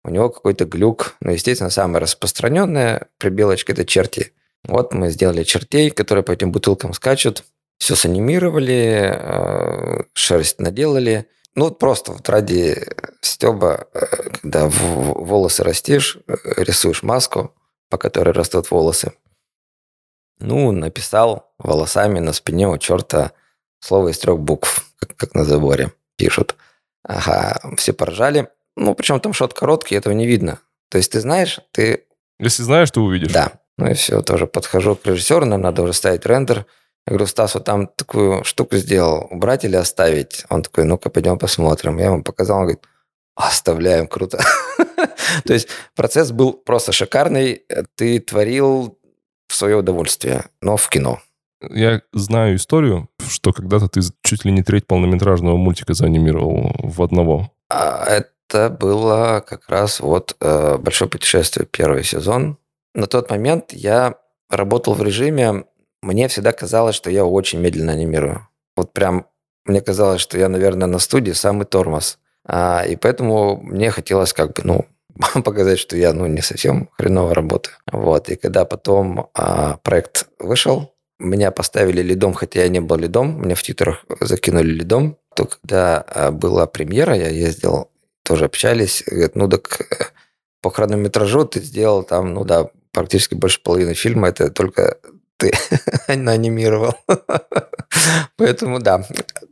у 0.04 0.10
него 0.10 0.30
какой-то 0.30 0.64
глюк. 0.64 1.16
Ну, 1.20 1.32
естественно, 1.32 1.70
самая 1.70 2.00
распространенная 2.00 3.08
прибелочка– 3.18 3.72
это 3.74 3.84
черти. 3.84 4.32
Вот 4.64 4.92
мы 4.92 5.10
сделали 5.10 5.44
чертей, 5.44 5.90
которые 5.90 6.22
по 6.22 6.32
этим 6.32 6.52
бутылкам 6.52 6.92
скачут. 6.92 7.44
Все 7.78 7.96
санимировали, 7.96 9.14
э, 9.14 10.02
шерсть 10.12 10.60
наделали. 10.60 11.28
Ну, 11.54 11.64
вот 11.64 11.78
просто 11.78 12.12
вот 12.12 12.28
ради 12.28 12.86
стеба, 13.22 13.88
э, 13.94 14.06
когда 14.42 14.68
волосы 14.68 15.62
растишь, 15.64 16.18
э, 16.26 16.34
рисуешь 16.56 17.02
маску, 17.02 17.54
по 17.88 17.98
которой 17.98 18.30
растут 18.30 18.70
волосы. 18.70 19.12
Ну, 20.38 20.72
написал 20.72 21.52
волосами 21.58 22.18
на 22.18 22.32
спине 22.32 22.68
у 22.68 22.78
черта 22.78 23.32
слово 23.80 24.08
из 24.08 24.18
трех 24.18 24.38
букв, 24.38 24.86
как, 24.98 25.16
как 25.16 25.34
на 25.34 25.44
заборе 25.44 25.92
пишут. 26.16 26.56
Ага, 27.02 27.60
все 27.76 27.92
поржали. 27.92 28.48
Ну, 28.80 28.94
причем 28.94 29.20
там 29.20 29.34
шот 29.34 29.52
короткий, 29.52 29.94
этого 29.94 30.14
не 30.14 30.26
видно. 30.26 30.58
То 30.88 30.96
есть 30.96 31.12
ты 31.12 31.20
знаешь, 31.20 31.60
ты... 31.70 32.04
Если 32.38 32.62
знаешь, 32.62 32.90
ты 32.90 33.00
увидишь. 33.00 33.30
Да. 33.30 33.52
Ну 33.76 33.90
и 33.90 33.94
все, 33.94 34.22
тоже 34.22 34.46
подхожу 34.46 34.96
к 34.96 35.06
режиссеру, 35.06 35.44
нам 35.44 35.60
надо 35.60 35.82
уже 35.82 35.92
ставить 35.92 36.24
рендер. 36.24 36.64
Я 37.06 37.10
говорю, 37.10 37.26
Стас, 37.26 37.54
вот 37.54 37.64
там 37.64 37.88
такую 37.88 38.42
штуку 38.44 38.76
сделал, 38.76 39.28
убрать 39.30 39.66
или 39.66 39.76
оставить? 39.76 40.46
Он 40.48 40.62
такой, 40.62 40.84
ну-ка, 40.84 41.10
пойдем 41.10 41.38
посмотрим. 41.38 41.98
Я 41.98 42.06
ему 42.06 42.22
показал, 42.22 42.56
он 42.56 42.62
говорит, 42.62 42.84
оставляем, 43.34 44.06
круто. 44.06 44.42
То 45.44 45.52
есть 45.52 45.68
процесс 45.94 46.32
был 46.32 46.54
просто 46.54 46.92
шикарный. 46.92 47.62
Ты 47.96 48.18
творил 48.18 48.98
в 49.48 49.54
свое 49.54 49.76
удовольствие, 49.76 50.46
но 50.62 50.78
в 50.78 50.88
кино. 50.88 51.20
Я 51.68 52.00
знаю 52.14 52.56
историю, 52.56 53.10
что 53.28 53.52
когда-то 53.52 53.88
ты 53.88 54.00
чуть 54.22 54.46
ли 54.46 54.52
не 54.52 54.62
треть 54.62 54.86
полнометражного 54.86 55.58
мультика 55.58 55.92
заанимировал 55.92 56.74
в 56.78 57.02
одного. 57.02 57.52
А, 57.68 58.22
это 58.50 58.68
было 58.68 59.44
как 59.46 59.68
раз 59.68 60.00
вот 60.00 60.36
э, 60.40 60.76
«Большое 60.78 61.08
путешествие», 61.08 61.66
первый 61.70 62.02
сезон. 62.02 62.58
На 62.94 63.06
тот 63.06 63.30
момент 63.30 63.72
я 63.72 64.16
работал 64.48 64.94
в 64.94 65.02
режиме, 65.02 65.64
мне 66.02 66.26
всегда 66.28 66.52
казалось, 66.52 66.96
что 66.96 67.10
я 67.10 67.24
очень 67.24 67.60
медленно 67.60 67.92
анимирую. 67.92 68.48
Вот 68.76 68.92
прям 68.92 69.26
мне 69.66 69.80
казалось, 69.80 70.20
что 70.20 70.36
я, 70.36 70.48
наверное, 70.48 70.88
на 70.88 70.98
студии 70.98 71.32
самый 71.32 71.64
тормоз. 71.64 72.18
А, 72.44 72.84
и 72.88 72.96
поэтому 72.96 73.60
мне 73.62 73.90
хотелось 73.90 74.32
как 74.32 74.54
бы, 74.54 74.62
ну, 74.64 74.86
показать, 75.44 75.78
что 75.78 75.96
я, 75.96 76.12
ну, 76.12 76.26
не 76.26 76.42
совсем 76.42 76.88
хреново 76.98 77.34
работаю. 77.34 77.76
Вот. 77.92 78.30
И 78.30 78.36
когда 78.36 78.64
потом 78.64 79.28
а, 79.34 79.76
проект 79.84 80.26
вышел, 80.40 80.92
меня 81.20 81.52
поставили 81.52 82.02
лидом, 82.02 82.32
хотя 82.32 82.62
я 82.62 82.68
не 82.68 82.80
был 82.80 82.96
лидом, 82.96 83.42
меня 83.42 83.54
в 83.54 83.62
титрах 83.62 84.04
закинули 84.20 84.70
лидом. 84.72 85.18
То 85.36 85.44
когда 85.44 85.98
а, 85.98 86.32
была 86.32 86.66
премьера, 86.66 87.14
я 87.14 87.28
ездил 87.28 87.90
тоже 88.30 88.44
общались. 88.44 89.02
Говорят, 89.04 89.34
ну 89.34 89.48
так 89.48 89.80
э, 89.80 90.04
по 90.62 90.70
хронометражу 90.70 91.44
ты 91.46 91.60
сделал 91.60 92.04
там, 92.04 92.32
ну 92.32 92.44
да, 92.44 92.68
практически 92.92 93.34
больше 93.34 93.60
половины 93.60 93.94
фильма, 93.94 94.28
это 94.28 94.50
только 94.50 94.98
ты 95.36 95.52
анимировал. 96.06 96.94
Поэтому 98.36 98.78
да, 98.78 99.04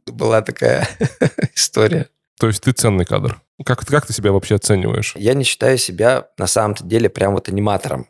была 0.07 0.43
такая 0.43 0.89
история. 1.57 2.07
То 2.39 2.47
есть 2.47 2.63
ты 2.63 2.71
ценный 2.71 3.05
кадр. 3.05 3.41
Как, 3.65 3.85
как 3.85 4.07
ты 4.07 4.13
себя 4.13 4.31
вообще 4.31 4.55
оцениваешь? 4.55 5.15
Я 5.17 5.35
не 5.35 5.43
считаю 5.43 5.77
себя 5.77 6.29
на 6.39 6.47
самом-то 6.47 6.85
деле 6.85 7.09
прям 7.09 7.35
вот 7.35 7.49
аниматором. 7.49 8.05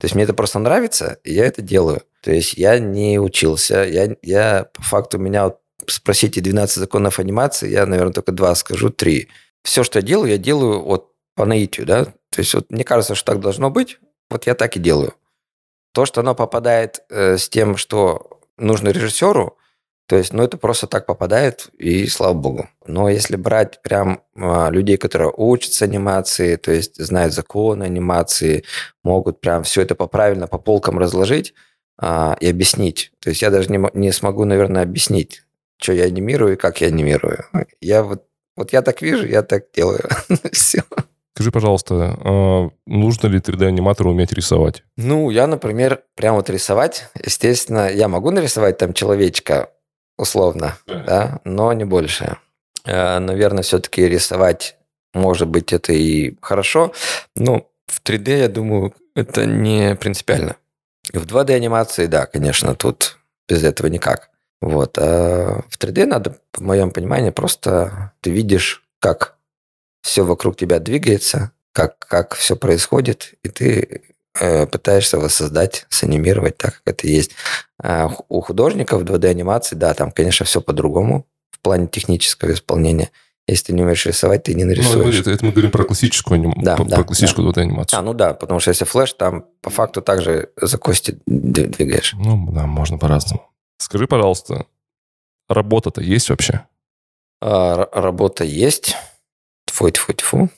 То 0.00 0.06
есть 0.06 0.14
мне 0.14 0.24
это 0.24 0.32
просто 0.32 0.58
нравится, 0.58 1.18
и 1.24 1.34
я 1.34 1.44
это 1.44 1.60
делаю. 1.60 2.02
То 2.22 2.32
есть 2.32 2.54
я 2.54 2.78
не 2.78 3.18
учился. 3.18 3.84
Я, 3.84 4.16
я 4.22 4.66
по 4.72 4.82
факту 4.82 5.18
меня 5.18 5.44
вот 5.44 5.60
спросите 5.86 6.40
12 6.40 6.76
законов 6.76 7.18
анимации, 7.18 7.68
я, 7.68 7.84
наверное, 7.84 8.14
только 8.14 8.32
два 8.32 8.54
скажу, 8.54 8.88
три 8.88 9.28
все, 9.66 9.82
что 9.82 9.98
я 9.98 10.02
делаю, 10.02 10.30
я 10.30 10.38
делаю 10.38 10.82
вот 10.82 11.12
по 11.34 11.44
наитию, 11.44 11.86
да. 11.86 12.04
То 12.30 12.38
есть 12.38 12.54
вот 12.54 12.70
мне 12.70 12.84
кажется, 12.84 13.14
что 13.14 13.32
так 13.32 13.40
должно 13.40 13.68
быть, 13.68 13.98
вот 14.30 14.46
я 14.46 14.54
так 14.54 14.76
и 14.76 14.80
делаю. 14.80 15.14
То, 15.92 16.06
что 16.06 16.20
оно 16.20 16.34
попадает 16.34 17.02
э, 17.10 17.36
с 17.36 17.48
тем, 17.48 17.76
что 17.76 18.40
нужно 18.56 18.90
режиссеру, 18.90 19.58
то 20.06 20.14
есть, 20.14 20.32
ну, 20.32 20.44
это 20.44 20.56
просто 20.56 20.86
так 20.86 21.04
попадает, 21.04 21.68
и 21.78 22.06
слава 22.06 22.32
богу. 22.32 22.68
Но 22.86 23.08
если 23.08 23.34
брать 23.34 23.82
прям 23.82 24.22
э, 24.36 24.70
людей, 24.70 24.98
которые 24.98 25.32
учатся 25.36 25.84
анимации, 25.84 26.54
то 26.54 26.70
есть 26.70 26.96
знают 26.96 27.34
законы 27.34 27.82
анимации, 27.82 28.62
могут 29.02 29.40
прям 29.40 29.64
все 29.64 29.82
это 29.82 29.96
по 29.96 30.06
правильно 30.06 30.46
по 30.46 30.58
полкам 30.58 31.00
разложить 31.00 31.54
э, 32.00 32.36
и 32.38 32.48
объяснить. 32.48 33.10
То 33.18 33.30
есть 33.30 33.42
я 33.42 33.50
даже 33.50 33.68
не, 33.68 33.80
не 33.94 34.12
смогу, 34.12 34.44
наверное, 34.44 34.82
объяснить, 34.82 35.42
что 35.78 35.92
я 35.92 36.04
анимирую 36.04 36.52
и 36.52 36.56
как 36.56 36.80
я 36.80 36.86
анимирую. 36.86 37.44
Я 37.80 38.04
вот 38.04 38.26
вот 38.56 38.72
я 38.72 38.82
так 38.82 39.02
вижу, 39.02 39.26
я 39.26 39.42
так 39.42 39.66
делаю. 39.74 40.08
Все. 40.52 40.82
Скажи, 41.34 41.50
пожалуйста, 41.50 42.16
а 42.24 42.70
нужно 42.86 43.26
ли 43.26 43.38
3D-аниматору 43.40 44.10
уметь 44.10 44.32
рисовать? 44.32 44.82
Ну, 44.96 45.28
я, 45.28 45.46
например, 45.46 46.02
прям 46.14 46.36
вот 46.36 46.48
рисовать, 46.48 47.08
естественно, 47.22 47.90
я 47.90 48.08
могу 48.08 48.30
нарисовать 48.30 48.78
там 48.78 48.94
человечка, 48.94 49.68
условно, 50.16 50.78
да, 50.86 51.40
но 51.44 51.74
не 51.74 51.84
больше. 51.84 52.38
Э, 52.86 53.18
наверное, 53.18 53.62
все-таки 53.62 54.08
рисовать, 54.08 54.78
может 55.12 55.48
быть, 55.48 55.74
это 55.74 55.92
и 55.92 56.36
хорошо, 56.40 56.92
но 57.34 57.68
в 57.86 58.02
3D, 58.02 58.38
я 58.38 58.48
думаю, 58.48 58.94
это 59.14 59.44
не 59.44 59.94
принципиально. 59.94 60.56
В 61.12 61.26
2D-анимации, 61.26 62.06
да, 62.06 62.24
конечно, 62.24 62.74
тут 62.74 63.18
без 63.46 63.62
этого 63.62 63.88
никак. 63.88 64.30
Вот. 64.60 64.98
А 64.98 65.62
в 65.68 65.78
3D 65.78 66.06
надо, 66.06 66.38
в 66.52 66.60
моем 66.60 66.90
понимании, 66.90 67.30
просто 67.30 68.12
ты 68.20 68.30
видишь, 68.30 68.84
как 69.00 69.36
все 70.02 70.24
вокруг 70.24 70.56
тебя 70.56 70.78
двигается, 70.78 71.52
как, 71.72 71.98
как 71.98 72.34
все 72.34 72.56
происходит, 72.56 73.34
и 73.42 73.48
ты 73.48 74.02
э, 74.40 74.66
пытаешься 74.66 75.18
воссоздать, 75.18 75.86
санимировать 75.90 76.56
так, 76.56 76.76
как 76.76 76.94
это 76.94 77.06
есть. 77.06 77.32
А 77.82 78.10
у 78.28 78.40
художников 78.40 79.02
2D-анимации, 79.02 79.76
да, 79.76 79.92
там, 79.94 80.10
конечно, 80.10 80.46
все 80.46 80.60
по-другому 80.60 81.26
в 81.50 81.60
плане 81.60 81.86
технического 81.86 82.52
исполнения. 82.52 83.10
Если 83.48 83.66
ты 83.66 83.72
не 83.74 83.82
умеешь 83.82 84.06
рисовать, 84.06 84.44
ты 84.44 84.54
не 84.54 84.64
нарисуешь. 84.64 85.14
Ну, 85.14 85.20
это, 85.20 85.30
это 85.30 85.44
мы 85.44 85.52
говорим 85.52 85.70
про 85.70 85.84
классическую, 85.84 86.36
аним... 86.36 86.54
да, 86.56 86.76
про, 86.76 86.84
да, 86.84 87.02
классическую 87.04 87.52
да. 87.52 87.60
2D-анимацию. 87.60 87.98
А, 87.98 88.02
ну 88.02 88.14
да, 88.14 88.34
потому 88.34 88.58
что 88.58 88.70
если 88.70 88.84
флеш, 88.84 89.12
там 89.12 89.44
по 89.60 89.70
факту 89.70 90.02
также 90.02 90.50
за 90.60 90.78
кости 90.78 91.18
двигаешь. 91.26 92.14
Ну 92.18 92.50
да, 92.52 92.66
можно 92.66 92.98
по-разному. 92.98 93.42
Скажи, 93.78 94.06
пожалуйста, 94.06 94.66
работа-то 95.48 96.00
есть 96.00 96.30
вообще? 96.30 96.66
А, 97.40 97.88
работа 97.92 98.44
есть. 98.44 98.96
Тьфу-тьфу-тьфу. 99.66 100.48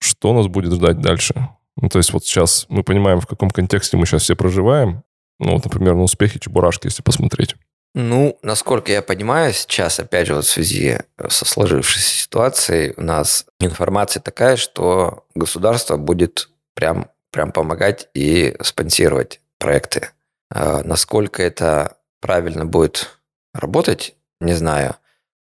Что 0.00 0.34
нас 0.34 0.46
будет 0.48 0.72
ждать 0.72 1.00
дальше? 1.00 1.48
Ну, 1.76 1.88
то 1.88 1.98
есть 1.98 2.12
вот 2.12 2.24
сейчас 2.24 2.66
мы 2.68 2.84
понимаем, 2.84 3.20
в 3.20 3.26
каком 3.26 3.50
контексте 3.50 3.96
мы 3.96 4.06
сейчас 4.06 4.22
все 4.22 4.36
проживаем. 4.36 5.02
Ну, 5.38 5.54
вот, 5.54 5.64
например, 5.64 5.94
на 5.94 6.02
успехи 6.02 6.38
Чебурашки, 6.38 6.86
если 6.86 7.02
посмотреть. 7.02 7.56
Ну, 7.94 8.38
насколько 8.42 8.90
я 8.90 9.02
понимаю, 9.02 9.52
сейчас, 9.52 10.00
опять 10.00 10.26
же, 10.26 10.34
вот 10.34 10.44
в 10.44 10.50
связи 10.50 10.98
со 11.28 11.44
сложившейся 11.44 12.22
ситуацией, 12.22 12.92
у 12.96 13.02
нас 13.02 13.46
информация 13.60 14.20
такая, 14.20 14.56
что 14.56 15.24
государство 15.34 15.96
будет 15.96 16.50
прям, 16.74 17.08
прям 17.30 17.52
помогать 17.52 18.08
и 18.14 18.56
спонсировать 18.62 19.40
проекты. 19.58 20.10
А 20.50 20.82
насколько 20.82 21.42
это 21.42 21.96
правильно 22.24 22.64
будет 22.64 23.18
работать, 23.52 24.14
не 24.40 24.54
знаю. 24.54 24.96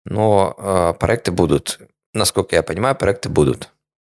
Но 0.04 0.56
э, 0.58 0.94
проекты 1.00 1.32
будут. 1.32 1.80
Насколько 2.16 2.56
я 2.56 2.64
понимаю, 2.64 2.96
проекты 2.96 3.30
будут. 3.30 3.70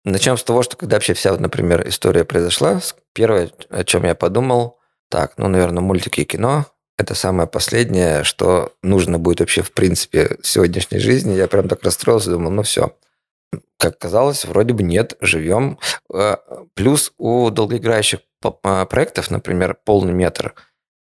Начнем 0.04 0.36
с 0.36 0.44
того, 0.44 0.62
что 0.62 0.76
когда 0.76 0.94
вообще 0.94 1.14
вся, 1.14 1.32
вот, 1.32 1.40
например, 1.40 1.88
история 1.88 2.24
произошла, 2.24 2.80
первое, 3.14 3.50
о 3.68 3.82
чем 3.82 4.04
я 4.04 4.14
подумал, 4.14 4.78
так, 5.10 5.38
ну, 5.38 5.48
наверное, 5.48 5.80
мультики 5.80 6.20
и 6.20 6.24
кино– 6.24 6.66
это 6.98 7.16
самое 7.16 7.48
последнее, 7.48 8.22
что 8.22 8.74
нужно 8.80 9.18
будет 9.18 9.40
вообще 9.40 9.62
в 9.62 9.72
принципе 9.72 10.38
в 10.40 10.46
сегодняшней 10.46 11.00
жизни. 11.00 11.34
Я 11.34 11.48
прям 11.48 11.68
так 11.68 11.82
расстроился, 11.82 12.30
думал, 12.30 12.52
ну 12.52 12.62
все. 12.62 12.96
Как 13.76 13.98
казалось, 13.98 14.44
вроде 14.44 14.72
бы 14.72 14.84
нет, 14.84 15.16
живем. 15.20 15.80
Э, 16.14 16.36
плюс 16.74 17.12
у 17.18 17.50
долгоиграющих 17.50 18.20
э, 18.44 18.86
проектов, 18.86 19.32
например, 19.32 19.76
полный 19.84 20.12
метр– 20.12 20.54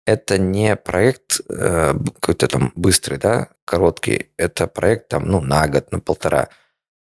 это 0.07 0.39
не 0.39 0.77
проект 0.77 1.41
э, 1.49 1.95
какой-то 2.21 2.49
там 2.49 2.73
быстрый, 2.75 3.19
да, 3.19 3.49
короткий. 3.65 4.31
Это 4.37 4.67
проект 4.67 5.09
там, 5.09 5.27
ну, 5.27 5.41
на 5.41 5.67
год, 5.67 5.93
на 5.93 6.01
полтора. 6.01 6.49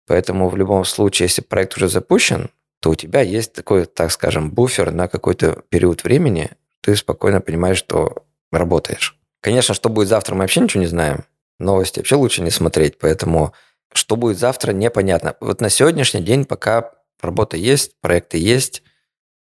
Поэтому 0.07 0.49
в 0.49 0.57
любом 0.57 0.84
случае, 0.84 1.26
если 1.26 1.42
проект 1.42 1.76
уже 1.76 1.88
запущен, 1.88 2.51
то 2.80 2.90
у 2.90 2.94
тебя 2.94 3.20
есть 3.20 3.53
такой, 3.53 3.86
так 3.86 4.11
скажем, 4.11 4.51
буфер 4.51 4.90
на 4.90 5.09
какой-то 5.09 5.62
период 5.68 6.05
времени. 6.05 6.51
Ты 6.80 6.96
спокойно 6.96 7.40
понимаешь, 7.40 7.78
что 7.78 8.24
работаешь. 8.51 9.18
Конечно, 9.40 9.74
что 9.74 9.88
будет 9.88 10.09
завтра, 10.09 10.34
мы 10.34 10.42
вообще 10.42 10.61
ничего 10.61 10.82
не 10.82 10.88
знаем. 10.88 11.24
Новости 11.59 11.99
вообще 11.99 12.16
лучше 12.16 12.42
не 12.42 12.51
смотреть, 12.51 12.99
поэтому 12.99 13.53
что 13.92 14.16
будет 14.16 14.38
завтра, 14.38 14.72
непонятно. 14.72 15.36
Вот 15.40 15.61
на 15.61 15.70
сегодняшний 15.70 16.20
день 16.20 16.44
пока 16.44 16.92
работа 17.20 17.57
есть, 17.57 18.01
проекты 18.01 18.38
есть, 18.38 18.82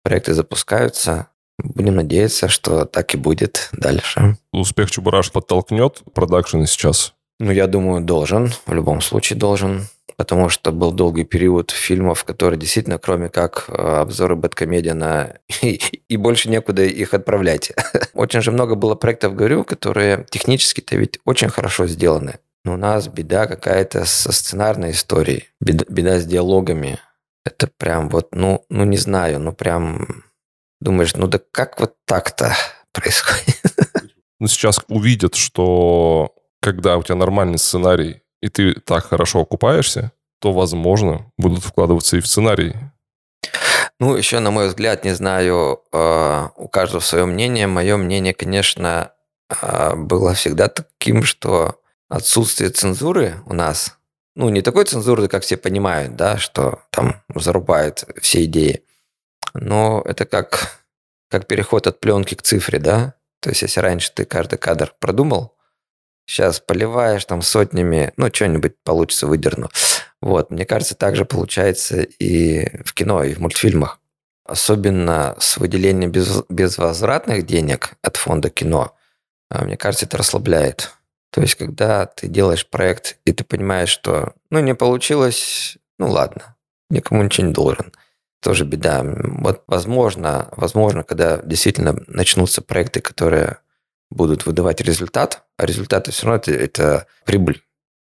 проекты 0.02 0.34
запускаются, 0.34 1.28
Будем 1.62 1.96
надеяться, 1.96 2.48
что 2.48 2.84
так 2.84 3.14
и 3.14 3.16
будет 3.16 3.68
дальше. 3.72 4.36
Успех 4.52 4.90
Чебураш 4.90 5.30
подтолкнет 5.30 6.02
продакшн 6.12 6.64
сейчас? 6.64 7.14
Ну, 7.38 7.50
я 7.50 7.66
думаю, 7.66 8.02
должен. 8.02 8.52
В 8.66 8.72
любом 8.72 9.00
случае 9.00 9.38
должен. 9.38 9.86
Потому 10.16 10.48
что 10.48 10.70
был 10.70 10.92
долгий 10.92 11.24
период 11.24 11.70
фильмов, 11.72 12.24
которые 12.24 12.58
действительно, 12.58 12.98
кроме 12.98 13.28
как 13.28 13.64
э, 13.68 13.72
обзоры 13.72 14.36
Бэткомедиана, 14.36 15.38
и, 15.62 15.80
и 16.08 16.16
больше 16.16 16.48
некуда 16.48 16.84
их 16.84 17.14
отправлять. 17.14 17.72
Очень 18.14 18.40
же 18.40 18.52
много 18.52 18.76
было 18.76 18.94
проектов, 18.94 19.34
говорю, 19.34 19.64
которые 19.64 20.26
технически-то 20.30 20.96
ведь 20.96 21.18
очень 21.24 21.48
хорошо 21.48 21.86
сделаны. 21.88 22.38
Но 22.64 22.74
у 22.74 22.76
нас 22.76 23.08
беда 23.08 23.46
какая-то 23.46 24.04
со 24.04 24.32
сценарной 24.32 24.92
историей, 24.92 25.48
беда, 25.60 25.84
беда 25.88 26.18
с 26.18 26.24
диалогами. 26.24 26.98
Это 27.44 27.68
прям 27.76 28.08
вот, 28.08 28.28
ну, 28.34 28.64
ну 28.70 28.84
не 28.84 28.96
знаю, 28.96 29.40
ну 29.40 29.52
прям 29.52 30.24
думаешь, 30.84 31.16
ну 31.16 31.26
да 31.26 31.40
как 31.50 31.80
вот 31.80 31.94
так-то 32.04 32.54
происходит? 32.92 33.60
Ну, 34.38 34.48
сейчас 34.48 34.80
увидят, 34.88 35.34
что 35.34 36.34
когда 36.60 36.98
у 36.98 37.02
тебя 37.02 37.14
нормальный 37.14 37.58
сценарий, 37.58 38.22
и 38.42 38.48
ты 38.48 38.74
так 38.74 39.06
хорошо 39.06 39.40
окупаешься, 39.40 40.12
то, 40.40 40.52
возможно, 40.52 41.30
будут 41.38 41.64
вкладываться 41.64 42.16
и 42.16 42.20
в 42.20 42.26
сценарий. 42.26 42.74
Ну, 44.00 44.16
еще, 44.16 44.40
на 44.40 44.50
мой 44.50 44.68
взгляд, 44.68 45.04
не 45.04 45.14
знаю, 45.14 45.82
э, 45.92 46.48
у 46.56 46.68
каждого 46.68 47.00
свое 47.00 47.24
мнение. 47.24 47.66
Мое 47.66 47.96
мнение, 47.96 48.34
конечно, 48.34 49.12
э, 49.48 49.94
было 49.94 50.34
всегда 50.34 50.68
таким, 50.68 51.22
что 51.22 51.80
отсутствие 52.08 52.70
цензуры 52.70 53.36
у 53.46 53.54
нас, 53.54 53.96
ну, 54.36 54.50
не 54.50 54.60
такой 54.60 54.84
цензуры, 54.84 55.28
как 55.28 55.44
все 55.44 55.56
понимают, 55.56 56.16
да, 56.16 56.36
что 56.36 56.80
там 56.90 57.22
зарубают 57.34 58.04
все 58.20 58.44
идеи, 58.44 58.82
но 59.52 60.02
это 60.04 60.24
как, 60.24 60.78
как 61.28 61.46
переход 61.46 61.86
от 61.86 62.00
пленки 62.00 62.34
к 62.34 62.42
цифре, 62.42 62.78
да? 62.78 63.14
То 63.40 63.50
есть, 63.50 63.62
если 63.62 63.80
раньше 63.80 64.10
ты 64.14 64.24
каждый 64.24 64.58
кадр 64.58 64.94
продумал, 64.98 65.56
сейчас 66.26 66.60
поливаешь 66.60 67.24
там 67.26 67.42
сотнями, 67.42 68.12
ну, 68.16 68.28
что-нибудь 68.32 68.74
получится, 68.82 69.26
выдерну. 69.26 69.68
Вот, 70.22 70.50
мне 70.50 70.64
кажется, 70.64 70.94
так 70.94 71.16
же 71.16 71.24
получается 71.24 72.02
и 72.02 72.82
в 72.84 72.94
кино, 72.94 73.22
и 73.22 73.34
в 73.34 73.40
мультфильмах. 73.40 74.00
Особенно 74.46 75.36
с 75.38 75.58
выделением 75.58 76.10
без, 76.10 76.42
безвозвратных 76.48 77.44
денег 77.46 77.92
от 78.02 78.16
фонда 78.16 78.50
кино, 78.50 78.96
а, 79.50 79.64
мне 79.64 79.76
кажется, 79.76 80.06
это 80.06 80.18
расслабляет. 80.18 80.92
То 81.30 81.42
есть, 81.42 81.56
когда 81.56 82.06
ты 82.06 82.28
делаешь 82.28 82.66
проект, 82.66 83.18
и 83.24 83.32
ты 83.32 83.44
понимаешь, 83.44 83.90
что, 83.90 84.34
ну, 84.50 84.60
не 84.60 84.74
получилось, 84.74 85.76
ну, 85.98 86.10
ладно, 86.10 86.56
никому 86.90 87.22
ничего 87.22 87.46
не 87.46 87.52
должен– 87.52 87.92
тоже 88.44 88.66
беда. 88.66 89.02
Вот 89.02 89.62
возможно, 89.66 90.48
возможно, 90.52 91.02
когда 91.02 91.38
действительно 91.38 91.96
начнутся 92.06 92.60
проекты, 92.60 93.00
которые 93.00 93.56
будут 94.10 94.44
выдавать 94.44 94.82
результат, 94.82 95.44
а 95.56 95.64
результат 95.64 96.08
все 96.08 96.26
равно 96.26 96.36
это, 96.36 96.52
это 96.52 97.06
прибыль 97.24 97.62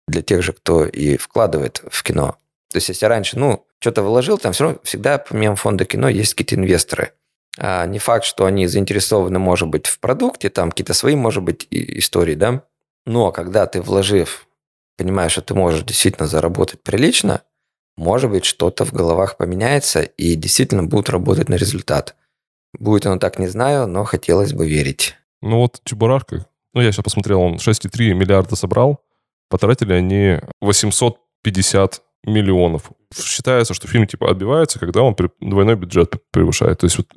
для 0.06 0.22
тех 0.22 0.42
же, 0.42 0.52
кто 0.52 0.84
и 0.84 1.16
вкладывает 1.16 1.82
в 1.90 2.02
кино. 2.04 2.36
То 2.70 2.76
есть, 2.76 2.88
если 2.88 3.06
раньше, 3.06 3.36
ну, 3.36 3.66
что-то 3.80 4.02
вложил, 4.02 4.38
там 4.38 4.52
все 4.52 4.64
равно 4.64 4.78
всегда 4.84 5.18
помимо 5.18 5.56
фонда 5.56 5.84
кино 5.84 6.08
есть 6.08 6.34
какие-то 6.34 6.54
инвесторы. 6.54 7.12
А 7.58 7.84
не 7.86 7.98
факт, 7.98 8.24
что 8.24 8.44
они 8.44 8.68
заинтересованы, 8.68 9.40
может 9.40 9.66
быть, 9.66 9.88
в 9.88 9.98
продукте, 9.98 10.50
там 10.50 10.70
какие-то 10.70 10.94
свои, 10.94 11.16
может 11.16 11.42
быть, 11.42 11.66
истории, 11.70 12.36
да. 12.36 12.62
Но 13.06 13.32
когда 13.32 13.66
ты 13.66 13.82
вложив, 13.82 14.46
понимаешь, 14.96 15.32
что 15.32 15.42
ты 15.42 15.54
можешь 15.54 15.82
действительно 15.82 16.28
заработать 16.28 16.80
прилично, 16.80 17.42
может 17.98 18.30
быть, 18.30 18.44
что-то 18.44 18.84
в 18.84 18.92
головах 18.92 19.36
поменяется 19.36 20.02
и 20.02 20.36
действительно 20.36 20.84
будут 20.84 21.10
работать 21.10 21.48
на 21.48 21.56
результат. 21.56 22.14
Будет 22.78 23.06
оно 23.06 23.18
так, 23.18 23.38
не 23.38 23.48
знаю, 23.48 23.88
но 23.88 24.04
хотелось 24.04 24.52
бы 24.52 24.68
верить. 24.68 25.16
Ну 25.42 25.58
вот 25.58 25.80
Чебурашка, 25.84 26.46
ну 26.74 26.80
я 26.80 26.92
сейчас 26.92 27.04
посмотрел, 27.04 27.40
он 27.40 27.56
6,3 27.56 28.14
миллиарда 28.14 28.54
собрал, 28.54 29.00
потратили 29.50 29.92
они 29.92 30.38
850 30.60 32.02
миллионов. 32.24 32.92
Считается, 33.14 33.74
что 33.74 33.88
фильм 33.88 34.06
типа 34.06 34.30
отбивается, 34.30 34.78
когда 34.78 35.02
он 35.02 35.16
двойной 35.40 35.74
бюджет 35.74 36.14
превышает. 36.30 36.78
То 36.78 36.86
есть 36.86 36.98
вот 36.98 37.08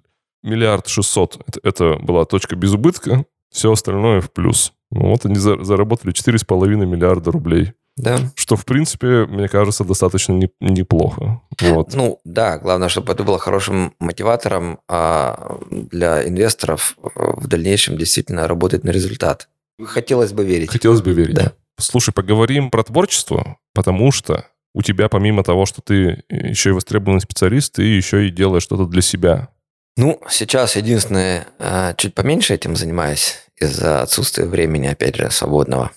миллиард 0.42 0.88
шестьсот 0.88 1.46
это, 1.64 1.98
была 1.98 2.26
точка 2.26 2.56
без 2.56 2.74
убытка, 2.74 3.26
все 3.52 3.72
остальное 3.72 4.22
в 4.22 4.32
плюс. 4.32 4.74
Ну, 4.90 5.10
вот 5.10 5.26
они 5.26 5.36
заработали 5.36 6.14
4,5 6.14 6.86
миллиарда 6.86 7.32
рублей. 7.32 7.74
Да. 8.02 8.18
Что, 8.36 8.56
в 8.56 8.66
принципе, 8.66 9.26
мне 9.26 9.48
кажется, 9.48 9.84
достаточно 9.84 10.34
не, 10.34 10.50
неплохо. 10.60 11.42
Вот. 11.62 11.94
Ну, 11.94 12.20
да, 12.24 12.58
главное, 12.58 12.90
чтобы 12.90 13.14
это 13.14 13.24
было 13.24 13.38
хорошим 13.38 13.94
мотиватором 14.00 14.80
а 14.88 15.60
для 15.70 16.28
инвесторов 16.28 16.98
э, 17.04 17.10
в 17.14 17.48
дальнейшем 17.48 17.98
действительно 17.98 18.48
работать 18.48 18.84
на 18.84 18.90
результат. 18.90 19.50
Хотелось 19.84 20.34
бы 20.34 20.44
верить. 20.44 20.72
Хотелось 20.72 21.02
бы 21.02 21.14
верить. 21.14 21.36
Да. 21.36 21.54
Слушай, 21.78 22.14
поговорим 22.14 22.72
про 22.72 22.84
творчество, 22.84 23.58
потому 23.74 24.12
что 24.12 24.46
у 24.74 24.82
тебя, 24.82 25.08
помимо 25.08 25.44
того, 25.44 25.66
что 25.66 25.82
ты 25.82 26.24
еще 26.30 26.70
и 26.70 26.74
востребованный 26.74 27.22
специалист, 27.22 27.74
ты 27.74 27.84
еще 27.84 28.28
и 28.28 28.32
делаешь 28.32 28.64
что-то 28.64 28.86
для 28.86 29.02
себя. 29.02 29.50
Ну, 29.98 30.22
сейчас 30.30 30.76
единственное, 30.76 31.48
а, 31.60 31.94
чуть 31.96 32.16
поменьше 32.16 32.54
этим 32.54 32.76
занимаюсь 32.76 33.40
из-за 33.58 34.02
отсутствия 34.02 34.46
времени, 34.46 34.88
опять 34.88 35.18
же, 35.18 35.30
свободного 35.30 35.92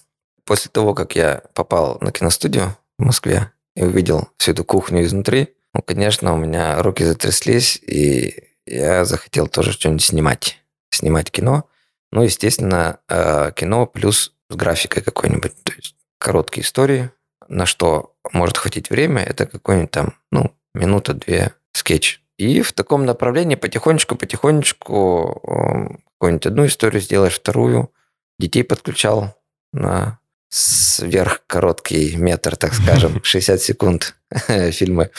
после 0.44 0.70
того, 0.70 0.94
как 0.94 1.16
я 1.16 1.42
попал 1.54 1.98
на 2.00 2.12
киностудию 2.12 2.76
в 2.98 3.04
Москве 3.04 3.52
и 3.74 3.82
увидел 3.82 4.28
всю 4.36 4.52
эту 4.52 4.64
кухню 4.64 5.02
изнутри, 5.04 5.54
ну, 5.74 5.82
конечно, 5.82 6.32
у 6.32 6.36
меня 6.36 6.80
руки 6.82 7.04
затряслись, 7.04 7.76
и 7.76 8.50
я 8.66 9.04
захотел 9.04 9.48
тоже 9.48 9.72
что-нибудь 9.72 10.04
снимать. 10.04 10.58
Снимать 10.90 11.30
кино. 11.30 11.68
Ну, 12.12 12.22
естественно, 12.22 13.00
э, 13.08 13.50
кино 13.56 13.86
плюс 13.86 14.32
с 14.48 14.54
графикой 14.54 15.02
какой-нибудь. 15.02 15.52
То 15.64 15.72
есть 15.72 15.96
короткие 16.18 16.64
истории, 16.64 17.10
на 17.48 17.66
что 17.66 18.14
может 18.32 18.56
хватить 18.56 18.90
время, 18.90 19.22
это 19.22 19.46
какой-нибудь 19.46 19.90
там, 19.90 20.14
ну, 20.30 20.54
минута-две 20.74 21.54
скетч. 21.72 22.22
И 22.38 22.62
в 22.62 22.72
таком 22.72 23.04
направлении 23.04 23.56
потихонечку-потихонечку 23.56 25.40
эм, 25.46 26.04
какую-нибудь 26.14 26.46
одну 26.46 26.66
историю 26.66 27.00
сделаешь, 27.00 27.34
вторую. 27.34 27.92
Детей 28.38 28.64
подключал 28.64 29.36
на 29.72 30.18
сверхкороткий 30.48 32.16
метр, 32.16 32.56
так 32.56 32.74
скажем, 32.74 33.20
60 33.24 33.60
секунд 33.60 34.14
фильмы. 34.70 35.10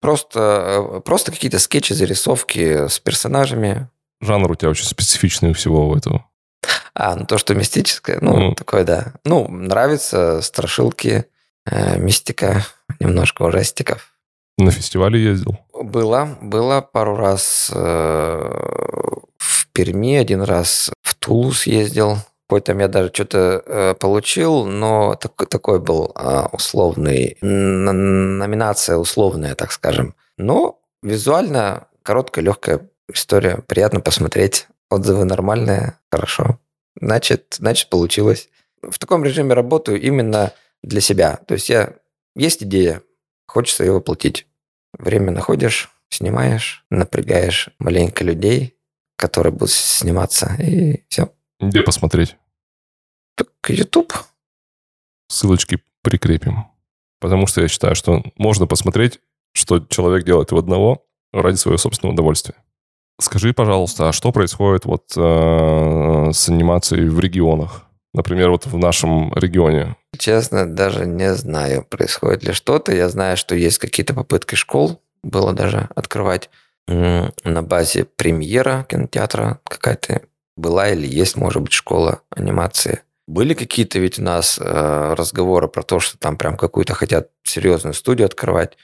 Просто, 0.00 0.96
э, 0.96 1.00
просто 1.00 1.30
какие-то 1.30 1.58
скетчи, 1.58 1.92
зарисовки 1.92 2.88
с 2.88 2.98
персонажами. 2.98 3.88
Жанр 4.20 4.50
у 4.50 4.54
тебя 4.56 4.70
очень 4.70 4.84
специфичный 4.84 5.50
у 5.50 5.54
всего 5.54 5.96
этого. 5.96 6.26
А, 6.94 7.16
ну 7.16 7.24
то, 7.24 7.38
что 7.38 7.54
мистическое, 7.54 8.18
ну, 8.20 8.50
mm. 8.50 8.54
такое, 8.54 8.84
да. 8.84 9.14
Ну, 9.24 9.48
нравится 9.48 10.42
страшилки, 10.42 11.26
э, 11.66 11.98
мистика, 11.98 12.66
немножко 13.00 13.42
ужастиков. 13.42 14.12
На 14.58 14.70
фестивале 14.70 15.22
ездил? 15.22 15.58
Было, 15.72 16.36
было 16.42 16.80
пару 16.80 17.16
раз 17.16 17.70
э, 17.74 17.78
в 19.38 19.66
Перми, 19.72 20.16
один 20.16 20.42
раз 20.42 20.90
в 21.00 21.14
Тулус 21.14 21.66
ездил. 22.52 22.72
Какой-то 22.72 22.72
я 22.80 22.88
даже 22.88 23.10
что-то 23.12 23.62
э, 23.66 23.94
получил, 23.94 24.64
но 24.64 25.14
так, 25.14 25.48
такой 25.48 25.80
был 25.80 26.12
э, 26.14 26.46
условный, 26.52 27.36
номинация 27.40 28.96
условная, 28.96 29.54
так 29.54 29.72
скажем. 29.72 30.14
Но 30.38 30.80
визуально 31.02 31.86
короткая, 32.02 32.44
легкая 32.44 32.80
история. 33.12 33.62
Приятно 33.66 34.00
посмотреть. 34.00 34.68
Отзывы 34.90 35.24
нормальные, 35.24 35.94
хорошо. 36.10 36.58
Значит, 37.00 37.56
значит, 37.58 37.88
получилось. 37.88 38.48
В 38.82 38.98
таком 38.98 39.24
режиме 39.24 39.54
работаю 39.54 40.00
именно 40.00 40.52
для 40.82 41.00
себя. 41.00 41.38
То 41.46 41.54
есть 41.54 41.70
я 41.70 41.94
есть 42.36 42.62
идея, 42.62 43.02
хочется 43.46 43.84
ее 43.84 43.92
воплотить. 43.92 44.46
Время 44.98 45.30
находишь, 45.30 45.90
снимаешь, 46.10 46.84
напрягаешь 46.90 47.70
маленько 47.78 48.24
людей, 48.24 48.76
которые 49.16 49.52
будут 49.52 49.70
сниматься, 49.70 50.54
и 50.58 51.04
все. 51.08 51.30
Где 51.62 51.82
посмотреть? 51.82 52.36
Так, 53.36 53.48
YouTube. 53.68 54.12
Ссылочки 55.28 55.80
прикрепим. 56.02 56.66
Потому 57.20 57.46
что 57.46 57.62
я 57.62 57.68
считаю, 57.68 57.94
что 57.94 58.22
можно 58.36 58.66
посмотреть, 58.66 59.20
что 59.54 59.80
человек 59.80 60.24
делает 60.24 60.52
в 60.52 60.56
одного 60.56 61.06
ради 61.32 61.56
своего 61.56 61.78
собственного 61.78 62.14
удовольствия. 62.14 62.56
Скажи, 63.20 63.52
пожалуйста, 63.52 64.08
а 64.08 64.12
что 64.12 64.32
происходит 64.32 64.84
вот 64.84 65.12
э, 65.16 66.30
с 66.32 66.48
анимацией 66.48 67.08
в 67.08 67.20
регионах? 67.20 67.86
Например, 68.14 68.50
вот 68.50 68.66
в 68.66 68.76
нашем 68.76 69.32
регионе. 69.34 69.96
Честно, 70.18 70.66
даже 70.66 71.06
не 71.06 71.32
знаю, 71.34 71.84
происходит 71.88 72.42
ли 72.42 72.52
что-то. 72.52 72.92
Я 72.92 73.08
знаю, 73.08 73.36
что 73.36 73.54
есть 73.54 73.78
какие-то 73.78 74.12
попытки 74.12 74.54
школ, 74.54 75.00
было 75.22 75.52
даже 75.52 75.88
открывать 75.94 76.50
на 76.88 77.62
базе 77.62 78.04
премьера 78.04 78.84
кинотеатра 78.88 79.60
какая-то 79.64 80.22
была 80.56 80.90
или 80.90 81.06
есть, 81.06 81.36
может 81.36 81.62
быть, 81.62 81.72
школа 81.72 82.20
анимации. 82.30 83.02
Были 83.26 83.54
какие-то 83.54 83.98
ведь 83.98 84.18
у 84.18 84.22
нас 84.22 84.58
э, 84.58 85.14
разговоры 85.14 85.68
про 85.68 85.82
то, 85.82 86.00
что 86.00 86.18
там 86.18 86.36
прям 86.36 86.56
какую-то 86.56 86.94
хотят 86.94 87.30
серьезную 87.44 87.94
студию 87.94 88.26
открывать 88.26 88.76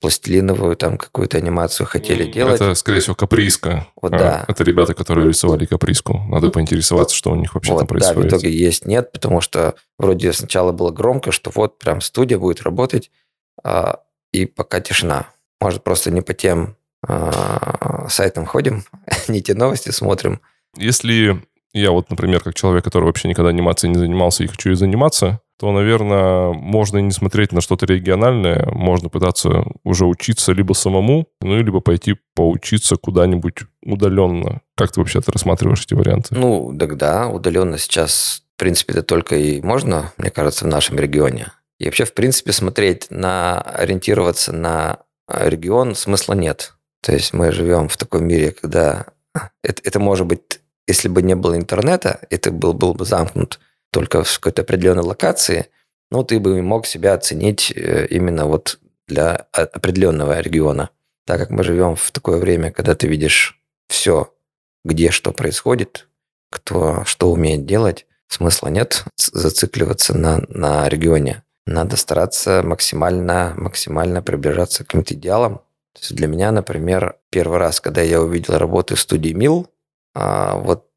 пластилиновую 0.00 0.76
там 0.76 0.98
какую-то 0.98 1.38
анимацию 1.38 1.86
хотели 1.86 2.30
делать. 2.30 2.60
Это, 2.60 2.74
скорее 2.74 3.00
всего, 3.00 3.14
каприска. 3.14 3.86
Вот, 4.00 4.12
а, 4.12 4.18
да. 4.18 4.44
Это 4.46 4.62
ребята, 4.62 4.94
которые 4.94 5.28
рисовали 5.28 5.64
каприску. 5.64 6.18
Надо 6.28 6.50
поинтересоваться, 6.50 7.16
что 7.16 7.30
у 7.30 7.34
них 7.34 7.54
вообще 7.54 7.72
вот, 7.72 7.78
там 7.78 7.86
происходит. 7.86 8.30
Да, 8.30 8.36
в 8.36 8.40
итоге 8.40 8.54
есть 8.54 8.86
нет, 8.86 9.12
потому 9.12 9.40
что 9.40 9.74
вроде 9.98 10.32
сначала 10.32 10.72
было 10.72 10.90
громко, 10.90 11.32
что 11.32 11.50
вот 11.54 11.78
прям 11.78 12.00
студия 12.00 12.38
будет 12.38 12.62
работать, 12.62 13.10
а, 13.64 14.00
и 14.32 14.44
пока 14.44 14.80
тишина. 14.80 15.28
Может, 15.60 15.82
просто 15.82 16.10
не 16.10 16.20
по 16.20 16.34
тем 16.34 16.76
а, 17.02 18.06
сайтам 18.10 18.44
ходим, 18.44 18.84
не 19.28 19.40
те 19.40 19.54
новости 19.54 19.90
смотрим. 19.90 20.40
Если 20.76 21.42
я 21.80 21.90
вот, 21.90 22.10
например, 22.10 22.42
как 22.42 22.54
человек, 22.54 22.84
который 22.84 23.04
вообще 23.04 23.28
никогда 23.28 23.50
анимацией 23.50 23.92
не 23.92 23.98
занимался 23.98 24.44
и 24.44 24.46
хочу 24.46 24.70
ей 24.70 24.76
заниматься, 24.76 25.40
то, 25.58 25.72
наверное, 25.72 26.52
можно 26.52 26.98
и 26.98 27.02
не 27.02 27.10
смотреть 27.10 27.52
на 27.52 27.60
что-то 27.60 27.86
региональное, 27.86 28.66
можно 28.72 29.08
пытаться 29.08 29.64
уже 29.84 30.04
учиться 30.04 30.52
либо 30.52 30.74
самому, 30.74 31.26
ну, 31.40 31.56
либо 31.56 31.80
пойти 31.80 32.16
поучиться 32.34 32.96
куда-нибудь 32.96 33.60
удаленно. 33.82 34.60
Как 34.76 34.92
ты 34.92 35.00
вообще 35.00 35.20
рассматриваешь 35.26 35.84
эти 35.84 35.94
варианты? 35.94 36.34
Ну, 36.34 36.76
тогда 36.78 37.28
удаленно 37.28 37.78
сейчас, 37.78 38.42
в 38.56 38.58
принципе, 38.58 38.92
это 38.92 39.02
только 39.02 39.36
и 39.36 39.62
можно, 39.62 40.12
мне 40.18 40.30
кажется, 40.30 40.66
в 40.66 40.68
нашем 40.68 40.98
регионе. 40.98 41.52
И 41.78 41.86
вообще, 41.86 42.04
в 42.04 42.12
принципе, 42.12 42.52
смотреть 42.52 43.06
на, 43.10 43.60
ориентироваться 43.60 44.52
на 44.52 44.98
регион 45.28 45.94
смысла 45.94 46.34
нет. 46.34 46.74
То 47.02 47.12
есть 47.12 47.32
мы 47.32 47.52
живем 47.52 47.88
в 47.88 47.96
таком 47.96 48.26
мире, 48.26 48.52
когда 48.52 49.06
это, 49.62 49.82
это 49.84 50.00
может 50.00 50.26
быть, 50.26 50.60
если 50.86 51.08
бы 51.08 51.22
не 51.22 51.34
было 51.34 51.56
интернета, 51.56 52.20
это 52.30 52.50
был, 52.50 52.72
был 52.72 52.94
бы 52.94 53.04
замкнут 53.04 53.60
только 53.90 54.22
в 54.22 54.38
какой-то 54.38 54.62
определенной 54.62 55.02
локации, 55.02 55.68
ну, 56.10 56.22
ты 56.22 56.38
бы 56.38 56.60
мог 56.62 56.86
себя 56.86 57.14
оценить 57.14 57.72
э, 57.74 58.06
именно 58.08 58.46
вот 58.46 58.78
для 59.08 59.46
определенного 59.52 60.40
региона. 60.40 60.90
Так 61.24 61.38
как 61.38 61.50
мы 61.50 61.64
живем 61.64 61.96
в 61.96 62.10
такое 62.12 62.38
время, 62.38 62.70
когда 62.70 62.94
ты 62.94 63.08
видишь 63.08 63.60
все, 63.88 64.32
где 64.84 65.10
что 65.10 65.32
происходит, 65.32 66.08
кто 66.50 67.04
что 67.04 67.32
умеет 67.32 67.66
делать, 67.66 68.06
смысла 68.28 68.68
нет 68.68 69.04
зацикливаться 69.16 70.16
на, 70.16 70.42
на 70.48 70.88
регионе. 70.88 71.42
Надо 71.66 71.96
стараться 71.96 72.62
максимально, 72.64 73.54
максимально 73.56 74.22
приближаться 74.22 74.84
к 74.84 74.88
каким-то 74.88 75.14
идеалам. 75.14 75.56
То 75.94 76.00
есть 76.02 76.14
для 76.14 76.28
меня, 76.28 76.52
например, 76.52 77.16
первый 77.30 77.58
раз, 77.58 77.80
когда 77.80 78.02
я 78.02 78.22
увидел 78.22 78.58
работы 78.58 78.94
в 78.94 79.00
студии 79.00 79.32
Мил, 79.32 79.68
а, 80.18 80.56
вот, 80.56 80.88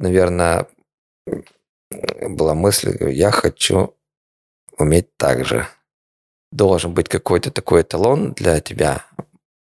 наверное, 0.00 0.66
была 2.28 2.54
мысль, 2.54 2.96
я 3.12 3.30
хочу 3.30 3.94
уметь 4.76 5.16
так 5.16 5.44
же. 5.44 5.68
Должен 6.50 6.92
быть 6.92 7.08
какой-то 7.08 7.52
такой 7.52 7.82
эталон 7.82 8.32
для 8.32 8.60
тебя, 8.60 9.04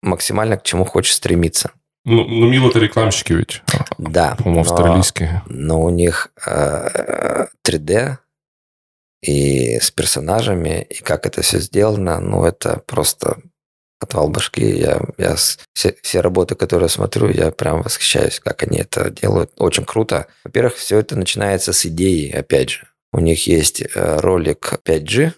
максимально 0.01 0.55
к 0.55 0.63
чему 0.63 0.85
хочешь 0.85 1.13
стремиться. 1.13 1.71
Ну, 2.05 2.23
ну 2.23 2.49
Мил 2.49 2.69
это 2.69 2.79
рекламщики 2.79 3.33
ведь. 3.33 3.61
Да. 3.97 4.35
По-моему, 4.37 4.61
австралийские. 4.61 5.43
Но 5.47 5.81
у 5.81 5.89
них 5.89 6.31
э, 6.45 7.47
3D 7.67 8.17
и 9.21 9.77
с 9.77 9.91
персонажами, 9.91 10.83
и 10.89 11.01
как 11.01 11.25
это 11.25 11.41
все 11.41 11.59
сделано, 11.59 12.21
ну, 12.21 12.45
это 12.45 12.81
просто 12.87 13.37
отвал 14.01 14.29
башки. 14.29 14.65
Я, 14.65 14.99
я 15.17 15.35
все, 15.35 15.95
все 16.01 16.21
работы, 16.21 16.55
которые 16.55 16.89
смотрю, 16.89 17.29
я 17.29 17.51
прям 17.51 17.83
восхищаюсь, 17.83 18.39
как 18.39 18.63
они 18.63 18.79
это 18.79 19.11
делают. 19.11 19.51
Очень 19.57 19.85
круто. 19.85 20.27
Во-первых, 20.43 20.75
все 20.75 20.97
это 20.97 21.15
начинается 21.15 21.71
с 21.71 21.85
идеи, 21.85 22.31
опять 22.31 22.71
же. 22.71 22.87
У 23.13 23.19
них 23.19 23.47
есть 23.47 23.81
э, 23.81 24.17
ролик 24.19 24.73
5G, 24.83 25.33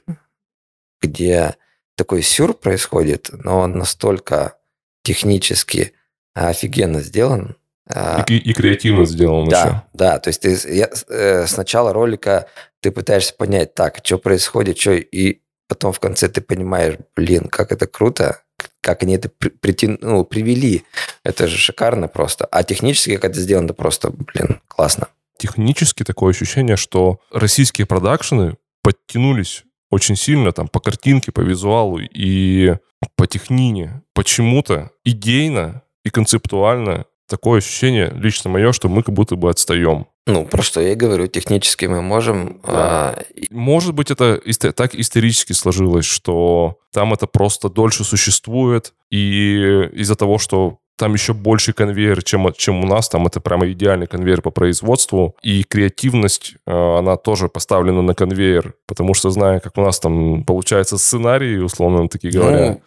где 1.01 1.55
такой 1.97 2.22
сюр 2.22 2.53
происходит, 2.53 3.30
но 3.32 3.59
он 3.59 3.74
настолько 3.74 4.55
технически 5.03 5.93
офигенно 6.34 7.01
сделан. 7.01 7.57
А 7.89 8.24
и, 8.30 8.38
и 8.38 8.53
креативно 8.53 9.05
сделан 9.05 9.49
да, 9.49 9.59
еще. 9.59 9.82
Да, 9.93 10.20
то 10.20 10.30
есть 10.30 10.41
ты, 10.41 10.57
я, 10.74 10.89
э, 11.09 11.45
с 11.45 11.57
начала 11.57 11.91
ролика 11.91 12.47
ты 12.80 12.91
пытаешься 12.91 13.34
понять, 13.34 13.74
так, 13.74 13.99
что 14.03 14.18
происходит, 14.18 14.78
что, 14.78 14.93
и 14.93 15.41
потом 15.68 15.91
в 15.91 15.99
конце 15.99 16.30
ты 16.30 16.39
понимаешь, 16.41 16.95
блин, 17.16 17.49
как 17.49 17.72
это 17.72 17.88
круто, 17.88 18.43
как 18.84 19.01
они 19.03 19.15
это 19.15 19.29
при, 19.29 19.49
при, 19.49 19.97
ну, 20.01 20.25
привели. 20.25 20.84
Это 21.23 21.47
же 21.47 21.57
шикарно 21.57 22.07
просто. 22.07 22.45
А 22.45 22.63
технически, 22.63 23.15
как 23.15 23.31
это 23.31 23.39
сделано, 23.39 23.65
это 23.65 23.73
просто, 23.73 24.11
блин, 24.11 24.61
классно. 24.67 25.07
Технически 25.39 26.03
такое 26.03 26.31
ощущение, 26.31 26.75
что 26.75 27.19
российские 27.31 27.88
продакшены 27.88 28.57
подтянулись 28.84 29.63
очень 29.89 30.15
сильно 30.15 30.51
там 30.51 30.67
по 30.67 30.79
картинке, 30.79 31.31
по 31.31 31.41
визуалу 31.41 31.99
и 31.99 32.75
по 33.15 33.25
технине. 33.25 34.03
Почему-то 34.13 34.91
идейно 35.03 35.84
и 36.03 36.09
концептуально 36.09 37.05
такое 37.27 37.59
ощущение, 37.59 38.11
лично 38.13 38.49
мое, 38.49 38.73
что 38.73 38.89
мы 38.89 39.03
как 39.03 39.15
будто 39.15 39.36
бы 39.36 39.49
отстаем. 39.49 40.07
Ну, 40.26 40.45
про 40.45 40.61
что 40.61 40.80
я 40.80 40.93
и 40.93 40.95
говорю, 40.95 41.28
технически 41.28 41.86
мы 41.86 42.01
можем... 42.01 42.61
Да. 42.65 42.74
А... 42.74 43.24
Может 43.49 43.93
быть, 43.93 44.09
это 44.09 44.41
так 44.74 44.95
исторически 44.95 45.53
сложилось, 45.53 46.05
что 46.05 46.78
там 46.93 47.13
это 47.13 47.28
просто 47.28 47.69
дольше 47.69 48.05
существует, 48.05 48.93
и 49.09 49.89
из-за 49.93 50.15
того, 50.15 50.38
что 50.38 50.80
там 50.95 51.13
еще 51.13 51.34
больше 51.34 51.74
конвейер, 51.74 52.24
чем, 52.24 52.53
чем 52.53 52.84
у 52.84 52.88
нас. 52.88 53.09
Там 53.09 53.26
это 53.26 53.41
прямо 53.41 53.69
идеальный 53.71 54.07
конвейер 54.07 54.41
по 54.41 54.51
производству. 54.51 55.36
И 55.41 55.63
креативность, 55.63 56.55
а, 56.65 56.99
она 56.99 57.17
тоже 57.17 57.49
поставлена 57.49 58.01
на 58.01 58.13
конвейер. 58.13 58.76
Потому 58.86 59.13
что, 59.13 59.32
зная, 59.32 59.59
как 59.59 59.78
у 59.78 59.82
нас 59.82 59.99
там 59.99 60.43
получается 60.43 60.97
сценарий, 60.97 61.57
условно 61.57 62.07
такие 62.07 62.32
говоря. 62.32 62.71
Ну, 62.74 62.82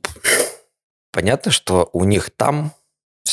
понятно, 1.13 1.51
что 1.51 1.91
у 1.93 2.05
них 2.05 2.31
там 2.31 2.73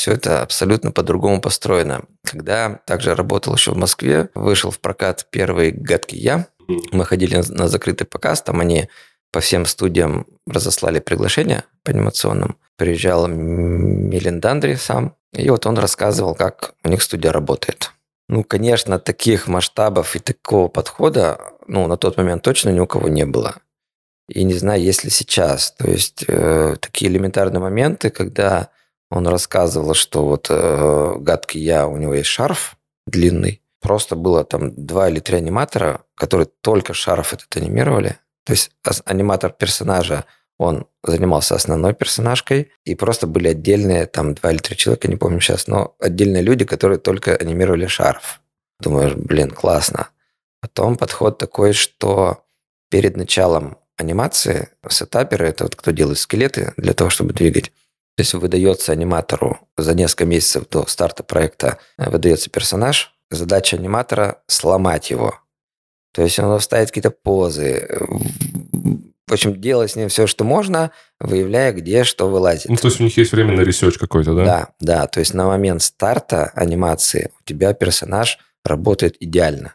все 0.04 0.12
это 0.12 0.42
абсолютно 0.42 0.92
по-другому 0.92 1.40
построено. 1.40 2.02
Когда 2.24 2.78
также 2.84 3.14
работал 3.14 3.54
еще 3.54 3.70
в 3.70 3.78
Москве, 3.78 4.28
вышел 4.34 4.70
в 4.70 4.78
прокат 4.78 5.26
первый 5.30 5.70
«Гадкий 5.70 6.18
я», 6.18 6.46
мы 6.92 7.06
ходили 7.06 7.42
на 7.48 7.68
закрытый 7.68 8.06
показ, 8.06 8.42
там 8.42 8.60
они 8.60 8.90
по 9.32 9.40
всем 9.40 9.64
студиям 9.64 10.26
разослали 10.46 11.00
приглашения 11.00 11.64
по 11.84 11.90
анимационным. 11.90 12.58
Приезжал 12.76 13.28
Мелиндандри 13.28 14.74
сам, 14.74 15.16
и 15.32 15.48
вот 15.48 15.64
он 15.64 15.78
рассказывал, 15.78 16.34
как 16.34 16.74
у 16.84 16.88
них 16.88 17.00
студия 17.00 17.32
работает. 17.32 17.92
Ну, 18.28 18.44
конечно, 18.44 18.98
таких 18.98 19.48
масштабов 19.48 20.16
и 20.16 20.18
такого 20.18 20.68
подхода, 20.68 21.40
ну, 21.66 21.86
на 21.86 21.96
тот 21.96 22.18
момент 22.18 22.42
точно 22.42 22.68
ни 22.68 22.80
у 22.80 22.86
кого 22.86 23.08
не 23.08 23.24
было. 23.24 23.54
И 24.28 24.44
не 24.44 24.52
знаю, 24.52 24.82
есть 24.82 25.02
ли 25.02 25.08
сейчас. 25.08 25.72
То 25.72 25.90
есть 25.90 26.26
э, 26.28 26.76
такие 26.78 27.10
элементарные 27.10 27.60
моменты, 27.60 28.10
когда 28.10 28.68
он 29.14 29.28
рассказывал, 29.28 29.94
что 29.94 30.26
вот 30.26 30.48
э, 30.50 31.14
гадкий 31.18 31.62
я, 31.62 31.86
у 31.86 31.96
него 31.96 32.14
есть 32.14 32.28
шарф 32.28 32.76
длинный. 33.06 33.62
Просто 33.80 34.16
было 34.16 34.44
там 34.44 34.74
два 34.74 35.08
или 35.08 35.20
три 35.20 35.36
аниматора, 35.36 36.00
которые 36.16 36.48
только 36.60 36.94
шарф 36.94 37.32
этот 37.32 37.56
анимировали. 37.56 38.18
То 38.44 38.54
есть 38.54 38.72
аниматор 39.04 39.52
персонажа, 39.52 40.24
он 40.58 40.86
занимался 41.04 41.54
основной 41.54 41.94
персонажкой, 41.94 42.72
и 42.84 42.96
просто 42.96 43.28
были 43.28 43.48
отдельные, 43.48 44.06
там, 44.06 44.34
два 44.34 44.50
или 44.50 44.58
три 44.58 44.76
человека, 44.76 45.06
не 45.06 45.16
помню 45.16 45.40
сейчас, 45.40 45.68
но 45.68 45.94
отдельные 46.00 46.42
люди, 46.42 46.64
которые 46.64 46.98
только 46.98 47.36
анимировали 47.36 47.86
шарф. 47.86 48.40
Думаешь, 48.80 49.14
блин, 49.14 49.50
классно. 49.50 50.08
Потом 50.60 50.96
подход 50.96 51.38
такой, 51.38 51.72
что 51.72 52.44
перед 52.90 53.16
началом 53.16 53.78
анимации 53.96 54.70
сетаперы, 54.88 55.46
это 55.46 55.64
вот 55.64 55.76
кто 55.76 55.92
делает 55.92 56.18
скелеты 56.18 56.74
для 56.76 56.94
того, 56.94 57.10
чтобы 57.10 57.32
двигать, 57.32 57.70
то 58.16 58.20
есть 58.20 58.34
выдается 58.34 58.92
аниматору 58.92 59.58
за 59.76 59.94
несколько 59.94 60.24
месяцев 60.24 60.68
до 60.68 60.86
старта 60.86 61.22
проекта, 61.22 61.78
выдается 61.96 62.50
персонаж, 62.50 63.14
задача 63.30 63.76
аниматора– 63.76 64.42
сломать 64.46 65.10
его– 65.10 65.38
то 66.14 66.22
есть 66.22 66.38
он 66.38 66.60
ставит 66.60 66.88
какие-то 66.88 67.10
позы. 67.10 67.88
В 69.26 69.32
общем, 69.32 69.60
делать 69.60 69.90
с 69.90 69.96
ним 69.96 70.08
все, 70.08 70.26
что 70.26 70.44
можно, 70.44 70.92
выявляя, 71.18 71.72
где 71.72 72.04
что 72.04 72.28
вылазит. 72.28 72.68
Ну, 72.68 72.76
то 72.76 72.86
есть 72.86 73.00
у 73.00 73.04
них 73.04 73.16
есть 73.16 73.32
время 73.32 73.56
на 73.56 73.62
research 73.62 73.98
какой-то, 73.98 74.34
да? 74.34 74.44
Да, 74.44 74.68
да. 74.80 75.06
То 75.08 75.20
есть 75.20 75.34
на 75.34 75.46
момент 75.46 75.82
старта 75.82 76.52
анимации 76.54 77.32
у 77.40 77.44
тебя 77.44 77.74
персонаж 77.74 78.38
работает 78.64 79.16
идеально. 79.20 79.74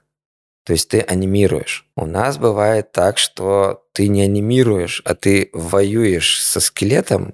То 0.65 0.73
есть 0.73 0.87
ты 0.87 1.01
анимируешь. 1.01 1.87
У 1.97 2.05
нас 2.05 2.37
бывает 2.37 2.91
так, 2.93 3.17
что 3.17 3.83
ты 3.91 4.07
не 4.07 4.21
анимируешь, 4.21 5.01
а 5.03 5.15
ты 5.15 5.49
воюешь 5.51 6.41
со 6.41 6.59
скелетом, 6.59 7.33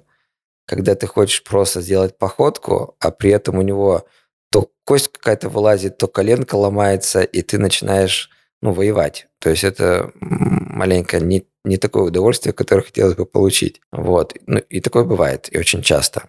когда 0.66 0.94
ты 0.94 1.06
хочешь 1.06 1.42
просто 1.44 1.80
сделать 1.80 2.18
походку, 2.18 2.96
а 3.00 3.10
при 3.10 3.30
этом 3.30 3.58
у 3.58 3.62
него 3.62 4.06
то 4.50 4.70
кость 4.84 5.08
какая-то 5.08 5.48
вылазит, 5.48 5.98
то 5.98 6.08
коленка 6.08 6.56
ломается, 6.56 7.22
и 7.22 7.42
ты 7.42 7.58
начинаешь 7.58 8.30
ну, 8.62 8.72
воевать. 8.72 9.28
То 9.38 9.50
есть 9.50 9.64
это 9.64 10.12
маленько 10.20 11.20
не, 11.20 11.46
не 11.64 11.76
такое 11.76 12.04
удовольствие, 12.04 12.52
которое 12.52 12.82
хотелось 12.82 13.14
бы 13.14 13.26
получить. 13.26 13.80
Вот. 13.92 14.34
Ну, 14.46 14.58
и 14.58 14.80
такое 14.80 15.04
бывает, 15.04 15.48
и 15.52 15.58
очень 15.58 15.82
часто. 15.82 16.28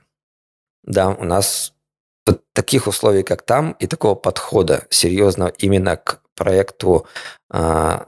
Да, 0.84 1.10
у 1.10 1.24
нас 1.24 1.74
таких 2.54 2.88
условий, 2.88 3.24
как 3.24 3.44
там, 3.44 3.76
и 3.80 3.88
такого 3.88 4.16
подхода 4.16 4.86
серьезного 4.90 5.50
именно 5.58 5.96
к 5.98 6.22
проекту, 6.36 7.08
а, 7.50 8.06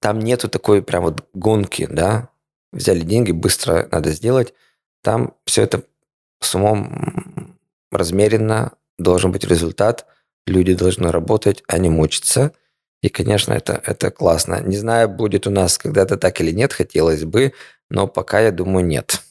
там 0.00 0.18
нету 0.18 0.48
такой 0.48 0.82
прям 0.82 1.04
вот 1.04 1.28
гонки, 1.34 1.86
да, 1.90 2.30
взяли 2.72 3.00
деньги, 3.00 3.32
быстро 3.32 3.88
надо 3.90 4.10
сделать. 4.10 4.54
Там 5.02 5.34
все 5.46 5.62
это 5.62 5.84
с 6.40 6.54
умом 6.54 7.56
размеренно, 7.90 8.72
должен 8.98 9.32
быть 9.32 9.44
результат, 9.44 10.06
люди 10.46 10.74
должны 10.74 11.10
работать, 11.10 11.62
а 11.66 11.78
не 11.78 11.88
мучиться. 11.88 12.52
И, 13.02 13.08
конечно, 13.08 13.52
это, 13.52 13.80
это 13.84 14.10
классно. 14.10 14.60
Не 14.60 14.76
знаю, 14.76 15.08
будет 15.08 15.46
у 15.46 15.50
нас 15.50 15.78
когда-то 15.78 16.16
так 16.16 16.40
или 16.40 16.50
нет, 16.50 16.72
хотелось 16.72 17.24
бы, 17.24 17.54
но 17.88 18.06
пока, 18.06 18.40
я 18.40 18.52
думаю, 18.52 18.84
нет. 18.84 19.22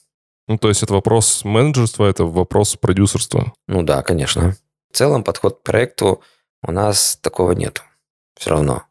Ну, 0.47 0.57
то 0.57 0.69
есть 0.69 0.81
это 0.81 0.93
вопрос 0.93 1.43
менеджерства, 1.45 2.09
это 2.09 2.25
вопрос 2.25 2.75
продюсерства? 2.75 3.53
Ну 3.67 3.83
да, 3.83 4.01
конечно. 4.01 4.55
В 4.91 4.97
целом 4.97 5.23
подход 5.23 5.59
к 5.59 5.63
проекту 5.63 6.23
у 6.63 6.71
нас 6.71 7.19
такого 7.21 7.51
нет. 7.51 7.83
Все 8.35 8.49
равно. 8.51 8.83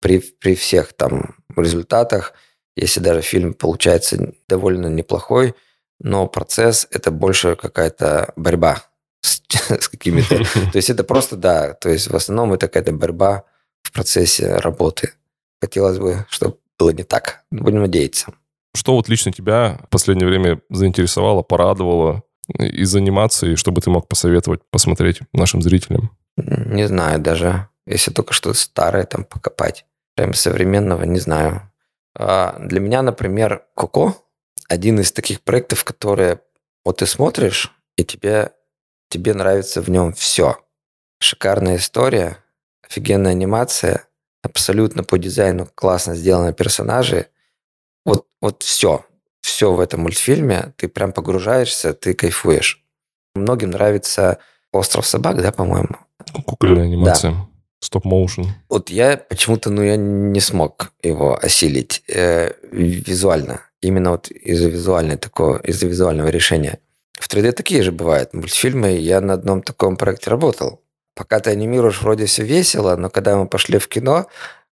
При, 0.00 0.20
при 0.20 0.54
всех 0.54 0.92
там 0.92 1.34
результатах, 1.56 2.34
если 2.76 3.00
даже 3.00 3.22
фильм 3.22 3.54
получается 3.54 4.32
довольно 4.48 4.86
неплохой, 4.86 5.54
но 6.02 6.26
процесс– 6.26 6.88
это 6.90 7.10
больше 7.10 7.56
какая-то 7.56 8.32
борьба 8.36 8.82
с, 9.20 9.40
с 9.80 9.88
какими-то... 9.88 10.38
То 10.72 10.76
есть 10.76 10.90
это 10.90 11.04
просто, 11.04 11.36
да, 11.36 11.74
то 11.74 11.88
есть 11.88 12.10
в 12.10 12.16
основном 12.16 12.52
это 12.52 12.66
какая-то 12.66 12.92
борьба 12.92 13.44
в 13.82 13.92
процессе 13.92 14.56
работы. 14.56 15.12
Хотелось 15.60 15.98
бы, 15.98 16.26
чтобы 16.28 16.56
было 16.78 16.90
не 16.90 17.04
так. 17.04 17.44
Будем 17.50 17.80
надеяться. 17.80 18.34
Что 18.74 18.96
вот 18.96 19.08
лично 19.08 19.32
тебя 19.32 19.78
в 19.86 19.90
последнее 19.90 20.26
время 20.26 20.60
заинтересовало, 20.70 21.42
порадовало 21.42 22.22
из 22.58 22.94
анимации, 22.96 23.54
чтобы 23.54 23.80
ты 23.80 23.90
мог 23.90 24.08
посоветовать 24.08 24.60
посмотреть 24.70 25.20
нашим 25.32 25.62
зрителям? 25.62 26.10
Не 26.36 26.88
знаю 26.88 27.20
даже. 27.20 27.68
Если 27.86 28.10
только 28.10 28.32
что-то 28.32 28.58
старое 28.58 29.04
там 29.04 29.24
покопать. 29.24 29.84
Прям 30.16 30.34
современного 30.34 31.04
не 31.04 31.20
знаю. 31.20 31.70
А 32.16 32.58
для 32.58 32.80
меня, 32.80 33.02
например, 33.02 33.64
Коко 33.76 34.16
один 34.72 35.00
из 35.00 35.12
таких 35.12 35.42
проектов, 35.42 35.84
которые 35.84 36.40
вот 36.82 36.98
ты 36.98 37.06
смотришь, 37.06 37.70
и 37.98 38.04
тебе, 38.04 38.52
тебе 39.10 39.34
нравится 39.34 39.82
в 39.82 39.90
нем 39.90 40.14
все. 40.14 40.56
Шикарная 41.20 41.76
история, 41.76 42.38
офигенная 42.82 43.32
анимация, 43.32 44.06
абсолютно 44.42 45.04
по 45.04 45.18
дизайну 45.18 45.68
классно 45.74 46.14
сделаны 46.14 46.54
персонажи. 46.54 47.26
Вот, 48.06 48.26
вот 48.40 48.62
все, 48.62 49.04
все 49.42 49.74
в 49.74 49.78
этом 49.78 50.00
мультфильме, 50.00 50.72
ты 50.78 50.88
прям 50.88 51.12
погружаешься, 51.12 51.92
ты 51.92 52.14
кайфуешь. 52.14 52.82
Многим 53.34 53.70
нравится 53.70 54.38
«Остров 54.72 55.06
собак», 55.06 55.42
да, 55.42 55.52
по-моему? 55.52 55.96
Кукольная 56.46 56.84
анимация. 56.84 57.32
Да. 57.32 57.48
Стоп-моушен. 57.80 58.46
Вот 58.70 58.88
я 58.88 59.18
почему-то, 59.18 59.68
ну, 59.68 59.82
я 59.82 59.96
не 59.96 60.40
смог 60.40 60.92
его 61.02 61.36
осилить 61.36 62.02
э, 62.08 62.52
визуально. 62.70 63.60
Именно 63.82 64.12
вот 64.12 64.30
из-за 64.30 64.68
визуальной 64.68 65.18
такого, 65.18 65.58
из-за 65.58 65.86
визуального 65.86 66.28
решения. 66.28 66.78
В 67.12 67.28
3D 67.28 67.52
такие 67.52 67.82
же 67.82 67.92
бывают 67.92 68.32
мультфильмы. 68.32 68.92
Я 68.92 69.20
на 69.20 69.34
одном 69.34 69.62
таком 69.62 69.96
проекте 69.96 70.30
работал 70.30 70.82
пока 71.14 71.40
ты 71.40 71.50
анимируешь, 71.50 72.00
вроде 72.02 72.26
все 72.26 72.44
весело, 72.44 72.96
но 72.96 73.10
когда 73.10 73.36
мы 73.36 73.46
пошли 73.46 73.78
в 73.78 73.88
кино, 73.88 74.26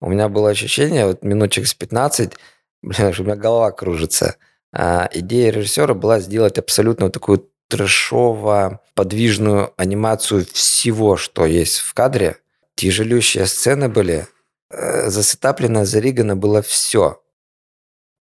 у 0.02 0.10
меня 0.10 0.30
было 0.30 0.50
ощущение, 0.50 1.06
вот 1.06 1.24
минут 1.24 1.52
через 1.52 1.74
15, 1.74 2.34
блин, 2.82 3.14
у 3.18 3.24
меня 3.24 3.36
голова 3.36 3.72
кружится. 3.72 4.36
А 4.74 5.10
идея 5.14 5.52
режиссера 5.52 5.94
была 5.94 6.20
сделать 6.20 6.58
абсолютно 6.58 7.10
такую 7.10 7.50
трэшово 7.70 8.82
подвижную 8.94 9.74
анимацию 9.78 10.46
всего, 10.52 11.16
что 11.16 11.46
есть 11.46 11.78
в 11.78 11.94
кадре. 11.94 12.38
Тяжелющие 12.76 13.46
сцены 13.46 13.88
были. 13.88 14.28
Э, 14.70 15.10
засетаплено, 15.10 15.86
заригано 15.86 16.36
было 16.36 16.62
все. 16.62 17.22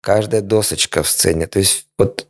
Каждая 0.08 0.40
досочка 0.40 1.04
в 1.04 1.10
сцене. 1.10 1.48
То 1.48 1.60
есть 1.60 1.90
вот, 1.98 2.28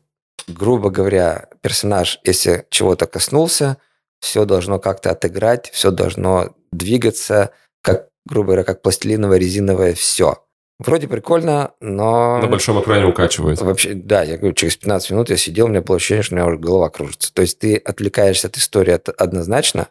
грубо 0.48 0.90
говоря, 0.90 1.48
персонаж, 1.62 2.20
если 2.24 2.66
чего-то 2.72 3.06
коснулся, 3.06 3.78
все 4.20 4.46
должно 4.46 4.80
как-то 4.80 5.12
отыграть, 5.12 5.70
все 5.70 5.92
должно 5.92 6.56
двигаться, 6.72 7.52
как, 7.84 8.08
грубо 8.26 8.48
говоря, 8.48 8.64
как 8.64 8.82
пластилиновое, 8.82 9.38
резиновое 9.38 9.94
все. 9.94 10.44
Вроде 10.80 11.08
прикольно, 11.08 11.76
но... 11.80 12.40
На 12.40 12.48
большом 12.48 12.82
экране 12.82 13.06
укачивает. 13.06 13.62
Вообще, 13.62 13.94
да, 13.94 14.24
я 14.24 14.38
говорю, 14.38 14.56
через 14.56 14.76
15 14.76 15.12
минут 15.12 15.30
я 15.30 15.38
сидел, 15.38 15.68
у 15.68 15.70
меня 15.70 15.84
было 15.84 15.98
ощущение, 15.98 16.24
что 16.24 16.34
у 16.34 16.38
меня 16.40 16.48
уже 16.48 16.58
голова 16.58 16.90
кружится. 16.90 17.32
То 17.32 17.44
есть 17.44 17.60
ты 17.60 17.76
отвлекаешься 17.76 18.48
от 18.48 18.58
истории 18.58 19.00
однозначно, 19.20 19.90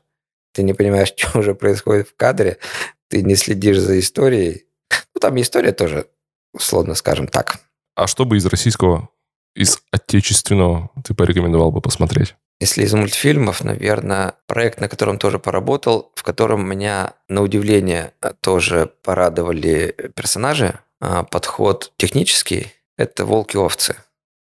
ты 0.53 0.65
не 0.65 0.75
понимаешь, 0.75 1.13
что 1.17 1.39
уже 1.39 1.55
происходит 1.55 2.09
в 2.09 2.17
кадре, 2.17 2.59
ты 3.11 3.23
не 3.23 3.37
следишь 3.37 3.79
за 3.79 3.97
историей. 4.01 4.67
Ну, 5.15 5.21
там 5.21 5.41
история 5.41 5.71
тоже, 5.71 6.09
условно 6.53 6.97
скажем 6.97 7.29
так. 7.29 7.61
А 7.97 8.07
что 8.07 8.27
бы 8.27 8.37
из 8.37 8.47
российского, 8.47 9.09
из 9.55 9.81
отечественного 9.91 10.91
ты 11.03 11.15
порекомендовал 11.15 11.73
бы 11.73 11.81
посмотреть? 11.81 12.37
Если 12.61 12.85
из 12.85 12.93
мультфильмов, 12.93 13.65
наверное, 13.65 14.35
проект, 14.47 14.81
на 14.81 14.89
котором 14.89 15.19
тоже 15.19 15.39
поработал, 15.39 16.13
в 16.15 16.23
котором 16.23 16.69
меня, 16.69 17.15
на 17.29 17.43
удивление, 17.43 18.13
тоже 18.41 18.93
порадовали 19.03 19.95
персонажи, 20.15 20.79
а, 21.01 21.23
подход 21.25 21.93
технический, 21.97 22.73
это 22.97 23.25
«Волки-овцы», 23.25 23.97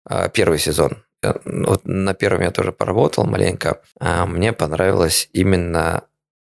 а, 0.04 0.28
первый 0.28 0.58
сезон. 0.58 1.04
Вот 1.44 1.84
на 1.84 2.14
первом 2.14 2.42
я 2.42 2.50
тоже 2.52 2.70
поработал 2.70 3.24
маленько. 3.24 3.82
А 3.98 4.26
мне 4.26 4.52
понравилось 4.52 5.28
именно 5.32 6.04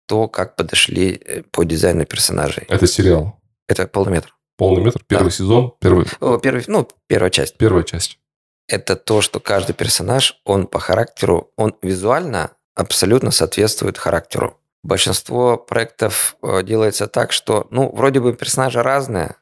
то, 0.08 0.30
как 0.30 0.56
подошли 0.56 1.14
э, 1.14 1.44
по 1.44 1.64
дизайну 1.64 2.06
персонажей. 2.06 2.66
Это 2.70 2.88
сериал? 2.88 3.42
Это 3.68 3.88
полный 3.88 4.14
метр. 4.14 4.33
Полный 4.58 4.84
метр? 4.84 5.02
Первый 5.08 5.30
да. 5.30 5.32
сезон? 5.32 5.74
Первый... 5.80 6.06
О, 6.20 6.38
первый, 6.38 6.64
ну, 6.68 6.88
первая 7.08 7.30
часть. 7.32 7.58
Первая 7.58 7.84
часть 7.84 8.20
это 8.68 8.96
то, 8.96 9.22
что 9.22 9.40
каждый 9.40 9.74
персонаж, 9.74 10.40
он 10.46 10.68
по 10.68 10.80
характеру, 10.80 11.52
он 11.58 11.76
визуально 11.82 12.52
абсолютно 12.76 13.32
соответствует 13.32 13.98
характеру. 13.98 14.60
Большинство 14.84 15.58
проектов 15.58 16.36
э, 16.42 16.64
делается 16.64 17.08
так, 17.08 17.32
что, 17.32 17.68
ну, 17.72 17.92
вроде 17.94 18.20
бы 18.20 18.34
персонажи 18.34 18.82
разные, 18.82 19.36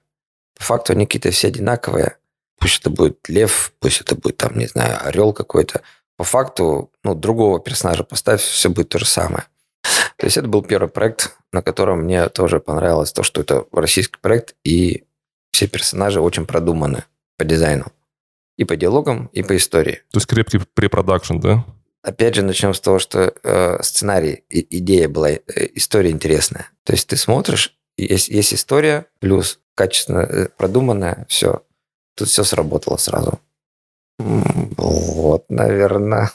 По 0.57 0.63
факту 0.63 0.93
они 0.93 1.05
какие-то 1.05 1.31
все 1.31 1.47
одинаковые. 1.47 2.17
Пусть 2.59 2.81
это 2.81 2.89
будет 2.91 3.27
лев, 3.27 3.73
пусть 3.79 4.01
это 4.01 4.15
будет 4.15 4.37
там, 4.37 4.57
не 4.57 4.67
знаю, 4.67 4.99
орел 5.03 5.33
какой-то. 5.33 5.81
По 6.17 6.23
факту, 6.23 6.91
ну, 7.03 7.15
другого 7.15 7.59
персонажа 7.59 8.03
поставь, 8.03 8.41
все 8.41 8.69
будет 8.69 8.89
то 8.89 8.99
же 8.99 9.05
самое. 9.05 9.45
То 10.17 10.25
есть 10.25 10.37
это 10.37 10.47
был 10.47 10.61
первый 10.61 10.89
проект, 10.89 11.35
на 11.51 11.61
котором 11.61 12.03
мне 12.03 12.29
тоже 12.29 12.59
понравилось 12.59 13.11
то, 13.11 13.23
что 13.23 13.41
это 13.41 13.65
российский 13.71 14.19
проект, 14.21 14.55
и 14.63 15.05
все 15.51 15.67
персонажи 15.67 16.21
очень 16.21 16.45
продуманы 16.45 17.05
по 17.37 17.43
дизайну. 17.43 17.85
И 18.57 18.63
по 18.63 18.75
диалогам, 18.75 19.27
и 19.33 19.41
по 19.41 19.55
истории. 19.55 20.03
То 20.11 20.17
есть 20.17 20.27
крепкий 20.27 20.59
препродакшн, 20.59 21.39
да? 21.39 21.65
Опять 22.03 22.35
же, 22.35 22.43
начнем 22.43 22.73
с 22.73 22.79
того, 22.79 22.99
что 22.99 23.33
э, 23.43 23.81
сценарий, 23.83 24.43
и, 24.49 24.77
идея 24.77 25.07
была, 25.07 25.31
э, 25.31 25.39
история 25.75 26.09
интересная. 26.09 26.69
То 26.83 26.93
есть 26.93 27.07
ты 27.07 27.15
смотришь, 27.15 27.75
есть, 27.97 28.29
есть 28.29 28.53
история, 28.53 29.05
плюс 29.19 29.59
качественно 29.75 30.19
э, 30.19 30.47
продуманная, 30.57 31.25
все. 31.29 31.63
Тут 32.15 32.27
все 32.27 32.43
сработало 32.43 32.97
сразу. 32.97 33.39
Вот, 34.77 35.45
наверное. 35.49 36.31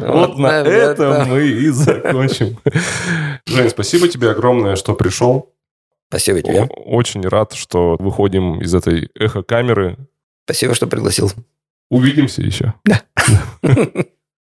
Вот 0.00 0.38
на 0.38 0.62
этом 0.62 1.28
мы 1.28 1.46
и 1.46 1.68
закончим. 1.68 2.58
Жень, 3.46 3.70
спасибо 3.70 4.08
тебе 4.08 4.30
огромное, 4.30 4.76
что 4.76 4.94
пришел. 4.94 5.52
Спасибо 6.08 6.42
тебе. 6.42 6.64
Очень 6.64 7.22
рад, 7.22 7.54
что 7.54 7.96
выходим 7.98 8.60
из 8.60 8.74
этой 8.74 9.10
эхо-камеры. 9.14 9.96
Спасибо, 10.44 10.74
что 10.74 10.86
пригласил. 10.86 11.32
Увидимся 11.90 12.42
еще. 12.42 12.74
Да. 12.84 13.02